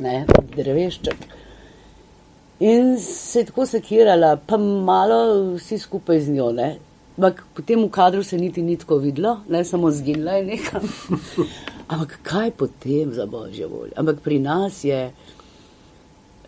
ne, 0.00 0.24
drevešček. 0.56 1.28
In 2.60 2.96
se 3.00 3.40
je 3.40 3.48
tako 3.48 3.66
sekirala, 3.66 4.36
pa 4.36 4.56
malo 4.56 5.20
vsi 5.56 5.78
skupaj 5.78 6.20
z 6.20 6.36
njo, 6.36 6.52
ne. 6.52 6.70
Ampak 7.20 7.44
potem 7.52 7.84
v 7.84 7.90
kadru 7.92 8.24
se 8.24 8.38
niti 8.40 8.62
ni 8.64 8.78
tako 8.80 8.96
videlo, 8.96 9.42
ne 9.52 9.60
samo 9.64 9.90
zginila 9.92 10.38
je 10.40 10.44
nekam. 10.44 10.84
Ampak 11.92 12.14
kaj 12.24 12.50
potem 12.56 13.12
za 13.12 13.26
božjo 13.28 13.68
voljo? 13.68 13.92
Ampak 13.96 14.22
pri 14.24 14.38
nas 14.40 14.84
je 14.84 15.12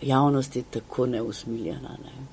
javnost 0.00 0.56
je 0.56 0.62
tako 0.62 1.06
neusmiljena. 1.06 1.92
Ne? 2.04 2.24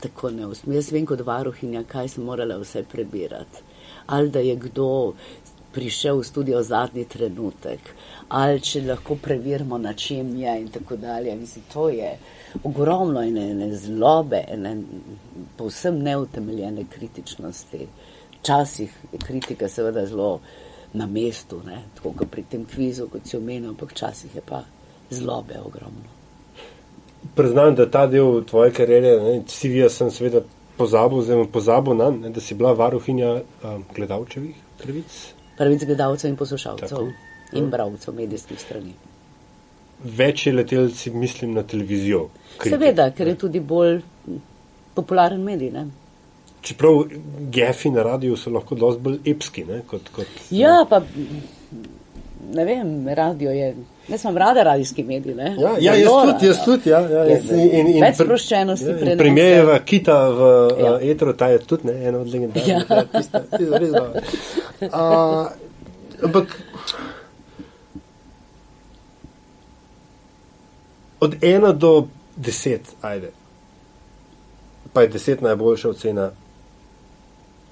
Tako 0.00 0.30
neusmiljena. 0.30 0.78
Jaz 0.78 0.92
vem 0.92 1.06
kot 1.06 1.26
varuhinja, 1.26 1.82
kaj 1.82 2.14
sem 2.14 2.22
morala 2.24 2.60
vse 2.62 2.84
prebirati. 2.86 3.66
Ali 4.06 4.30
da 4.30 4.38
je 4.38 4.54
kdo 4.56 5.14
prišel 5.72 6.18
v 6.18 6.24
studio 6.24 6.62
zadnji 6.62 7.04
trenutek, 7.04 7.80
ali 8.28 8.60
če 8.60 8.82
lahko 8.86 9.16
preverimo, 9.22 9.78
na 9.78 9.92
čem 9.94 10.34
je 10.36 10.54
in 10.60 10.68
tako 10.68 10.96
dalje. 10.96 11.34
Mislim, 11.36 11.64
to 11.72 11.88
je 11.88 12.16
ogromno 12.64 13.22
ene, 13.22 13.50
ene 13.50 13.70
zlobe, 13.76 14.44
ene 14.48 14.76
povsem 15.56 16.02
neutemeljene 16.02 16.84
kritičnosti. 16.90 17.86
Včasih 18.40 18.92
je 19.12 19.18
kritika 19.18 19.68
seveda 19.68 20.06
zelo 20.06 20.40
na 20.92 21.06
mestu, 21.06 21.60
ne? 21.66 21.82
tako 21.94 22.12
kot 22.18 22.30
pri 22.30 22.42
tem 22.50 22.64
kvizu, 22.66 23.08
kot 23.08 23.26
si 23.26 23.36
omenil, 23.36 23.70
ampak 23.70 23.92
včasih 23.92 24.34
je 24.34 24.42
pa 24.46 24.64
zlobe 25.10 25.60
ogromno. 25.60 26.18
Priznam, 27.36 27.74
da 27.74 27.90
ta 27.90 28.06
del 28.06 28.44
tvoje 28.48 28.72
kariere, 28.72 29.12
ne, 29.20 29.34
CV-ja 29.46 29.90
sem 29.92 30.10
seveda 30.10 30.40
pozabil, 30.76 31.20
imam 31.32 31.50
pozabil 31.52 31.94
na, 31.94 32.10
ne, 32.10 32.30
da 32.32 32.40
si 32.40 32.54
bila 32.54 32.72
varuhinja 32.72 33.34
um, 33.36 33.84
gledalčevih 33.94 34.56
pravic. 34.80 35.20
Pravic 35.60 35.84
gledalcev 35.84 36.30
in 36.30 36.36
poslušalcev 36.40 36.88
Tako. 36.88 37.08
in 37.52 37.70
bravcev 37.70 38.14
medijskih 38.16 38.60
strani. 38.60 38.94
Več 40.04 40.46
je 40.46 40.52
letel, 40.54 40.88
si 40.96 41.10
mislim, 41.12 41.52
na 41.54 41.62
televizijo. 41.62 42.28
kritik, 42.56 42.78
Seveda, 42.78 43.10
ker 43.12 43.28
je 43.28 43.34
tudi 43.38 43.60
bolj 43.60 44.00
popularen 44.94 45.42
medij. 45.44 45.70
Ne? 45.74 45.86
Čeprav 46.64 47.02
gefi 47.52 47.90
na 47.90 48.02
radiju 48.02 48.36
so 48.36 48.50
lahko 48.50 48.74
dosti 48.74 49.02
bolj 49.02 49.18
epski, 49.32 49.64
ne, 49.68 49.82
kot, 49.88 50.08
kot 50.16 50.40
Ja, 50.50 50.84
pa 50.88 51.02
ne 52.52 52.64
vem, 52.64 53.08
radio 53.08 53.50
je. 53.50 53.74
Jaz 54.08 54.24
sem 54.24 54.36
rada 54.38 54.62
radijski 54.62 55.04
medij. 55.04 55.34
Ne? 55.34 55.54
Ja, 55.58 55.76
ja 55.80 55.94
jaz 55.94 56.10
tudi, 56.10 56.46
jaz 56.46 56.64
tudi. 56.64 56.90
Ja, 56.90 57.00
ja, 57.00 57.24
jaz, 57.34 57.52
in, 57.52 57.92
in, 57.92 58.00
več 58.02 58.16
pr- 58.18 58.24
sproščenosti 58.24 58.88
ja, 58.88 58.96
in 58.96 58.98
prenose. 59.04 59.20
Primerjava 59.22 59.78
kita 59.92 60.16
v 60.30 60.48
ja. 60.48 60.96
Uh, 60.96 61.06
etru, 61.12 61.36
ta 61.36 61.52
je 61.52 61.60
tudi 61.68 61.92
ne, 61.92 61.96
ena 62.08 62.24
od 62.24 62.32
legendarnih. 62.32 62.72
Ja. 62.72 62.82
Ja. 62.88 63.04
Tista, 63.12 63.44
tista 63.44 63.84
res 63.84 63.94
dobra. 63.94 64.24
Uh, 64.80 65.46
ampak 66.24 66.62
od 71.20 71.44
ena 71.44 71.72
do 71.72 72.08
deset, 72.36 72.80
ajde, 73.00 73.30
pa 74.92 75.02
je 75.02 75.08
deset 75.08 75.40
najboljša 75.40 75.90
ocena. 75.90 76.30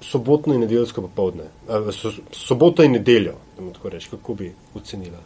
Sobotno 0.01 0.53
in 0.53 0.61
nedeljsko 0.61 1.01
popovdne, 1.01 1.43
so, 1.91 2.11
soboto 2.31 2.83
in 2.83 2.91
nedeljo, 2.91 3.33
da 3.57 3.63
mu 3.63 3.73
tako 3.73 3.89
rečem, 3.89 4.11
kako 4.11 4.33
bi 4.33 4.53
ocenila 4.75 5.17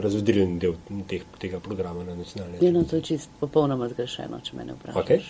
razvedrilni 0.00 0.58
del 0.58 0.72
teh, 1.08 1.22
tega 1.38 1.60
programa 1.60 2.04
na 2.04 2.14
nacionalni 2.14 2.56
Je 2.60 2.72
no, 2.72 2.84
to 2.84 2.96
je 2.96 3.02
čist 3.02 3.28
popolnoma 3.40 3.88
zgrešeno, 3.88 4.40
če 4.40 4.56
me 4.56 4.64
ne 4.64 4.72
vprašaš. 4.72 5.02
Okej. 5.02 5.20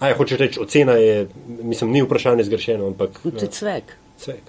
Ja. 0.00 0.06
A 0.06 0.08
ja, 0.08 0.16
hoče 0.16 0.36
reči, 0.36 0.60
ocena 0.60 0.92
je, 0.92 1.26
mislim, 1.62 1.90
ni 1.90 2.02
vprašanje 2.02 2.44
zgrešeno, 2.44 2.86
ampak 2.86 3.18
To 3.22 3.28
je 3.34 3.48
cvek. 3.50 3.96
cvek. 4.18 4.42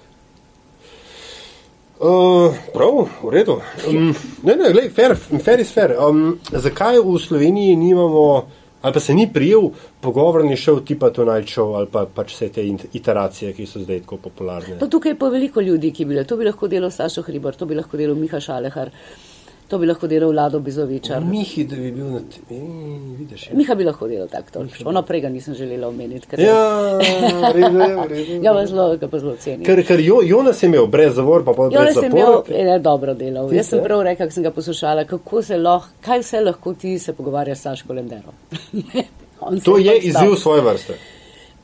Uh, 2.00 2.54
prav, 2.72 3.08
v 3.22 3.30
redu. 3.30 3.58
Um, 3.88 4.14
ne, 4.42 4.54
ne, 4.56 4.70
glej, 4.72 4.88
fair, 4.88 5.12
fair 5.44 5.60
is 5.60 5.72
fair. 5.74 5.92
Um, 6.00 6.38
zakaj 6.48 6.96
v 7.04 7.18
Sloveniji 7.20 7.74
nimamo, 7.76 8.46
ali 8.82 8.94
pa 8.94 9.00
se 9.00 9.14
ni 9.14 9.26
prijel 9.32 9.68
pogovorni 10.00 10.56
šov 10.56 10.80
tipa 10.88 11.10
Tonight 11.10 11.50
Show 11.52 11.74
ali 11.76 11.90
pa 11.92 12.06
pač 12.06 12.32
vse 12.32 12.48
te 12.48 12.64
iteracije, 12.92 13.52
ki 13.52 13.66
so 13.66 13.82
zdaj 13.82 14.00
tako 14.06 14.16
popularne? 14.16 14.78
Pa 14.80 14.88
tukaj 14.88 15.12
je 15.12 15.18
pa 15.18 15.28
veliko 15.28 15.60
ljudi, 15.60 15.92
ki 15.92 16.04
bi 16.04 16.14
bile. 16.14 16.24
To 16.24 16.38
bi 16.40 16.48
lahko 16.48 16.68
delal 16.72 16.90
Sašo 16.90 17.22
Hribar, 17.26 17.58
to 17.58 17.66
bi 17.68 17.76
lahko 17.76 18.00
delal 18.00 18.16
Miha 18.16 18.40
Šalehar, 18.40 18.94
to 19.70 19.78
bi 19.78 19.86
lahko 19.86 20.08
delal 20.10 20.32
Vlado 20.32 20.58
Bizovičar. 20.60 21.20
Mihi, 21.24 21.64
da 21.64 21.76
bi 21.76 21.90
bil 21.94 22.06
na 22.10 22.20
tem, 22.48 23.16
vidiš. 23.18 23.46
Ja, 23.50 23.56
Miha 23.56 23.74
bi 23.78 23.84
lahko 23.86 24.08
delal 24.10 24.28
tako 24.28 24.50
točno. 24.56 24.88
Ono 24.90 25.02
prej 25.06 25.20
ga 25.20 25.28
nisem 25.30 25.54
želela 25.54 25.88
omeniti, 25.88 26.26
ker 26.26 26.42
ja 26.42 26.56
v 26.98 27.52
redu 27.54 27.78
je, 27.78 27.94
v 27.94 28.08
redu. 28.10 28.38
ga 28.44 28.54
pa 28.56 28.64
zelo, 28.66 28.86
ga 28.96 29.08
pa 29.08 29.20
zelo 29.22 29.34
cenim. 29.38 29.62
Ker, 29.66 29.82
ker 29.86 30.02
jo, 30.02 30.18
Jonas 30.26 30.62
je 30.62 30.66
imel 30.66 30.88
brez 30.90 31.14
zavor, 31.14 31.44
pa 31.46 31.54
Ja, 31.54 31.68
brez 31.70 31.94
jaz 31.94 32.00
sem 32.02 32.10
imel 32.10 32.32
zapora. 32.32 32.58
ene 32.64 32.78
dobro 32.78 33.14
delal. 33.14 33.46
Jaz 33.46 33.68
Tiste? 33.68 33.76
sem 33.76 33.84
prav 33.84 34.02
rekla, 34.08 34.26
ko 34.26 34.38
sem 34.38 34.48
ga 34.48 34.52
poslušala, 34.58 35.04
kako 35.04 35.42
se 35.42 35.58
lahko, 35.58 35.94
kaj 36.00 36.24
vse 36.24 36.40
lahko 36.40 36.74
ti 36.74 36.98
se 36.98 37.14
pogovarjaš 37.14 37.58
s 37.58 37.68
Saško 37.68 37.92
Lenderom. 37.92 38.34
To 39.64 39.78
je 39.80 39.94
pač 39.94 40.04
izziv 40.04 40.34
svoje 40.36 40.60
vrste. 40.60 40.98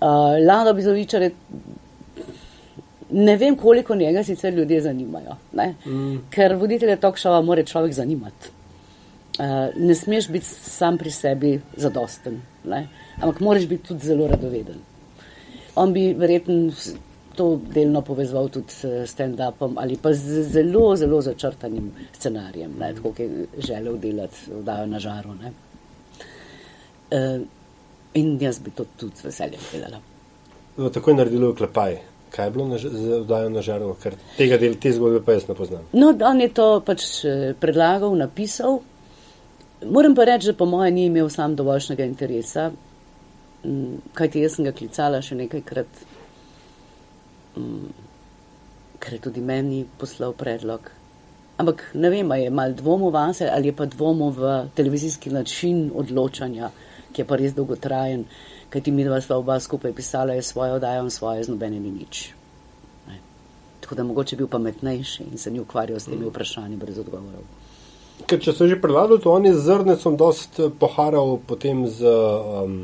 Uh, 0.01 0.09
Lado 0.47 0.73
Bizovičar 0.73 1.23
je. 1.23 1.31
Ne 3.11 3.37
vem, 3.37 3.57
koliko 3.57 3.95
njega 3.95 4.25
sicer 4.25 4.55
ljudje 4.55 4.81
zanimajo. 4.81 5.37
Ne? 5.53 5.75
Mm. 5.87 6.17
Ker 6.31 6.57
voditelja 6.59 6.97
talk-showa 6.97 7.43
mora 7.45 7.63
človek 7.65 7.93
zanimati. 7.95 8.51
Uh, 9.39 9.69
ne 9.77 9.95
smeš 9.95 10.29
biti 10.33 10.47
sam 10.47 10.99
pri 10.99 11.11
sebi 11.11 11.61
zadosten, 11.77 12.41
ne? 12.65 12.87
ampak 13.21 13.41
moraš 13.41 13.67
biti 13.69 13.89
tudi 13.89 14.07
zelo 14.07 14.27
radoveden. 14.27 14.79
On 15.75 15.93
bi 15.93 16.15
verjetno 16.17 16.73
to 17.37 17.61
delno 17.75 18.01
povezal 18.01 18.49
tudi 18.49 18.73
s 18.73 19.13
stand-upom 19.13 19.77
ali 19.77 19.99
pa 20.03 20.13
z 20.13 20.43
zelo, 20.43 20.97
zelo 20.97 21.21
začrtanim 21.21 21.93
scenarijem, 22.13 22.73
ne? 22.81 22.95
tako 22.95 23.13
kot 23.13 23.21
je 23.21 23.47
želel 23.59 23.99
delati 24.01 24.37
vdajo 24.63 24.87
na 24.87 24.99
žaru. 24.99 25.35
Ne? 25.35 25.53
Uh, 27.11 27.47
in 28.15 28.39
jaz 28.41 28.59
bi 28.59 28.71
to 28.71 28.89
tudi 28.97 29.21
z 29.21 29.25
veseljem 29.29 29.61
delala. 29.73 30.01
No, 30.77 30.89
tako 30.91 31.11
je 31.11 31.17
naredilo 31.17 31.55
klepaj. 31.55 32.01
Kaj 32.37 32.47
je 32.47 32.53
bilo 32.53 32.67
na, 32.69 32.79
z 32.79 33.21
vdajo 33.23 33.49
na 33.51 33.63
žaru, 33.65 33.95
ker 34.03 34.15
tega 34.37 34.59
del, 34.61 34.77
te 34.81 34.93
zgodbe 34.93 35.23
pa 35.25 35.39
jaz 35.39 35.47
ne 35.49 35.55
poznam. 35.57 35.87
No, 35.97 36.11
on 36.29 36.41
je 36.41 36.51
to 36.53 36.67
pač 36.85 37.07
eh, 37.25 37.55
predlagal, 37.61 38.13
napisal. 38.19 38.83
Moram 39.85 40.15
pa 40.17 40.25
reči, 40.29 40.51
da 40.51 40.57
po 40.57 40.67
mojem 40.69 40.95
ni 40.95 41.07
imel 41.07 41.29
sam 41.33 41.57
dovoljšnega 41.57 42.05
interesa, 42.05 42.71
kajti 44.17 44.45
jaz 44.45 44.57
sem 44.57 44.69
ga 44.69 44.73
klicala 44.77 45.21
še 45.25 45.37
nekajkrat, 45.37 46.05
ker 49.01 49.17
je 49.17 49.21
tudi 49.23 49.43
meni 49.45 49.83
poslal 50.01 50.33
predlog. 50.37 50.91
Ampak 51.57 51.87
ne 51.97 52.11
vem, 52.13 52.33
ali 52.33 52.47
je 52.47 52.53
mal 52.53 52.75
dvomo 52.77 53.11
vase 53.11 53.49
ali 53.49 53.71
je 53.71 53.77
pa 53.77 53.87
dvomo 53.89 54.29
v 54.31 54.69
televizijski 54.77 55.31
način 55.31 55.91
odločanja, 55.95 56.71
ki 57.13 57.23
je 57.23 57.27
pa 57.27 57.37
res 57.41 57.55
dolgotrajen, 57.57 58.27
kajti 58.77 58.93
mi 58.93 59.05
dva 59.05 59.21
sva 59.25 59.39
oba 59.41 59.57
skupaj 59.61 59.93
pisala, 59.97 60.35
je 60.37 60.43
svojo 60.43 60.79
dajo 60.79 61.07
in 61.09 61.11
svoje 61.11 61.45
z 61.45 61.49
nobene 61.49 61.81
ni 61.81 61.91
nič. 61.91 62.35
Ne. 63.09 63.17
Tako 63.81 63.95
da 63.95 64.05
mogoče 64.05 64.37
bil 64.37 64.51
pametnejši 64.53 65.25
in 65.33 65.39
se 65.39 65.51
ni 65.51 65.61
ukvarjal 65.61 66.01
s 66.01 66.05
temi 66.05 66.29
vprašanji 66.29 66.77
brez 66.77 66.99
odgovorov. 67.01 67.47
Ker 68.29 68.41
če 68.41 68.53
so 68.53 68.69
že 68.69 68.77
predlagali, 68.81 69.21
to 69.25 69.33
on 69.33 69.49
je 69.49 69.55
z 69.57 69.65
zrnecom 69.65 70.17
dost 70.21 70.61
eh, 70.61 70.69
poharal 70.69 71.39
potem 71.49 71.87
z, 71.89 72.05
um, 72.05 72.77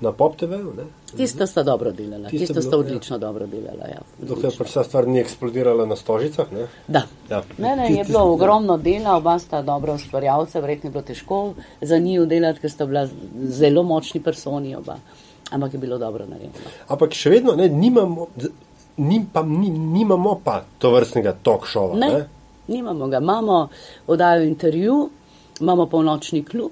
na 0.00 0.12
Pop 0.12 0.36
TV-ju, 0.36 0.74
ne? 0.76 0.84
Tisto 1.16 1.46
sta 1.46 1.62
dobro 1.62 1.92
delala, 1.92 2.28
Tisto 2.28 2.52
tisto, 2.52 2.62
sta 2.62 2.76
bilo, 2.76 2.80
odlično 2.80 3.18
dobro 3.18 3.46
delala. 3.46 3.88
Ja, 3.88 4.04
Dokler 4.20 4.52
pač 4.58 4.74
vsa 4.74 4.84
stvar 4.84 5.08
ni 5.08 5.20
eksplodirala 5.20 5.86
na 5.88 5.96
stožicah, 5.96 6.52
ne? 6.52 6.68
Da. 6.88 7.06
Ja. 7.30 7.40
Ne, 7.56 7.76
ne, 7.76 7.88
je 7.96 8.04
bilo 8.04 8.26
ogromno 8.32 8.76
dela, 8.76 9.16
oba 9.16 9.38
sta 9.38 9.62
dobra 9.62 9.96
ustvarjalca, 9.96 10.60
verjetno 10.60 10.88
je 10.88 10.92
bilo 10.92 11.04
težko 11.04 11.40
za 11.80 11.98
njiju 11.98 12.28
delati, 12.28 12.60
ker 12.60 12.72
sta 12.72 12.86
bila 12.86 13.08
zelo 13.60 13.82
močni 13.82 14.20
personi 14.20 14.76
oba. 14.76 15.00
Ampak 15.50 15.72
je 15.72 15.78
bilo 15.78 15.98
dobro 15.98 16.26
narejeno. 16.26 16.54
Ampak 16.88 17.12
še 17.12 17.30
vedno 17.30 17.52
ne, 17.54 17.68
nimamo, 17.70 18.26
nim 18.98 19.26
pa, 19.26 19.42
ni, 19.44 19.68
nimamo 19.70 20.40
pa 20.44 20.62
to 20.78 20.90
vrstnega 20.90 21.34
talk 21.42 21.66
showa. 21.66 21.96
Ne. 21.96 22.08
Ne? 22.08 22.28
nimamo 22.68 23.08
ga. 23.08 23.18
Imamo 23.18 23.68
oddajo 24.06 24.42
intervju, 24.44 25.10
imamo 25.60 25.86
polnočni 25.86 26.44
klub. 26.44 26.70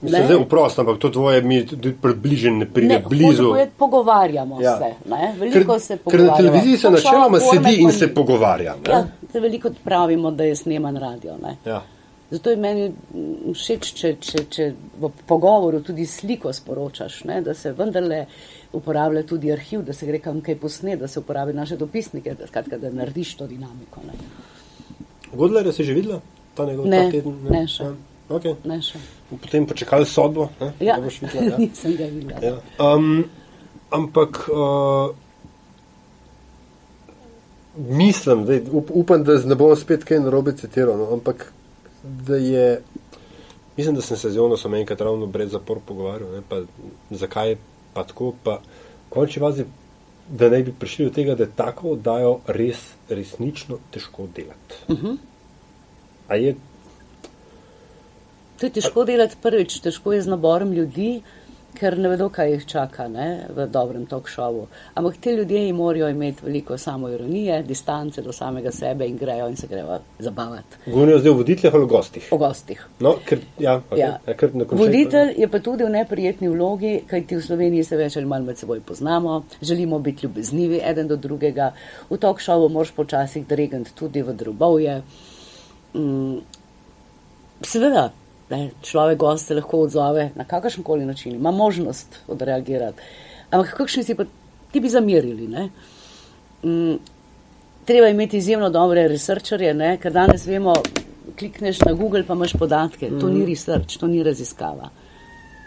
Mislim, 0.00 0.24
zdaj 0.24 0.36
vprost, 0.38 0.78
ampak 0.78 0.98
to 0.98 1.08
tvoje 1.10 1.42
mi 1.42 1.58
približen, 2.02 2.58
ne 2.58 2.66
pride 2.66 2.88
Ne, 2.88 3.02
blizu. 3.02 3.44
hočemo, 3.44 3.66
Pogovarjamo 3.76 4.60
Ja. 4.60 4.78
se. 4.78 4.94
Ne? 5.06 5.34
Veliko 5.38 5.72
Ker, 5.72 5.80
se 5.80 5.88
ker 5.88 5.98
na 5.98 6.04
pogovarjamo. 6.04 6.36
televiziji 6.38 6.76
se 6.76 6.90
načeloma 6.90 7.40
sedi 7.40 7.74
in 7.74 7.92
se 7.92 8.08
pogovarja. 8.10 8.74
ne? 8.78 8.90
Ja, 8.90 9.02
se 9.32 9.40
veliko 9.40 9.70
pravimo, 9.84 10.30
da 10.30 10.44
je 10.44 10.56
sneman 10.56 10.96
radio. 10.96 11.36
Ne? 11.36 11.56
Ja. 11.66 11.82
Zato 12.30 12.50
je 12.50 12.56
meni 12.58 12.86
všeč, 13.54 13.92
če, 13.94 14.08
če, 14.18 14.40
če 14.50 14.64
v 14.98 15.10
pogovoru 15.30 15.78
tudi 15.86 16.06
sliko 16.10 16.50
sporočaš, 16.52 17.20
ne? 17.30 17.38
da 17.46 17.54
se 17.54 17.70
vendarle 17.72 18.24
uporablja 18.74 19.22
tudi 19.22 19.52
arhiv, 19.54 19.84
da 19.86 19.94
se 19.94 20.08
gre 20.08 20.18
kam 20.18 20.40
kaj 20.42 20.58
posne, 20.58 20.96
da 20.98 21.08
se 21.08 21.20
uporabi 21.22 21.54
naše 21.54 21.78
dopisnike, 21.78 22.34
da, 22.34 22.48
skratka, 22.50 22.80
da 22.82 22.90
narediš 22.90 23.36
to 23.38 23.46
dinamiko. 23.46 24.02
Ne, 24.06 24.18
Godlerja 25.36 25.72
si 25.72 25.84
že 25.84 25.94
videla? 25.94 26.20
Ta 26.54 26.66
njegov 26.66 26.88
Ne, 26.90 27.04
ta 27.04 27.10
teden? 27.14 27.38
ne 27.50 27.62
še. 27.70 27.84
Ja. 27.84 27.94
Okay. 28.26 28.56
ne 28.66 28.80
še. 28.82 28.98
Potem 29.30 29.66
počakali 29.70 30.06
sodbo. 30.10 30.48
Ne? 30.60 30.72
Ja, 30.82 30.96
Da 30.98 31.06
boš 31.06 31.20
videla, 31.22 31.52
ja. 31.52 31.58
nisem 31.62 31.94
ga 31.94 32.08
videla. 32.10 32.40
Ja. 32.42 32.56
Um, 32.82 33.28
ampak 33.94 34.48
uh, 34.50 35.14
mislim, 37.76 38.42
da 38.48 38.58
up, 38.72 38.90
upam, 38.90 39.22
da 39.22 39.38
ne 39.44 39.54
bom 39.54 39.76
spet 39.78 40.02
kaj 40.08 40.24
narobe 40.26 40.56
citiral, 40.58 40.98
no, 40.98 41.12
ampak 41.14 41.52
da 42.26 42.36
je. 42.36 42.82
Mislim, 43.76 43.94
da 43.94 44.02
sem 44.02 44.16
se 44.16 44.30
z 44.30 44.36
Jonasom 44.36 44.74
enkrat 44.74 45.00
ravno 45.00 45.26
brez 45.26 45.50
zapor 45.52 45.78
pogovarjal, 45.86 46.32
ne, 46.32 46.42
pa 46.48 46.62
zakaj 47.10 47.56
pa 47.94 48.04
tako, 48.04 48.32
pa 48.44 48.60
končni 49.08 49.42
vazi, 49.42 49.64
da 50.28 50.48
ne 50.48 50.62
bi 50.62 50.72
prišli 50.72 51.04
do 51.04 51.12
tega, 51.12 51.34
da 51.34 51.46
tako 51.46 51.90
oddajo 51.90 52.38
res, 52.46 52.92
resnično 53.08 53.78
težko 53.90 54.28
delati. 54.36 54.80
Uh 54.88 54.98
-huh. 54.98 55.16
A 56.28 56.36
je 56.36 56.56
To 58.60 58.66
je 58.66 58.72
težko 58.72 59.04
delati 59.04 59.36
prvič, 59.42 59.80
težko 59.84 60.14
je 60.14 60.22
z 60.22 60.32
naborom 60.32 60.72
ljudi, 60.72 61.20
ker 61.76 61.98
ne 61.98 62.08
vedo, 62.08 62.28
kaj 62.32 62.50
jih 62.50 62.66
čaka 62.66 63.08
ne, 63.08 63.26
v 63.54 63.66
dobrem 63.72 64.06
talk 64.10 64.28
showu. 64.32 64.66
Ampak 64.94 65.16
ti 65.20 65.30
ljudje 65.36 65.72
morajo 65.72 66.08
imeti 66.08 66.44
veliko 66.44 66.78
samoironije, 66.78 67.62
distance 67.62 68.22
do 68.22 68.32
samega 68.32 68.72
sebe 68.72 69.06
in 69.06 69.16
grejo 69.16 69.48
in 69.48 69.56
se 69.56 69.66
grejo 69.66 69.98
zabavati. 70.18 70.80
govorijo 70.86 71.18
zdaj 71.18 71.30
o 71.30 71.34
voditeljih 71.34 71.74
ali 71.74 71.84
o 71.84 71.86
gostih? 71.86 72.28
O 72.32 72.38
gostih. 72.38 72.86
No, 73.00 73.14
ker, 73.26 73.38
ja, 73.58 73.80
okay, 73.90 73.98
Ja. 73.98 74.18
ja, 74.26 74.34
ker 74.34 74.50
Voditelj 74.70 75.34
je 75.36 75.48
pa 75.48 75.58
tudi 75.58 75.84
v 75.84 75.90
neprijetni 75.90 76.48
vlogi, 76.48 77.00
kajti 77.06 77.36
v 77.36 77.42
Sloveniji 77.42 77.84
se 77.84 77.96
več 77.96 78.16
ali 78.16 78.26
manj 78.26 78.44
med 78.46 78.58
seboj 78.58 78.80
poznamo, 78.80 79.42
želimo 79.62 79.98
biti 79.98 80.26
ljubeznivi 80.26 80.80
eden 80.84 81.08
do 81.08 81.16
drugega. 81.16 81.72
V 82.10 82.18
talk 82.18 82.40
showu 82.40 82.68
moraš 82.68 82.92
počasih 82.96 83.46
dregati 83.46 83.94
tudi 83.94 84.22
v 84.22 84.32
drobovje. 84.32 85.02
Mm, 85.94 86.38
seveda, 87.62 88.10
ne, 88.50 88.70
človek 88.82 89.18
gost 89.18 89.46
se 89.46 89.54
lahko 89.54 89.80
odzove 89.86 90.30
na 90.34 90.44
kakršen 90.44 90.84
koli 90.84 91.04
način, 91.04 91.34
ima 91.34 91.50
možnost 91.50 92.18
odreagirati. 92.28 93.02
Ampak 93.50 93.74
kakšni 93.76 94.04
si 94.04 94.14
pa 94.14 94.24
ti 94.72 94.80
bi 94.80 94.88
zamirili? 94.88 95.48
Ne? 95.48 95.68
Mm, 96.64 96.98
treba 97.84 98.08
imeti 98.08 98.36
izjemno 98.36 98.70
dobre 98.70 99.08
researcherje, 99.08 99.74
ne? 99.74 99.96
ker 100.02 100.12
danes 100.12 100.46
vemo, 100.46 100.74
klikneš 101.38 101.80
na 101.80 101.92
Google, 101.92 102.24
pa 102.26 102.34
imaš 102.34 102.52
podatke. 102.52 103.10
To 103.20 103.28
ni 103.28 103.46
research, 103.46 103.98
to 103.98 104.06
ni 104.06 104.22
raziskava. 104.22 104.90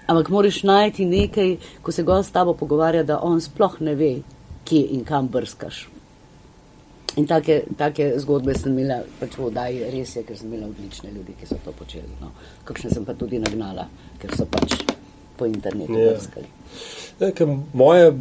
Ampak 0.08 0.30
moraš 0.30 0.64
najti 0.64 1.06
nekaj, 1.06 1.56
ko 1.82 1.92
se 1.92 2.04
gost 2.04 2.30
s 2.30 2.34
tabo 2.34 2.54
pogovarja, 2.54 3.04
da 3.04 3.20
on 3.22 3.42
sploh 3.42 3.78
ne 3.80 3.96
ve, 3.96 4.14
kje 4.66 4.82
in 4.96 5.04
kam 5.06 5.28
brskaš. 5.28 5.88
In 7.18 7.26
take, 7.28 7.64
take 7.78 8.14
zgodbe 8.20 8.54
sem 8.56 8.72
imela 8.72 9.02
pač 9.20 9.36
v 9.36 9.46
oddaji, 9.48 9.80
res 9.92 10.16
je, 10.16 10.24
ker 10.24 10.38
sem 10.38 10.48
imela 10.48 10.70
odlične 10.70 11.10
ljudi, 11.12 11.34
ki 11.40 11.48
so 11.48 11.58
to 11.66 11.72
počeli. 11.72 12.12
No. 12.22 12.32
Kakšne 12.64 12.90
sem 12.92 13.06
pa 13.06 13.14
tudi 13.14 13.40
nagnala, 13.40 13.88
ker 14.20 14.36
so 14.36 14.46
pač 14.46 14.78
po 15.38 15.46
internetu 15.46 15.98
Ja. 15.98 16.14
brskali. 16.14 16.46
Ne, 17.20 17.32
ker 17.32 17.48
moja, 17.74 18.12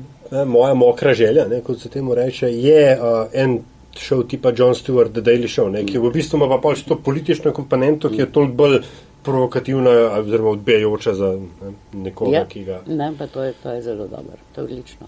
moja 0.47 0.74
mokra 0.74 1.14
želja, 1.14 1.47
ne, 1.47 1.61
kot 1.61 1.80
se 1.80 1.89
temu 1.89 2.14
reče, 2.14 2.49
je 2.51 2.80
uh, 2.93 3.05
en 3.34 3.59
šov 3.95 4.24
tipa 4.24 4.53
John 4.53 4.74
Stewart, 4.74 5.12
The 5.12 5.22
Daily 5.22 5.49
Show, 5.49 5.68
ne, 5.68 5.84
ki 5.84 5.99
v 5.99 6.11
bistvu 6.11 6.36
ima 6.36 6.49
pa 6.49 6.59
pač 6.61 6.82
to 6.82 6.97
politično 6.97 7.53
komponento, 7.53 8.09
ki 8.09 8.18
je 8.18 8.32
toliko 8.32 8.55
bolj 8.55 8.80
provokativna 9.22 9.91
oziroma 10.14 10.51
odbijajoča 10.51 11.14
za 11.14 11.32
ne, 11.34 11.72
nekoga, 11.95 12.32
Ja, 12.32 12.45
ki 12.47 12.64
ga. 12.64 12.80
ne, 12.86 13.12
pa 13.18 13.26
to 13.26 13.43
je, 13.43 13.53
to 13.62 13.70
je 13.70 13.82
zelo 13.82 14.07
dobro, 14.07 14.39
to 14.55 14.61
je 14.61 14.64
odlično. 14.64 15.07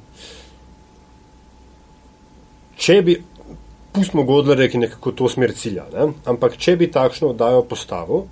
Če 2.76 3.02
bi, 3.02 3.14
pustimo 3.92 4.22
Godlerja, 4.22 4.68
ki 4.68 4.78
nekako 4.78 5.12
to 5.12 5.28
smer 5.28 5.52
cilja, 5.54 5.86
ne, 5.92 6.12
ampak 6.24 6.56
če 6.56 6.76
bi 6.76 6.90
takšno 6.90 7.32
oddajo 7.32 7.62
postavil, 7.62 8.24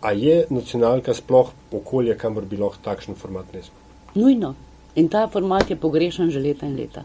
a 0.00 0.12
je 0.12 0.44
nacionalka 0.50 1.14
sploh 1.14 1.48
okolje, 1.72 2.14
kamor 2.18 2.44
bi 2.46 2.56
lahko 2.56 2.78
takšen 2.84 3.14
format 3.14 3.46
nesel? 3.54 3.74
Nujno. 4.14 4.54
In 4.96 5.08
ta 5.08 5.28
format 5.28 5.70
je 5.70 5.76
pogrešan 5.76 6.30
že 6.30 6.40
leta 6.40 6.66
in 6.66 6.76
leta. 6.76 7.04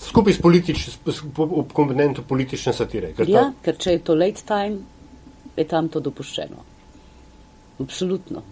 Skupaj 0.00 0.32
s 0.32 0.40
političnim, 0.40 0.94
ob 1.36 1.72
komponentu 1.72 2.22
politične 2.28 2.72
satire. 2.72 3.12
ker 3.12 3.26
ta- 3.26 3.32
Ja, 3.32 3.52
ker 3.62 3.76
če 3.76 3.90
je 3.90 3.98
to 3.98 4.14
late 4.14 4.42
time, 4.46 4.78
je 5.56 5.64
tam 5.64 5.88
to 5.88 6.00
dopuščeno. 6.00 6.56
Absolutno. 7.80 8.42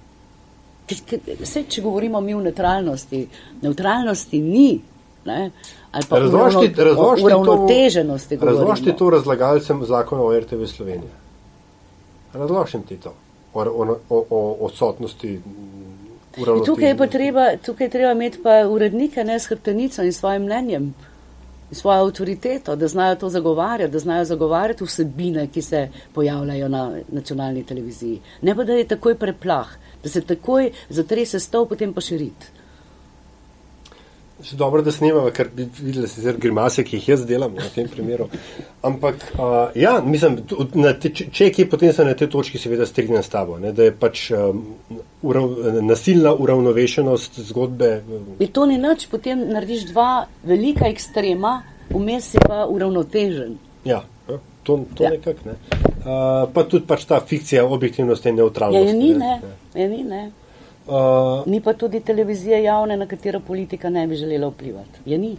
Vse, 1.40 1.64
če 1.68 1.82
govorimo 1.82 2.20
mi 2.20 2.34
o 2.34 2.40
neutralnosti, 2.40 3.28
neutralnosti 3.62 4.40
ni. 4.40 4.80
Ne? 5.24 5.50
Ali 5.92 6.04
pa 6.08 6.18
Razložite, 6.18 6.82
uravno- 6.82 7.24
uravnoteženosti 7.24 8.36
razložite 8.36 8.96
to 8.96 9.10
razlagalcem 9.10 9.84
zakona 9.86 10.22
o 10.22 10.40
RTV 10.40 10.64
Slovenije. 10.66 11.10
Razložim 12.34 12.82
ti 12.82 12.96
to. 12.96 13.14
O, 13.54 13.62
o, 13.62 13.96
o, 14.10 14.24
o 14.30 14.56
odsotnosti. 14.60 15.40
Tukaj 16.66 16.88
je 16.88 17.08
treba, 17.10 17.56
tukaj 17.56 17.86
je 17.86 17.90
treba 17.90 18.12
imeti 18.12 18.38
pa 18.42 18.68
urednike 18.68 19.24
ne 19.24 19.38
s 19.38 19.46
hrbtenico 19.46 20.02
in 20.02 20.12
svojim 20.12 20.42
mnenjem, 20.42 20.94
in 21.70 21.76
svojo 21.76 22.04
avtoriteto, 22.04 22.76
da 22.76 22.88
znajo 22.88 23.16
to 23.16 23.28
zagovarjati, 23.28 23.92
da 23.92 23.98
znajo 23.98 24.24
zagovarjati 24.24 24.84
vsebine, 24.84 25.46
ki 25.46 25.62
se 25.62 25.88
pojavljajo 26.14 26.68
na 26.68 26.98
nacionalni 27.08 27.64
televiziji. 27.64 28.20
Ne 28.42 28.54
pa, 28.54 28.64
da 28.64 28.72
je 28.72 28.88
takoj 28.88 29.14
preplah, 29.14 29.68
da 30.02 30.08
se 30.08 30.20
takoj 30.20 30.70
zatrese 30.88 31.40
stol, 31.40 31.66
potem 31.66 31.92
pa 31.92 32.00
širit. 32.00 32.59
Še 34.42 34.56
dobro, 34.56 34.80
da 34.82 34.92
snemamo, 34.92 35.28
ker 35.36 35.50
bi 35.52 35.66
videli 35.80 36.08
sicer 36.08 36.38
grimase, 36.40 36.84
ki 36.86 36.96
jih 36.96 37.08
jaz 37.12 37.24
delam 37.28 37.54
na 37.58 37.66
tem 37.74 37.88
primeru. 37.88 38.28
Ampak, 38.82 39.20
uh, 39.36 39.74
ja, 39.76 39.98
mislim, 40.04 40.38
te, 41.02 41.10
če 41.12 41.44
je 41.44 41.50
kje, 41.52 41.66
potem 41.68 41.92
se 41.92 42.04
na 42.08 42.14
tej 42.16 42.30
točki 42.32 42.58
seveda 42.58 42.86
strinjam 42.88 43.22
s 43.22 43.28
tabo, 43.32 43.58
ne, 43.60 43.74
da 43.76 43.88
je 43.88 43.92
pač 43.92 44.30
um, 44.32 44.62
urav, 45.22 45.50
nasilna 45.84 46.32
uravnovešenost 46.34 47.40
zgodbe. 47.50 47.90
In 48.40 48.48
to 48.56 48.64
ni 48.66 48.78
nič, 48.80 49.06
potem 49.12 49.44
narediš 49.52 49.90
dva 49.92 50.08
velika 50.48 50.88
ekstrema, 50.88 51.58
vmes 51.92 52.32
je 52.34 52.40
pa 52.46 52.64
uravnotežen. 52.70 53.58
Ja, 53.84 54.02
ja, 54.28 54.40
to, 54.64 54.80
to 54.96 55.04
Ja. 55.04 55.10
ja. 55.10 55.16
nekako 55.18 55.52
ne. 55.52 55.58
Uh, 56.00 56.46
pa 56.54 56.64
tudi 56.64 56.86
pač 56.88 57.04
ta 57.04 57.20
fikcija 57.20 57.66
objektivnosti 57.66 58.28
in 58.30 58.38
Ja, 58.38 58.44
neutralnosti. 58.44 58.88
je 58.88 58.94
ni, 58.96 59.14
ne, 59.20 59.40
je 59.76 59.88
ni, 59.88 60.02
ne. 60.04 60.30
Uh, 60.86 61.46
Ni 61.46 61.60
pa 61.60 61.72
tudi 61.72 62.00
televizije 62.00 62.62
javne, 62.62 62.96
na 62.96 63.06
katero 63.06 63.40
politika 63.40 63.90
ne 63.90 64.06
bi 64.06 64.16
želela 64.16 64.48
vplivati. 64.48 64.98
Je 65.06 65.18
ni. 65.18 65.36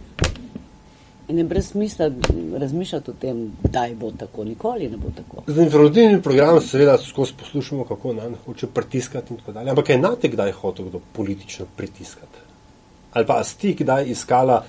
In 1.28 1.38
je 1.38 1.44
brez 1.44 1.66
smisla 1.66 2.10
razmišljati 2.56 3.10
o 3.10 3.14
tem, 3.14 3.52
kdaj 3.62 3.94
bo 3.94 4.10
tako, 4.12 4.44
nikoli 4.44 4.88
ne 4.88 4.96
bo 4.96 5.08
tako. 5.10 5.42
Z 5.46 5.58
informativnim 5.58 6.22
programom 6.22 6.60
seveda 6.60 6.98
skozi 6.98 7.32
poslušamo, 7.38 7.84
kako 7.84 8.12
nam 8.12 8.34
hoče 8.46 8.66
pritiskati 8.66 9.34
in 9.34 9.38
tako 9.38 9.52
dalje. 9.52 9.70
Ampak 9.70 9.88
je 9.88 9.98
nate 9.98 10.28
kdaj 10.28 10.52
hotel 10.52 10.84
kdo 10.84 11.00
politično 11.12 11.66
pritiskati? 11.76 12.38
Ali 13.12 13.26
pa 13.26 13.44
si 13.44 13.58
ti 13.58 13.74
kdaj 13.74 14.04
iskala 14.06 14.64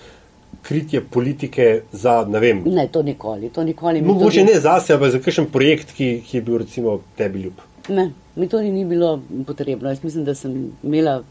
kritje 0.61 1.01
politike 1.03 1.81
za, 1.91 2.25
ne 2.29 2.39
vem, 2.39 2.63
Ne, 2.65 2.87
to 2.87 3.01
nikoli, 3.03 3.49
to 3.49 3.63
nikoli. 3.63 4.01
Mogoče 4.01 4.39
tudi- 4.39 4.53
ne 4.53 4.59
zase, 4.59 4.93
ampak 4.93 5.11
za 5.11 5.19
kakšen 5.19 5.45
projekt, 5.45 5.91
ki, 5.91 6.21
ki 6.27 6.37
je 6.37 6.41
bil 6.41 6.57
recimo 6.57 6.99
tebi 7.17 7.39
ljub. 7.39 7.53
Ne, 7.89 8.11
mi 8.35 8.47
to 8.47 8.61
ni 8.61 8.85
bilo 8.85 9.21
potrebno. 9.47 9.89
Jaz 9.89 10.03
mislim, 10.03 10.25
da 10.25 10.35
sem 10.35 10.71
imela 10.83 11.23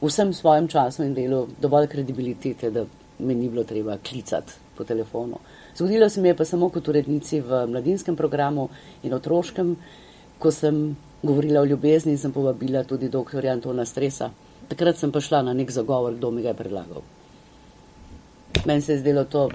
v 0.00 0.06
vsem 0.06 0.32
svojem 0.32 0.68
času 0.68 1.02
in 1.02 1.14
delu 1.14 1.46
dovolj 1.60 1.88
kredibilitete, 1.90 2.70
da 2.70 2.84
me 3.18 3.34
ni 3.34 3.48
bilo 3.48 3.64
treba 3.64 3.98
klicati 3.98 4.52
po 4.76 4.84
telefonu. 4.84 5.38
Zgodilo 5.76 6.08
se 6.08 6.20
mi 6.20 6.28
je 6.28 6.36
pa 6.36 6.44
samo 6.44 6.68
kot 6.68 6.88
urednici 6.88 7.40
v 7.40 7.66
mladinskem 7.66 8.16
programu 8.16 8.68
in 9.02 9.14
otroškem, 9.14 9.76
ko 10.38 10.50
sem 10.50 10.96
govorila 11.22 11.60
o 11.60 11.64
ljubezni 11.64 12.12
in 12.12 12.18
sem 12.18 12.32
povabila 12.32 12.84
tudi 12.84 13.08
dr. 13.08 13.46
Antona 13.46 13.84
Stresa. 13.84 14.30
Takrat 14.68 14.96
sem 14.96 15.12
pa 15.12 15.20
šla 15.20 15.42
na 15.42 15.52
nek 15.52 15.70
zagovor, 15.70 16.14
kdo 16.14 16.30
mi 16.30 16.42
ga 16.42 16.48
je 16.48 16.54
predlagal. 16.54 17.02
Meni 18.64 18.82
se 18.82 18.92
je 18.92 18.98
zdelo 18.98 19.24
to 19.24 19.48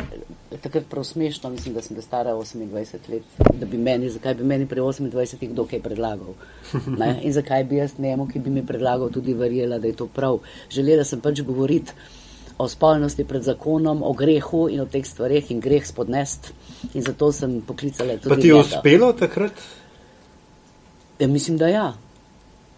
takrat 0.62 0.84
prav 0.89 1.04
smešno, 1.04 1.49
mislim, 1.49 1.74
da 1.74 1.82
sem 1.82 1.95
bila 1.95 2.01
stara 2.01 2.34
28 2.34 2.97
let, 3.10 3.24
da 3.60 3.66
bi 3.66 3.78
meni, 3.78 4.10
zakaj 4.10 4.34
bi 4.34 4.43
meni 4.43 4.66
pri 4.68 4.82
28 4.82 5.49
kdo 5.49 5.66
kaj 5.66 5.82
predlagal. 5.82 6.34
Ne? 6.97 7.20
In 7.26 7.34
zakaj 7.34 7.64
bi 7.64 7.76
jaz 7.76 7.91
njemu, 7.97 8.28
ki 8.28 8.39
bi 8.39 8.49
mi 8.49 8.66
predlagal, 8.66 9.10
tudi 9.12 9.34
verjela, 9.34 9.80
da 9.80 9.88
je 9.88 9.93
to 9.93 10.08
prav. 10.08 10.39
Želela 10.70 11.04
sem 11.04 11.22
pač 11.22 11.41
govoriti 11.41 11.91
o 12.58 12.68
spolnosti 12.68 13.24
pred 13.24 13.43
zakonom, 13.43 14.04
o 14.04 14.14
grehu 14.14 14.68
in 14.70 14.82
o 14.82 14.86
teh 14.86 15.06
stvarih 15.06 15.51
in 15.51 15.60
greh 15.60 15.86
spodnest. 15.86 16.54
In 16.93 17.01
zato 17.01 17.32
sem 17.32 17.62
poklicala 17.62 18.18
tudi. 18.18 18.30
Pa 18.30 18.41
ti 18.41 18.47
je 18.47 18.54
njega. 18.54 18.68
uspelo 18.68 19.14
takrat? 19.14 19.51
Ja, 21.20 21.28
mislim, 21.28 21.58
da 21.58 21.68
ja. 21.68 21.93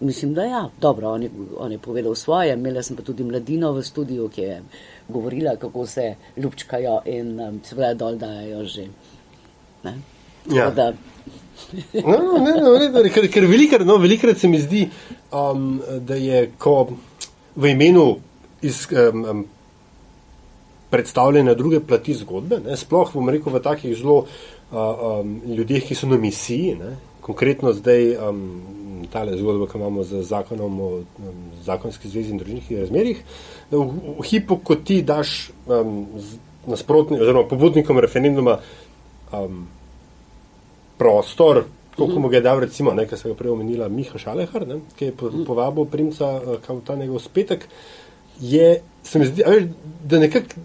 Mislim, 0.06 0.34
da 0.34 0.46
ja. 0.46 0.64
Dobro, 0.82 1.12
on 1.18 1.24
je, 1.24 1.30
on 1.58 1.72
je 1.72 1.78
povedal 1.82 2.16
svoje. 2.16 2.54
Imela 2.54 2.84
sem 2.84 2.98
pa 2.98 3.04
tudi 3.04 3.24
mladino 3.24 3.72
v 3.74 3.84
studiu, 3.84 4.30
ki 4.30 4.42
je 4.42 4.62
govorila, 5.08 5.56
kako 5.62 5.88
se 5.88 6.16
ljubčkajo 6.38 7.02
in 7.06 7.40
um, 7.40 7.60
seveda 7.64 7.94
dol 7.94 8.20
dajo 8.22 8.64
že. 8.66 8.88
Ne? 9.84 9.98
Ja. 10.54 10.70
Da, 10.72 10.94
No, 11.94 12.18
no, 12.18 12.38
ne, 12.38 12.54
no, 12.62 12.78
ne, 12.78 12.90
ne, 12.90 13.10
ker, 13.10 13.28
ker 13.32 13.48
velikrat, 13.50 13.86
no, 13.88 13.98
velikrat 14.02 14.38
se 14.38 14.50
mi 14.52 14.60
zdi, 14.62 14.86
um, 15.34 15.80
da 16.06 16.18
je 16.20 16.50
ko 16.62 16.76
v 17.56 17.72
imenu 17.72 18.06
iz, 18.66 18.86
um, 18.92 19.24
um, 19.24 19.46
predstavljanja 20.90 21.56
druge 21.56 21.80
plati 21.80 22.14
zgodbe, 22.14 22.60
ne, 22.66 22.78
sploh 22.78 23.14
bom 23.16 23.32
rekel 23.32 23.56
v 23.56 23.64
takih 23.64 23.96
zelo 23.98 24.22
uh, 24.26 24.78
um, 24.78 25.38
ljudeh, 25.48 25.84
ki 25.88 25.98
so 25.98 26.10
na 26.12 26.20
misiji, 26.22 26.76
ne, 26.80 26.96
konkretno 27.26 27.74
zdaj 27.74 28.16
um, 28.22 28.42
tale 29.14 29.38
zgodba, 29.38 29.68
ki 29.68 29.80
imamo 29.80 30.04
z 30.06 30.22
zakonom 30.22 30.82
o 30.82 30.90
um, 31.02 31.46
zakonski 31.66 32.10
zvezi 32.10 32.36
in 32.36 32.42
družinskih 32.42 32.84
razmerih, 32.84 33.24
da 33.72 33.82
v, 33.82 34.18
v 34.20 34.26
hipu, 34.30 34.60
ko 34.62 34.78
ti 34.78 35.02
daš 35.02 35.50
um, 35.66 36.06
z- 36.22 36.38
nasprotni 36.70 37.18
oziroma 37.22 37.48
pobudnikom 37.50 38.00
referenduma 38.02 38.60
um, 39.34 39.66
prostor, 40.98 41.64
koliko 41.96 42.20
mu 42.20 42.30
ga 42.30 42.38
je 42.38 42.42
dal, 42.42 42.60
recimo, 42.60 42.94
nekaj 42.94 43.18
se 43.18 43.30
ga 43.30 43.36
prej 43.36 43.52
omenila 43.52 43.88
Miha 43.90 44.20
Šalehar, 44.20 44.68
ne, 44.68 44.80
ki 45.00 45.10
je 45.10 45.16
po, 45.16 45.32
povabil 45.48 45.86
primca 45.86 46.28
eh, 46.36 46.58
kao 46.66 46.82
ta 46.86 46.96
njegov 46.96 47.20
spetek, 47.24 47.68
je, 48.40 48.82
se 49.04 49.20
mi 49.20 49.26
zdi, 49.26 49.44
veš, 49.48 49.70
da 50.04 50.20
nekako, 50.20 50.62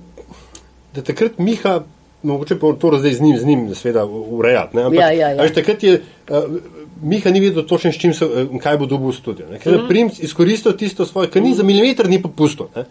da 0.95 1.05
takrat 1.07 1.39
Miha, 1.39 1.81
mogoče 2.23 2.59
to 2.59 2.99
zdaj 2.99 3.13
z 3.13 3.21
njim, 3.21 3.39
z 3.39 3.45
njim 3.45 3.75
seveda 3.75 4.05
urejati, 4.07 4.77
ne, 4.77 4.83
ampak, 4.83 5.01
Ja, 5.01 5.11
ja, 5.13 5.29
ja. 5.29 5.43
veš, 5.43 5.55
takrat 5.55 5.83
je, 5.83 6.03
uh, 6.31 6.45
Miha 7.03 7.31
ni 7.31 7.41
vedel 7.41 7.65
točno, 7.65 7.93
s 7.93 7.99
čim 7.99 8.13
se, 8.15 8.25
eh, 8.25 8.59
kaj 8.61 8.79
bo 8.79 8.87
dobil 8.87 9.09
v 9.09 9.17
studio, 9.17 9.47
ne, 9.51 9.59
ker 9.59 9.73
je 9.73 9.87
primc 9.89 10.19
izkoristil 10.21 10.77
tisto 10.77 11.07
svoje, 11.07 11.31
ker 11.31 11.43
ni 11.43 11.55
za 11.55 11.65
milimeter 11.65 12.09
ni 12.09 12.21
popustil, 12.23 12.69
ne. 12.77 12.85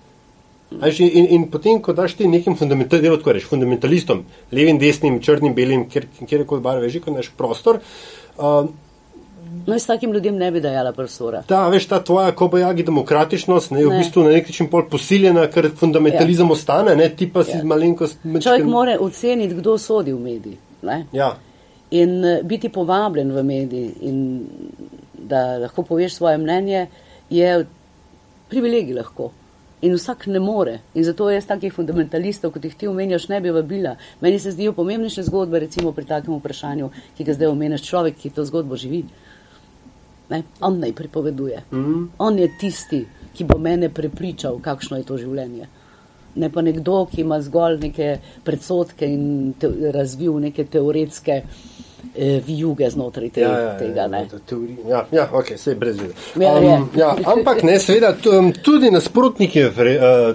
A 0.81 0.85
veš, 0.85 0.99
In, 0.99 1.25
in 1.29 1.47
potem, 1.49 1.79
ko 1.81 1.93
daš 1.93 2.13
ti 2.13 2.27
nekim 2.27 2.55
fundamental, 2.55 3.01
tako 3.01 3.33
rečeš, 3.33 3.49
fundamentalistom, 3.49 4.23
levim, 4.51 4.77
desnim, 4.77 5.17
črnim, 5.21 5.53
belim, 5.53 5.87
kjer, 5.89 6.05
kjerkoli 6.29 6.61
barve, 6.61 6.89
že 6.89 7.01
ko 7.01 7.13
daš 7.13 7.31
prostor, 7.37 7.81
uh, 8.37 8.69
no, 9.69 9.75
s 9.75 9.85
takim 9.85 10.13
ljudem 10.13 10.35
ne 10.35 10.51
bi 10.51 10.61
dajala 10.61 10.91
prostora. 10.91 11.43
ta, 11.47 11.67
veš, 11.69 11.85
ta 11.87 11.99
tvoja 12.01 12.31
kobajagi 12.31 12.83
demokratičnost 12.83 13.71
ne, 13.71 13.79
je 13.79 13.87
v 13.87 13.91
Ne. 13.91 13.97
bistvu 13.97 14.23
na 14.23 14.29
nek 14.29 14.47
način 14.47 14.67
pol 14.67 14.87
posiljena, 14.89 15.47
ker 15.47 15.69
fundamentalizem 15.75 16.47
ja. 16.47 16.51
ostane, 16.51 16.95
ne, 16.95 17.09
ti 17.09 17.27
pa 17.27 17.43
si 17.43 17.57
Ja. 17.57 17.63
malenkost. 17.63 18.17
Človek 18.41 18.65
mora 18.65 18.97
oceniti, 18.99 19.55
kdo 19.55 19.77
sodi 19.77 20.13
v 20.13 20.19
mediji. 20.21 20.57
Ne? 20.81 21.05
Ja, 21.13 21.35
In 21.91 22.25
eh, 22.25 22.43
biti 22.43 22.69
povabljen 22.69 23.31
v 23.31 23.43
mediji 23.43 23.93
in 24.01 24.45
da 25.15 25.57
lahko 25.57 25.83
poveš 25.83 26.13
svoje 26.13 26.37
mnenje, 26.37 26.87
je 27.29 27.65
privilegij 28.49 28.93
lahko. 28.93 29.31
In 29.81 29.93
vsak 29.93 30.27
ne 30.27 30.39
more. 30.39 30.79
In 30.93 31.03
zato 31.03 31.29
jaz 31.29 31.45
takih 31.45 31.73
fundamentalistov, 31.73 32.51
kot 32.51 32.63
jih 32.63 32.75
ti 32.75 32.87
omenjaš, 32.87 33.27
ne 33.27 33.41
bi 33.41 33.49
vabila. 33.49 33.93
Meni 34.21 34.39
se 34.39 34.51
zdijo 34.51 34.73
pomembnejše 34.73 35.23
zgodbe, 35.23 35.59
recimo 35.59 35.91
pri 35.91 36.05
takem 36.05 36.35
vprašanju, 36.35 36.89
ki 37.17 37.23
ga 37.23 37.33
zdaj 37.33 37.47
omenjaš, 37.47 37.81
človek, 37.83 38.17
ki 38.17 38.29
to 38.29 38.45
zgodbo 38.45 38.75
živi. 38.75 39.05
Ne? 40.29 40.43
On 40.61 40.79
naj 40.79 40.93
pripoveduje. 40.93 41.63
Mm. 41.71 42.07
On 42.17 42.39
je 42.39 42.49
tisti, 42.59 43.05
ki 43.33 43.43
bo 43.43 43.57
mene 43.57 43.89
prepričal, 43.89 44.59
kakšno 44.61 44.97
je 44.97 45.03
to 45.03 45.17
življenje. 45.17 45.67
Ne 46.39 46.51
pa 46.53 46.61
nekdo, 46.61 47.07
ki 47.09 47.21
ima 47.21 47.39
zgolj 47.41 47.79
neke 47.81 48.17
predsotke 48.45 49.07
in 49.09 49.53
te, 49.59 49.69
razvil 49.91 50.37
neke 50.39 50.63
teoretske 50.69 51.39
eh, 51.41 52.41
vijuge 52.45 52.89
znotraj 52.89 53.31
te, 53.33 53.41
ja, 53.41 53.55
ja, 53.59 53.71
tega. 53.79 54.01
ja, 54.01 54.07
Ne? 54.07 54.21
ja, 54.29 54.39
teori, 54.45 54.75
ja, 54.87 55.01
ja, 55.11 55.25
ok, 55.33 55.49
vse 55.57 55.75
brez 55.75 55.97
veze. 55.99 56.13
Ja, 56.39 56.53
je. 56.61 56.77
ja, 57.01 57.09
ampak 57.33 57.63
ne, 57.65 57.79
seveda, 57.81 58.13
um, 58.37 58.51
tudi 58.53 58.91
nasprotniki, 58.93 59.65
uh, 59.65 59.81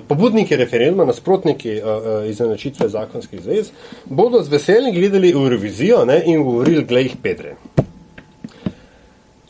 pobudniki 0.08 0.58
referenduma, 0.58 1.06
nasprotniki 1.08 1.78
uh, 1.78 1.86
uh, 1.86 2.28
izenačitve 2.30 2.88
zakonskih 2.88 3.46
zvez, 3.46 3.70
bodo 4.04 4.42
z 4.42 4.50
veseljem 4.58 4.98
gledali 4.98 5.30
Eurovizijo 5.30 6.04
ne, 6.04 6.18
in 6.26 6.42
govorili, 6.42 6.84
glej, 6.84 7.12
jih 7.12 7.16
Pedre. 7.22 7.56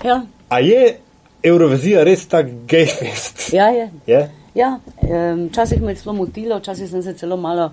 Ja, 0.04 0.20
A 0.54 0.60
je 0.62 0.96
Eurovizija 1.42 2.04
res 2.06 2.28
tak 2.30 2.50
gay 2.70 2.86
fest? 2.86 3.48
ja, 3.58 3.66
je. 3.74 3.88
Je? 4.06 4.20
Ja, 4.54 4.76
em, 5.02 5.48
včasih 5.48 5.80
me 5.82 5.92
je 5.92 5.98
celo 5.98 6.14
motilo, 6.14 6.60
včasih 6.60 6.86
sem 6.90 7.02
se 7.02 7.16
celo 7.18 7.36
malo 7.36 7.72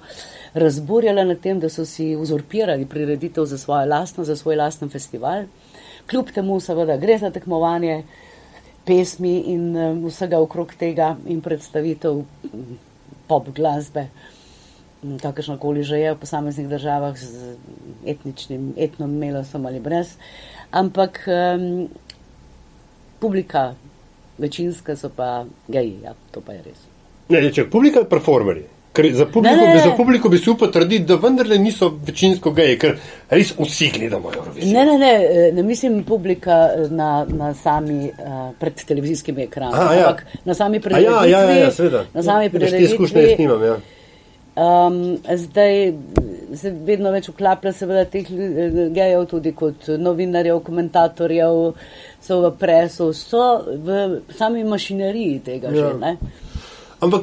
razburjala 0.57 1.23
nad 1.23 1.39
tem, 1.39 1.59
da 1.61 1.69
so 1.69 1.85
si 1.85 2.15
uzurpirali 2.17 2.89
prireditev 2.89 3.45
za 3.45 3.57
svojo 3.61 3.85
lastno, 3.85 4.25
za 4.25 4.35
svoj 4.35 4.57
lasten 4.57 4.89
festival. 4.89 5.45
Kljub 6.09 6.33
temu 6.33 6.59
seveda 6.59 6.97
gre 6.97 7.19
za 7.21 7.29
tekmovanje 7.29 8.01
pesmi 8.85 9.37
in 9.53 9.77
em, 9.77 10.03
vsega 10.07 10.41
okrog 10.41 10.73
tega 10.73 11.15
in 11.29 11.41
predstavitev 11.41 12.23
m, 12.49 12.77
pop 13.29 13.53
glasbe, 13.55 14.07
m, 15.03 15.19
kakršnakoli 15.21 15.83
že 15.83 16.01
je 16.01 16.15
v 16.15 16.23
posameznih 16.23 16.69
državah 16.69 17.13
z 17.13 17.57
etničnim, 18.05 18.71
etnom 18.77 19.19
melosom 19.21 19.69
ali 19.69 19.79
brez. 19.79 20.17
Ampak 20.71 21.27
um, 21.29 21.91
publika, 23.21 23.71
večinska 24.41 24.95
so 24.95 25.09
pa 25.15 25.45
geji, 25.67 25.97
ja, 26.03 26.13
to 26.31 26.41
pa 26.41 26.57
je 26.57 26.63
res. 26.65 26.85
Ne, 27.29 27.47
če 27.53 27.69
publika 27.69 28.01
ali 28.01 28.09
performerji. 28.09 28.67
Ker 28.91 29.05
za 29.15 29.25
publiko, 29.25 29.55
Ne, 29.55 29.67
ne, 29.67 29.75
ne. 29.75 29.83
za 29.83 29.91
publiko 29.95 30.29
bi 30.29 30.37
se 30.37 30.49
upal 30.51 30.71
trditi, 30.71 31.05
da 31.07 31.15
vendarle 31.15 31.57
niso 31.57 31.87
večinsko 32.07 32.51
geji, 32.51 32.79
ker 32.79 32.97
res 33.29 33.53
vsi 33.55 33.87
gledamo 33.93 34.33
Eurovizijo. 34.33 34.73
Ne, 34.73 34.83
ne, 34.85 34.97
ne, 34.99 35.11
eh, 35.13 35.53
ne 35.55 35.63
mislim 35.63 36.01
publika 36.03 36.57
eh, 36.73 36.89
na, 36.91 37.25
na 37.29 37.53
sami 37.53 38.09
uh, 38.09 38.49
pred 38.59 38.83
televizijskimi 38.87 39.45
ekrani, 39.47 39.73
Aha, 39.79 39.93
ja. 39.93 40.09
ampak 40.09 40.25
na 40.45 40.53
sami 40.53 40.83
prireditvi. 40.83 41.13
Ja, 41.13 41.25
ja, 41.25 41.41
ja, 41.51 41.57
ja 41.63 41.71
seveda. 41.71 42.03
Na 42.13 42.23
sami 42.23 42.49
Veš, 42.51 42.71
Te 42.71 42.83
izkušnje 42.89 43.23
jaz 43.29 43.39
nimam, 43.39 43.63
ja. 43.63 43.79
Um, 44.51 45.17
zdaj 45.23 45.93
se 46.59 46.73
vedno 46.83 47.13
več 47.15 47.29
vklaplja 47.31 47.71
seveda 47.71 48.03
teh 48.11 48.27
eh, 48.27 48.81
gejev 48.91 49.23
tudi 49.31 49.53
kot 49.55 49.87
novinarjev, 49.95 50.59
komentatorjev, 50.67 51.61
so 52.21 52.41
v 52.41 52.51
presu, 52.57 53.13
so 53.13 53.61
v 53.65 54.21
sami 54.37 54.63
mašineriji 54.63 55.39
tega 55.39 55.67
Ja. 55.67 55.91
že. 55.91 55.99
Ne? 55.99 56.17
Ampak 57.01 57.21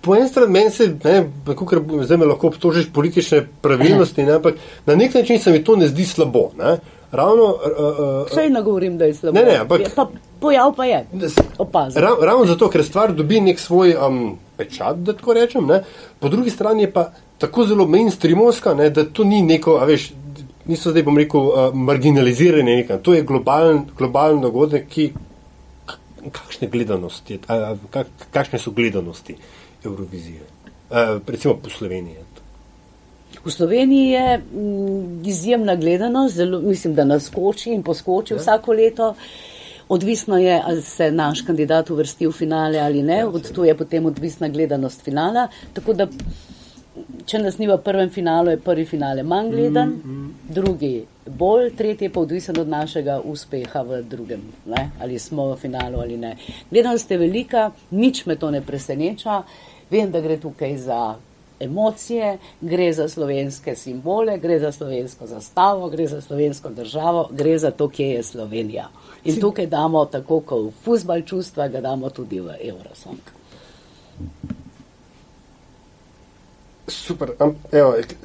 po 0.00 0.14
eni 0.16 0.28
strani 0.28 0.52
meni 0.52 0.70
se, 0.70 0.88
ne, 1.04 1.30
ker 1.46 1.80
zdaj 2.04 2.18
me 2.18 2.26
lahko 2.26 2.46
obtožiš 2.52 2.90
politične 2.92 3.46
pravilnosti, 3.62 4.22
ne, 4.22 4.32
ampak 4.32 4.54
na 4.86 4.94
nek 4.94 5.14
način 5.14 5.40
se 5.40 5.50
mi 5.50 5.64
to 5.64 5.76
ne 5.76 5.88
zdi 5.88 6.04
slabo. 6.04 6.50
Ne. 6.58 6.76
Ravno, 7.14 7.44
uh, 7.44 8.24
uh, 8.24 8.30
Saj 8.34 8.50
ne 8.50 8.62
govorim, 8.62 8.98
da 8.98 9.04
je 9.04 9.14
slabo. 9.14 9.38
Ne, 9.38 9.44
ne, 9.44 9.58
ampak- 9.58 9.80
Je 9.80 9.90
pa, 9.96 10.08
pojav 10.40 10.74
pa 10.76 10.84
je. 10.84 11.06
Opazim. 11.58 12.02
Rav, 12.02 12.16
ravno 12.20 12.46
zato, 12.46 12.68
ker 12.68 12.84
stvar 12.84 13.12
dobi 13.12 13.40
nek 13.40 13.60
svoj 13.60 13.94
um, 13.96 14.38
pečat, 14.56 14.96
da 14.96 15.12
tako 15.12 15.32
rečem, 15.32 15.66
ne? 15.66 15.82
po 16.20 16.28
drugi 16.28 16.50
strani 16.50 16.82
je 16.82 16.92
pa 16.92 17.12
tako 17.38 17.64
zelo 17.66 17.86
mainstreamovska, 17.86 18.74
ne, 18.74 18.90
da 18.90 19.04
to 19.04 19.24
ni 19.24 19.42
neko, 19.42 19.78
a 19.80 19.84
veš, 19.84 20.12
niso 20.66 20.90
zdaj 20.90 21.02
bom 21.02 21.18
rekel, 21.18 21.40
uh, 21.40 21.74
marginalizirane 21.74 22.76
nekaj. 22.82 23.02
To 23.02 23.14
je 23.14 23.22
globalen, 23.22 23.84
globalen 23.98 24.40
dogodek, 24.40 24.88
ki 24.88 25.12
kakšne 26.32 26.68
gledanosti, 26.72 27.38
a, 27.48 27.54
a, 27.54 27.76
kak, 27.92 28.28
kakšne 28.32 28.58
so 28.58 28.72
gledanosti 28.72 29.36
Eurovizije, 29.84 30.46
uh, 30.90 31.18
recimo 31.26 31.58
po 31.60 31.70
Sloveniji. 31.70 32.24
V 33.44 33.50
Sloveniji 33.50 34.08
je 34.10 34.38
mm, 34.38 35.26
izjemna 35.26 35.76
gledanost, 35.76 36.34
zelo, 36.34 36.60
mislim, 36.60 36.94
da 36.94 37.04
naskoči 37.04 37.70
in 37.70 37.82
poskoči 37.82 38.34
ja. 38.34 38.38
vsako 38.38 38.72
leto. 38.72 39.14
Odvisno 39.88 40.38
je, 40.38 40.62
ali 40.64 40.82
se 40.82 41.10
naš 41.12 41.42
kandidat 41.42 41.90
uvrsti 41.90 42.26
v 42.26 42.32
finale 42.32 42.78
ali 42.80 43.02
ne, 43.02 43.18
ja, 43.18 43.28
od 43.28 43.52
tu 43.52 43.64
je 43.64 43.76
potem 43.76 44.06
odvisna 44.06 44.48
gledanost 44.48 45.04
finala. 45.04 45.48
Tako 45.72 45.92
da, 45.92 46.06
če 47.26 47.40
nas 47.42 47.58
ni 47.58 47.66
v 47.66 47.76
prvem 47.82 48.10
finalu, 48.10 48.54
je 48.54 48.60
prvi 48.62 48.84
finale 48.86 49.22
manj 49.22 49.50
gledan, 49.50 49.90
mm, 49.96 50.14
mm. 50.14 50.54
drugi 50.54 50.94
bolj, 51.26 51.70
tretji 51.76 52.08
pa 52.08 52.20
odvisen 52.20 52.58
od 52.60 52.68
našega 52.68 53.20
uspeha 53.24 53.82
v 53.82 54.02
drugem, 54.02 54.42
ne? 54.66 54.90
ali 55.00 55.18
smo 55.18 55.50
v 55.52 55.60
finalu 55.60 56.00
ali 56.00 56.16
ne. 56.16 56.36
Gledanost 56.70 57.10
je 57.10 57.18
velika, 57.18 57.70
nič 57.90 58.26
me 58.26 58.36
to 58.36 58.50
ne 58.50 58.60
preseneča. 58.62 59.42
Vem, 59.90 60.10
da 60.10 60.20
gre 60.20 60.36
tukaj 60.40 60.76
za 60.78 61.00
emocije, 61.60 62.38
gre 62.60 62.92
za 62.92 63.08
slovenske 63.08 63.76
simbole, 63.76 64.38
gre 64.38 64.58
za 64.60 64.72
slovensko 64.72 65.26
zastavo, 65.26 65.88
gre 65.90 66.06
za 66.06 66.20
slovensko 66.20 66.70
državo, 66.70 67.28
gre 67.32 67.58
za 67.58 67.70
to, 67.70 67.88
kje 67.88 68.08
je 68.08 68.22
Slovenija. 68.22 68.88
In 69.24 69.40
tukaj 69.40 69.66
damo, 69.66 70.04
tako 70.04 70.40
kot 70.40 70.66
v 70.66 70.72
fusbal 70.84 71.22
čustva, 71.22 71.68
ga 71.68 71.80
damo 71.80 72.10
tudi 72.10 72.40
v 72.40 72.56
Eurosong. 72.60 73.43
Super, 76.86 77.30
am, 77.38 77.56
evo, 77.72 77.94
ek- 77.94 78.16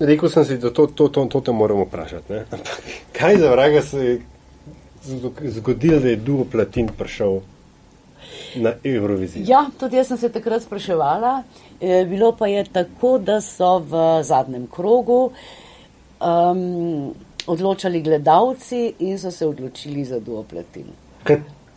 rekel 0.00 0.28
sem 0.28 0.44
si, 0.44 0.58
da 0.58 0.70
to, 0.70 0.86
to, 0.86 1.08
to, 1.08 1.24
to 1.26 1.40
te 1.40 1.52
moramo 1.52 1.84
vprašati. 1.84 2.32
ne. 2.32 2.44
Ampak 2.50 2.82
Kaj 3.12 3.36
za 3.36 3.50
vraga 3.50 3.82
se 3.82 3.98
je 3.98 4.20
zgo- 5.04 5.50
zgodilo, 5.50 6.00
da 6.00 6.08
je 6.08 6.16
duo 6.18 6.44
platin 6.44 6.88
prišel? 6.88 7.40
na 8.56 8.72
Euroviziji. 8.84 9.44
Ja, 9.46 9.66
tudi 9.78 9.96
jaz 9.96 10.06
sem 10.06 10.16
se 10.16 10.28
takrat 10.28 10.62
spraševala. 10.62 11.42
E, 11.80 12.04
bilo 12.04 12.32
pa 12.32 12.46
je 12.46 12.64
tako, 12.64 13.18
da 13.18 13.40
so 13.40 13.78
v 13.80 13.92
zadnjem 14.22 14.66
krogu 14.66 15.30
um, 16.20 17.14
odločali 17.46 18.02
gledalci 18.02 18.80
in 19.00 19.18
so 19.18 19.30
se 19.30 19.46
odločili 19.46 20.04
za 20.04 20.20
duopletin. 20.20 20.84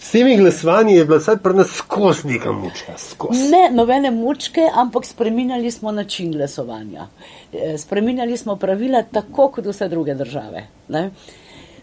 S 0.03 0.11
temi 0.11 0.37
glasovanji 0.37 0.93
je 0.93 1.05
bila 1.05 1.17
vsaj 1.17 1.37
pri 1.37 1.53
nas 1.55 1.69
skozi 1.77 2.27
neka 2.27 2.51
mučka. 2.51 2.97
Skozi. 2.97 3.45
Ne, 3.51 3.69
nobene 3.71 4.11
mučke, 4.11 4.61
ampak 4.75 5.05
spremenjali 5.05 5.71
smo 5.71 5.91
način 5.91 6.31
glasovanja. 6.31 7.07
E, 7.53 7.77
Spremenjali 7.77 8.37
smo 8.37 8.55
pravila 8.55 9.03
tako 9.03 9.47
kot 9.47 9.65
vse 9.65 9.87
druge 9.87 10.13
države. 10.13 10.67
Ne? 10.89 11.09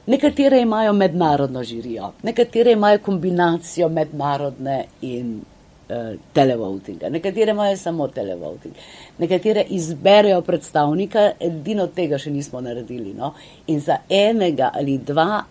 Nekatere 0.07 0.61
imajo 0.61 0.93
mednarodno 0.93 1.63
žirijo, 1.65 2.13
nekatere 2.23 2.73
imajo 2.73 2.99
kombinacijo 2.99 3.89
mednarodne 3.89 4.85
in 5.03 5.41
uh, 5.89 6.21
televotinga, 6.33 7.09
nekatere 7.09 7.51
imajo 7.51 7.77
samo 7.77 8.09
televoting, 8.09 8.75
nekatere 9.19 9.65
izberejo 9.69 10.43
predstavnika, 10.43 11.31
edino 11.41 11.87
tega 11.87 12.19
še 12.19 12.31
nismo 12.31 12.61
naredili. 12.61 13.15
No? 13.15 13.33
In 13.67 13.81
za 13.81 13.97
enega 14.09 14.71
ali 14.75 14.99
dva, 14.99 15.45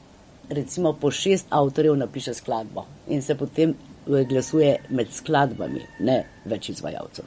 recimo 0.50 0.94
po 0.94 1.12
šest 1.12 1.46
avtorjev, 1.50 1.96
napiše 1.96 2.34
skladbo 2.34 2.86
in 3.08 3.22
se 3.22 3.36
potem 3.36 3.70
eh, 3.70 4.24
glasuje 4.24 4.78
med 4.90 5.12
skladbami, 5.12 5.82
ne 6.00 6.24
več 6.46 6.70
izvajalcev. 6.70 7.26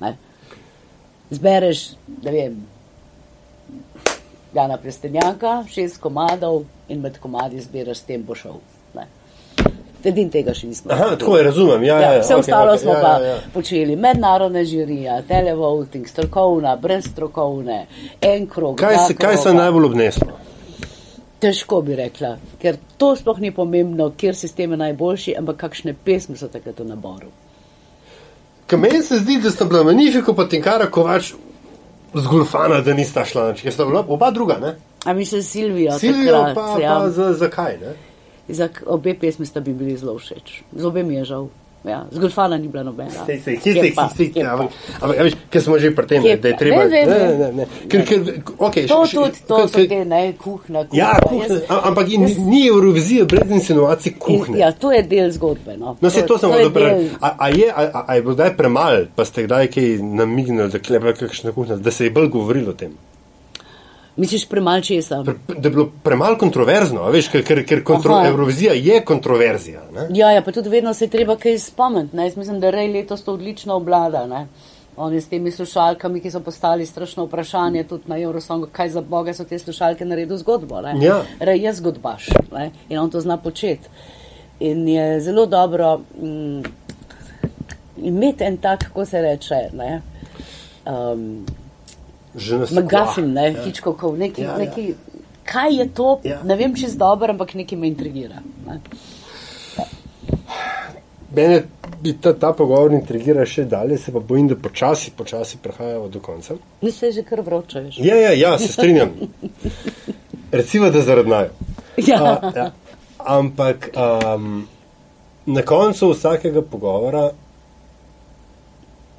Ne? 0.00 0.16
Zbereš, 1.30 1.90
da 2.06 2.30
vem, 2.30 2.60
Jana 4.54 4.76
Prestenjaka, 4.76 5.64
šest 5.68 6.00
komadov 6.00 6.64
in 6.88 7.00
med 7.00 7.18
komadi 7.18 7.60
zbiraš, 7.60 8.02
s 8.02 8.08
tem 8.10 8.22
bo 8.22 8.34
šel. 8.36 8.60
Ne. 8.94 9.06
Edin 10.04 10.30
tega 10.34 10.52
še 10.54 10.66
nismo. 10.66 10.90
Aha, 10.92 11.14
tako 11.16 11.36
je, 11.38 11.44
razumem. 11.46 11.84
Ja, 11.86 11.98
ja, 12.02 12.12
ja, 12.16 12.20
vse 12.20 12.34
okej, 12.34 12.42
ostalo 12.42 12.72
okej, 12.74 12.82
smo 12.82 12.92
ja, 12.92 13.00
pa 13.00 13.12
ja, 13.22 13.34
ja. 13.34 13.36
počeli. 13.54 13.96
Mednarodne 13.96 14.64
žirije, 14.68 15.22
televoting, 15.28 16.08
strokovna, 16.10 16.76
brez 16.76 17.06
strokovne, 17.08 17.84
en 18.20 18.48
krog. 18.50 18.76
Kaj, 18.82 18.98
se, 19.06 19.16
kaj 19.16 19.40
se 19.46 19.54
najbolj 19.54 19.88
obneslo? 19.92 20.51
Težko 21.42 21.80
bi 21.82 21.96
rekla, 21.98 22.36
ker 22.62 22.76
to 22.98 23.16
sploh 23.18 23.40
ni 23.42 23.50
pomembno, 23.50 24.12
kjer 24.16 24.36
sistem 24.38 24.76
je 24.76 24.78
najboljši, 24.84 25.34
ampak 25.40 25.58
kakšne 25.64 25.94
pesmi 26.04 26.36
so 26.38 26.46
takrat 26.48 26.78
v 26.78 26.86
naboru. 26.86 27.32
Ker 28.70 28.78
meni 28.78 29.02
se 29.02 29.18
zdi, 29.18 29.40
da 29.42 29.50
sta 29.50 29.66
bila 29.66 29.82
Manifiko 29.88 30.36
pa 30.38 30.46
Tinkara 30.48 30.86
Kovač 30.90 31.32
zgulfana, 32.14 32.80
da 32.80 32.94
nista 32.94 33.24
šla 33.26 33.50
nič. 33.50 33.64
Ker 33.66 33.74
sta 33.74 33.88
bila 33.88 34.04
oba 34.08 34.30
druga, 34.30 34.58
ne? 34.62 34.76
A 35.04 35.12
mi 35.12 35.26
se 35.26 35.42
Silvijo, 35.42 35.98
Silvijo 35.98 36.32
takrat, 36.32 36.54
pa, 36.54 36.78
ja. 36.82 36.94
pa 37.00 37.10
za, 37.10 37.32
zakaj, 37.32 37.78
ne? 37.82 37.96
Za 38.48 38.68
obe 38.86 39.14
pesmi 39.18 39.46
sta 39.46 39.60
bi 39.60 39.74
bili 39.74 39.96
zelo 39.96 40.18
všeč. 40.18 40.62
Z 40.72 40.84
obe 40.86 41.02
mi 41.02 41.18
je 41.18 41.24
žal. 41.24 41.48
Ja, 41.84 42.06
zgolfana 42.10 42.58
ni 42.58 42.68
bila 42.68 42.82
nobena. 42.84 43.10
Sej, 43.26 43.40
sej, 43.40 43.56
kje 43.56 43.72
Kje 43.72 43.82
se 43.82 43.94
pa, 43.94 44.04
kje 44.08 44.30
pa. 44.36 44.68
ampak, 45.00 45.18
veš, 45.18 45.34
ker 45.50 45.62
smo 45.62 45.78
že 45.78 45.90
pri 45.90 46.06
tem, 46.06 46.22
Kje 46.22 46.36
da 46.36 46.48
je 46.48 46.56
treba. 46.56 46.84
Ne, 46.84 47.06
ne, 47.06 47.18
ne. 47.18 47.36
ne, 47.36 47.52
ne. 47.52 47.66
Ker, 47.88 48.04
ker, 48.04 48.18
okay, 48.60 48.86
To 48.86 49.00
š- 49.00 49.08
š- 49.08 49.14
tudi, 49.14 49.38
to 49.42 49.56
ker- 49.56 49.68
so 49.68 49.78
te, 49.84 50.04
ne, 50.04 50.32
kuhna. 50.34 50.78
kuhna. 50.80 50.94
Ja, 50.94 51.10
kuhna, 51.20 51.46
Jaz- 51.48 51.66
ampak 51.82 52.06
in, 52.08 52.22
jaz- 52.22 52.38
ni 52.40 52.66
Eurovizija 52.68 53.24
brez 53.24 53.50
insinuacij 53.50 54.14
kuhne. 54.16 54.58
Ja, 54.58 54.70
to 54.72 54.92
je 54.92 55.02
del 55.02 55.30
zgodbe. 55.30 55.76
No, 55.76 55.96
No, 56.00 56.10
se 56.10 56.22
to 56.22 56.38
sem 56.38 56.50
je 56.50 56.64
hotel 56.64 56.70
del-. 56.72 57.08
A, 57.20 57.34
a, 57.36 57.48
je- 57.48 57.72
a, 57.72 58.04
a- 58.06 58.14
je 58.14 58.22
bilo 58.22 58.34
zdaj 58.34 58.56
premalo, 58.56 59.06
pa 59.16 59.24
ste 59.24 59.42
kdaj 59.42 59.66
kaj 59.68 59.84
namignili, 59.98 60.70
da, 60.70 60.78
je 60.78 61.00
bila 61.00 61.12
kakšna 61.12 61.50
kuhna, 61.50 61.76
da 61.76 61.90
se 61.90 62.04
je 62.04 62.10
bolj 62.10 62.28
govorilo 62.28 62.70
o 62.70 62.74
tem? 62.74 62.94
Misliš 64.16 64.48
premalo 64.48 64.80
česa? 64.80 65.22
Pre, 65.24 65.34
da 65.48 65.68
je 65.68 65.70
bilo 65.70 65.90
premalo 66.02 66.36
kontroverzno, 66.38 67.06
veš, 67.10 67.30
ker, 67.32 67.44
ker, 67.44 67.62
ker 67.64 67.80
kontro, 67.84 68.18
Aha. 68.18 68.28
Eurovizija 68.28 68.72
je 68.76 69.00
kontroverzija. 69.04 69.80
Ne? 69.94 70.06
Ja, 70.12 70.30
ja, 70.30 70.42
pa 70.42 70.52
tudi 70.52 70.68
vedno 70.68 70.94
se 70.94 71.04
je 71.04 71.10
treba 71.10 71.36
kaj 71.36 71.58
spomniti. 71.58 72.16
Jaz 72.16 72.36
mislim, 72.36 72.60
da 72.60 72.70
Rej 72.70 72.92
letos 72.92 73.24
to 73.24 73.32
odlično 73.32 73.74
obvlada. 73.74 74.26
Ne? 74.26 74.46
Oni 74.96 75.20
s 75.20 75.28
temi 75.28 75.50
slušalkami, 75.50 76.20
ki 76.20 76.30
so 76.30 76.40
postali 76.40 76.86
strašno 76.86 77.24
vprašanje 77.24 77.84
tudi 77.84 78.02
na 78.06 78.18
Eurosongu, 78.20 78.68
kaj 78.72 78.88
za 78.88 79.00
boga 79.00 79.32
so 79.34 79.44
te 79.44 79.58
slušalke 79.58 80.04
naredili 80.04 80.38
zgodbo. 80.38 80.80
Ne? 80.80 80.94
Ja. 81.00 81.22
Rej 81.40 81.64
je 81.64 81.72
zgodbaš 81.80 82.28
ne? 82.52 82.70
in 82.88 82.98
on 82.98 83.10
to 83.10 83.20
zna 83.20 83.36
početi. 83.36 83.88
In 84.60 84.88
je 84.88 85.20
zelo 85.20 85.46
dobro 85.46 86.00
mm, 86.20 86.62
imeti 87.96 88.44
en 88.44 88.56
tak, 88.56 88.84
kako 88.84 89.04
se 89.04 89.22
reče, 89.22 89.68
ne? 89.72 90.02
Um, 90.86 91.46
McGuffin, 92.34 93.32
ne, 93.32 93.52
Ja. 93.52 93.62
Hitchcockov, 93.64 94.18
neki, 94.18 94.42
Ja, 94.42 94.50
ja. 94.52 94.58
neki, 94.58 94.94
kaj 95.44 95.76
je 95.76 95.88
to, 95.94 96.20
Ja. 96.24 96.38
ne 96.44 96.56
vem, 96.56 96.74
če 96.74 96.86
je 96.86 96.92
dobro, 96.96 97.32
ampak 97.32 97.54
nekaj 97.54 97.78
me 97.78 97.86
intrigira. 97.88 98.40
Ne. 98.66 98.80
Mene 101.36 101.62
bi 102.02 102.12
ta, 102.20 102.32
ta 102.36 102.52
pogovor 102.52 102.92
intrigiral 102.92 103.46
še 103.48 103.64
dalje, 103.64 103.96
se 103.98 104.12
pa 104.12 104.20
bojim, 104.20 104.48
da 104.48 104.56
počasi, 104.56 105.10
počasi 105.16 105.56
prehajamo 105.62 106.08
do 106.08 106.20
konca. 106.20 106.54
Mi 106.82 106.90
se 106.92 107.12
že 107.12 107.22
kar 107.22 107.40
vroče, 107.40 107.80
veš. 107.80 107.98
Ja, 107.98 108.16
ja, 108.16 108.32
ja 108.32 108.58
se 108.58 108.68
strinjam. 108.68 109.14
Recimo, 110.52 110.90
da 110.90 111.00
zaradnajo. 111.00 111.48
Ja. 111.96 112.18
A, 112.22 112.52
ja. 112.56 112.70
Ampak 113.18 113.90
um, 113.96 114.66
na 115.46 115.62
koncu 115.62 116.10
vsakega 116.12 116.62
pogovora 116.62 117.30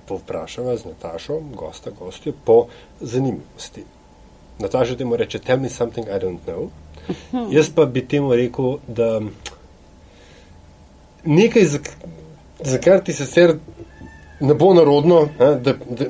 povprašava 0.08 0.78
z 0.78 0.86
Natašo, 0.86 1.39
gosta, 1.56 1.91
gostjo, 1.91 2.34
po 2.45 2.66
zanimivosti. 3.01 3.84
Nataša 4.60 4.95
temu 4.95 5.16
reče: 5.16 5.39
Tell 5.39 5.60
me 5.60 5.70
something 5.70 6.08
I 6.08 6.20
don't 6.20 6.39
know. 6.45 6.70
Jaz 7.56 7.70
pa 7.70 7.86
bi 7.86 8.08
temu 8.08 8.36
rekel, 8.36 8.78
da 8.88 9.22
nekaj, 11.26 11.66
za, 11.66 11.80
za 12.60 12.78
kar 12.78 12.99
ti 12.99 13.14
sicer 13.14 13.56
ne 14.39 14.54
bo 14.54 14.74
narodno, 14.74 15.28
ne, 15.39 15.45
da, 15.45 15.74
da, 15.89 16.06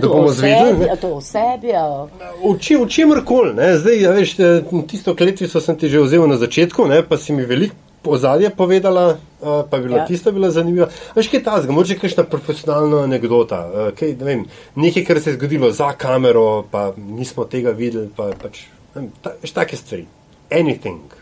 da 0.00 0.08
bomo 0.08 0.22
o 0.22 0.32
zvedeli. 0.32 0.88
a 0.90 0.96
to 0.96 1.08
o 1.08 1.20
sebi, 1.20 1.72
a 1.72 2.08
V 2.44 2.58
či- 2.58 2.76
v 2.76 2.88
čemer 2.88 3.22
ne, 3.54 3.78
zdaj, 3.78 4.00
ja, 4.00 4.10
veš, 4.10 4.38
eh, 4.38 4.62
tisto 4.88 5.16
kletvico 5.16 5.60
sem 5.60 5.76
ti 5.76 5.88
že 5.88 6.00
vzel 6.00 6.28
na 6.28 6.36
začetku, 6.36 6.86
ne, 6.86 7.02
pa 7.02 7.16
si 7.16 7.32
mi 7.32 7.44
veliko 7.44 7.74
ozadje 8.08 8.50
povedala, 8.50 9.10
eh, 9.10 9.62
pa 9.70 9.76
je 9.76 9.82
bila 9.82 9.98
ja. 9.98 10.06
Tista 10.06 10.30
bila 10.30 10.50
zanimiva. 10.50 10.88
Veš, 11.14 11.28
kaj 11.28 11.42
ta 11.42 11.60
zgo, 11.62 11.72
moče 11.72 11.98
kakšna 11.98 12.24
profesionalna 12.24 13.02
anekdota, 13.04 13.60
eh, 13.66 13.92
kaj, 13.98 14.16
ne 14.20 14.24
vem, 14.24 14.44
nekaj, 14.74 15.04
kar 15.04 15.20
se 15.20 15.30
je 15.30 15.36
zgodilo 15.36 15.72
za 15.72 15.92
kamero, 15.92 16.64
pa 16.70 16.92
nismo 16.96 17.44
tega 17.44 17.70
videli, 17.70 18.08
pa 18.16 18.30
pač, 18.42 18.66
vem, 18.94 19.10
ta, 19.22 19.34
veš, 19.42 19.52
take 19.52 19.76
stvari. 19.76 20.06
Anything. 20.50 21.14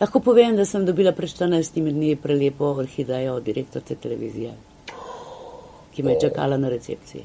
lahko 0.00 0.20
povem, 0.20 0.56
da 0.56 0.64
sem 0.64 0.86
dobila 0.86 1.12
pred 1.12 1.30
14 1.30 1.78
dni 1.78 2.16
prelepo 2.16 2.72
orhidejo 2.80 3.34
od 3.34 3.42
direktorce 3.42 3.94
televizije, 3.94 4.54
ki 5.94 6.02
me 6.02 6.12
je 6.12 6.20
čakala 6.26 6.56
na 6.58 6.68
recepciji. 6.68 7.22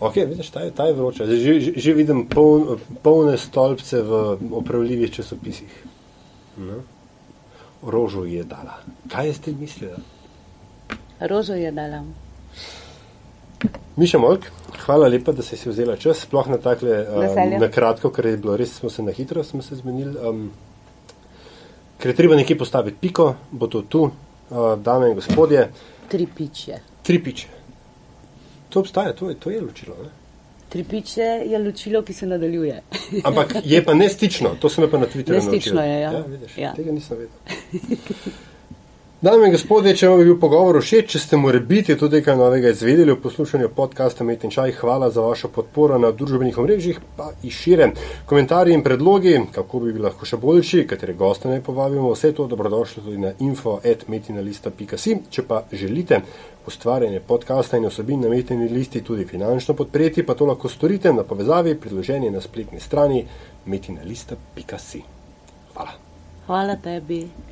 Ok, 0.00 0.16
vidiš, 0.16 0.50
ta 0.50 0.60
je, 0.60 0.70
ta 0.70 0.86
je 0.86 0.92
vroča. 0.92 1.26
Že, 1.26 1.60
že, 1.60 1.72
že 1.76 1.92
vidim 1.92 2.24
poln, 2.26 2.80
polne 3.02 3.36
stolpce 3.36 4.00
v 4.02 4.38
opravljivih 4.62 5.12
časopisih. 5.12 5.68
No. 6.60 6.82
Rožo 7.82 8.24
je 8.28 8.44
dala. 8.44 8.78
Kaj 9.08 9.26
je 9.26 9.34
s 9.34 9.40
tem 9.40 9.56
mislila? 9.60 9.96
Rožo 11.20 11.54
je 11.56 11.70
dala. 11.72 12.02
Miša 13.96 14.18
Molk, 14.18 14.46
hvala 14.84 15.08
lepa, 15.08 15.32
da 15.32 15.42
si 15.42 15.56
si 15.56 15.68
vzela 15.68 15.96
čas, 15.96 16.20
sploh 16.24 16.48
na 16.48 16.58
takle 16.58 17.02
um, 17.08 17.24
na 17.60 17.68
kratko, 17.68 18.10
ker 18.10 18.26
je 18.26 18.36
bilo 18.36 18.56
res, 18.56 18.74
smo 18.78 18.90
se 18.90 19.02
na 19.02 19.12
hitro 19.12 19.44
smo 19.44 19.62
se 19.62 19.76
zmenili. 19.76 20.16
Um, 20.20 20.50
ker 21.98 22.12
je 22.12 22.16
treba 22.16 22.36
nekje 22.36 22.58
postaviti 22.58 22.96
piko, 23.00 23.26
bo 23.50 23.66
to 23.66 23.82
tu, 23.82 24.02
uh, 24.04 24.12
dame 24.78 25.10
in 25.10 25.14
gospodje, 25.14 25.70
Tri 26.08 26.26
piče. 26.26 26.78
tri 27.02 27.18
piče. 27.22 27.48
To 28.68 28.80
obstaja, 28.80 29.12
to 29.12 29.28
je, 29.30 29.34
to 29.34 29.50
je 29.50 29.60
ločilo. 29.60 29.96
Ne? 30.02 30.10
Tri 30.70 30.84
piče 30.84 31.22
je 31.50 31.58
ločilo, 31.58 32.02
ki 32.02 32.12
se 32.14 32.26
nadaljuje. 32.26 32.82
Ampak 33.28 33.56
je 33.64 33.84
pa 33.84 33.94
nestično, 33.94 34.54
to 34.60 34.68
sem 34.68 34.86
pa 34.90 34.98
na 34.98 35.06
Twitterju 35.06 35.42
naučil. 35.42 35.52
Nestično 35.52 35.82
je, 35.82 36.00
ja. 36.00 36.12
ja, 36.12 36.24
vidiš, 36.28 36.58
Ja. 36.58 36.74
Tega 36.74 36.92
nisem 36.92 37.18
vedel. 37.18 38.49
Dame 39.20 39.50
in 39.50 39.52
gospodje, 39.52 39.92
če 40.00 40.08
vam 40.08 40.22
je 40.22 40.24
bil 40.30 40.36
pogovor 40.40 40.78
všeč, 40.80 41.10
če 41.12 41.18
ste 41.20 41.36
morebiti 41.36 41.92
tudi 42.00 42.22
kaj 42.24 42.38
novega 42.40 42.70
izvedeli 42.72 43.12
o 43.12 43.18
poslušanju 43.20 43.68
podcasta 43.76 44.24
Met 44.24 44.46
in 44.48 44.54
Čaj, 44.54 44.72
hvala 44.78 45.10
za 45.12 45.20
vašo 45.20 45.50
podporo 45.52 45.98
na 46.00 46.08
družbenih 46.08 46.56
omrežjih, 46.62 47.02
pa 47.18 47.26
in 47.44 47.52
šire. 47.52 47.90
Komentarji 48.30 48.78
in 48.78 48.84
predlogi, 48.86 49.34
kako 49.52 49.82
bi 49.82 49.92
bili 49.92 50.06
lahko 50.06 50.24
še 50.24 50.38
boljši, 50.40 50.86
katere 50.88 51.12
goste 51.20 51.52
naj 51.52 51.60
povabimo, 51.68 52.14
vse 52.14 52.32
to 52.32 52.48
dobrodošlo 52.48 53.04
tudi 53.10 53.20
na 53.20 53.34
info.metinalista.si. 53.44 55.18
Če 55.28 55.46
pa 55.52 55.60
želite 55.68 56.22
ustvarjanje 56.72 57.20
podcasta 57.20 57.76
in 57.76 57.92
osebin 57.92 58.24
na 58.24 58.32
Metini 58.32 58.72
listi 58.72 59.04
tudi 59.04 59.28
finančno 59.28 59.76
podpreti, 59.76 60.24
pa 60.24 60.32
to 60.32 60.48
lahko 60.48 60.72
storite 60.72 61.12
na 61.12 61.28
povezavi 61.28 61.76
priloženi 61.76 62.32
na 62.32 62.40
spletni 62.40 62.80
strani 62.80 63.20
metinalista.si. 63.68 65.04
Hvala. 65.76 65.92
Hvala 66.48 66.80
tebi. 66.80 67.49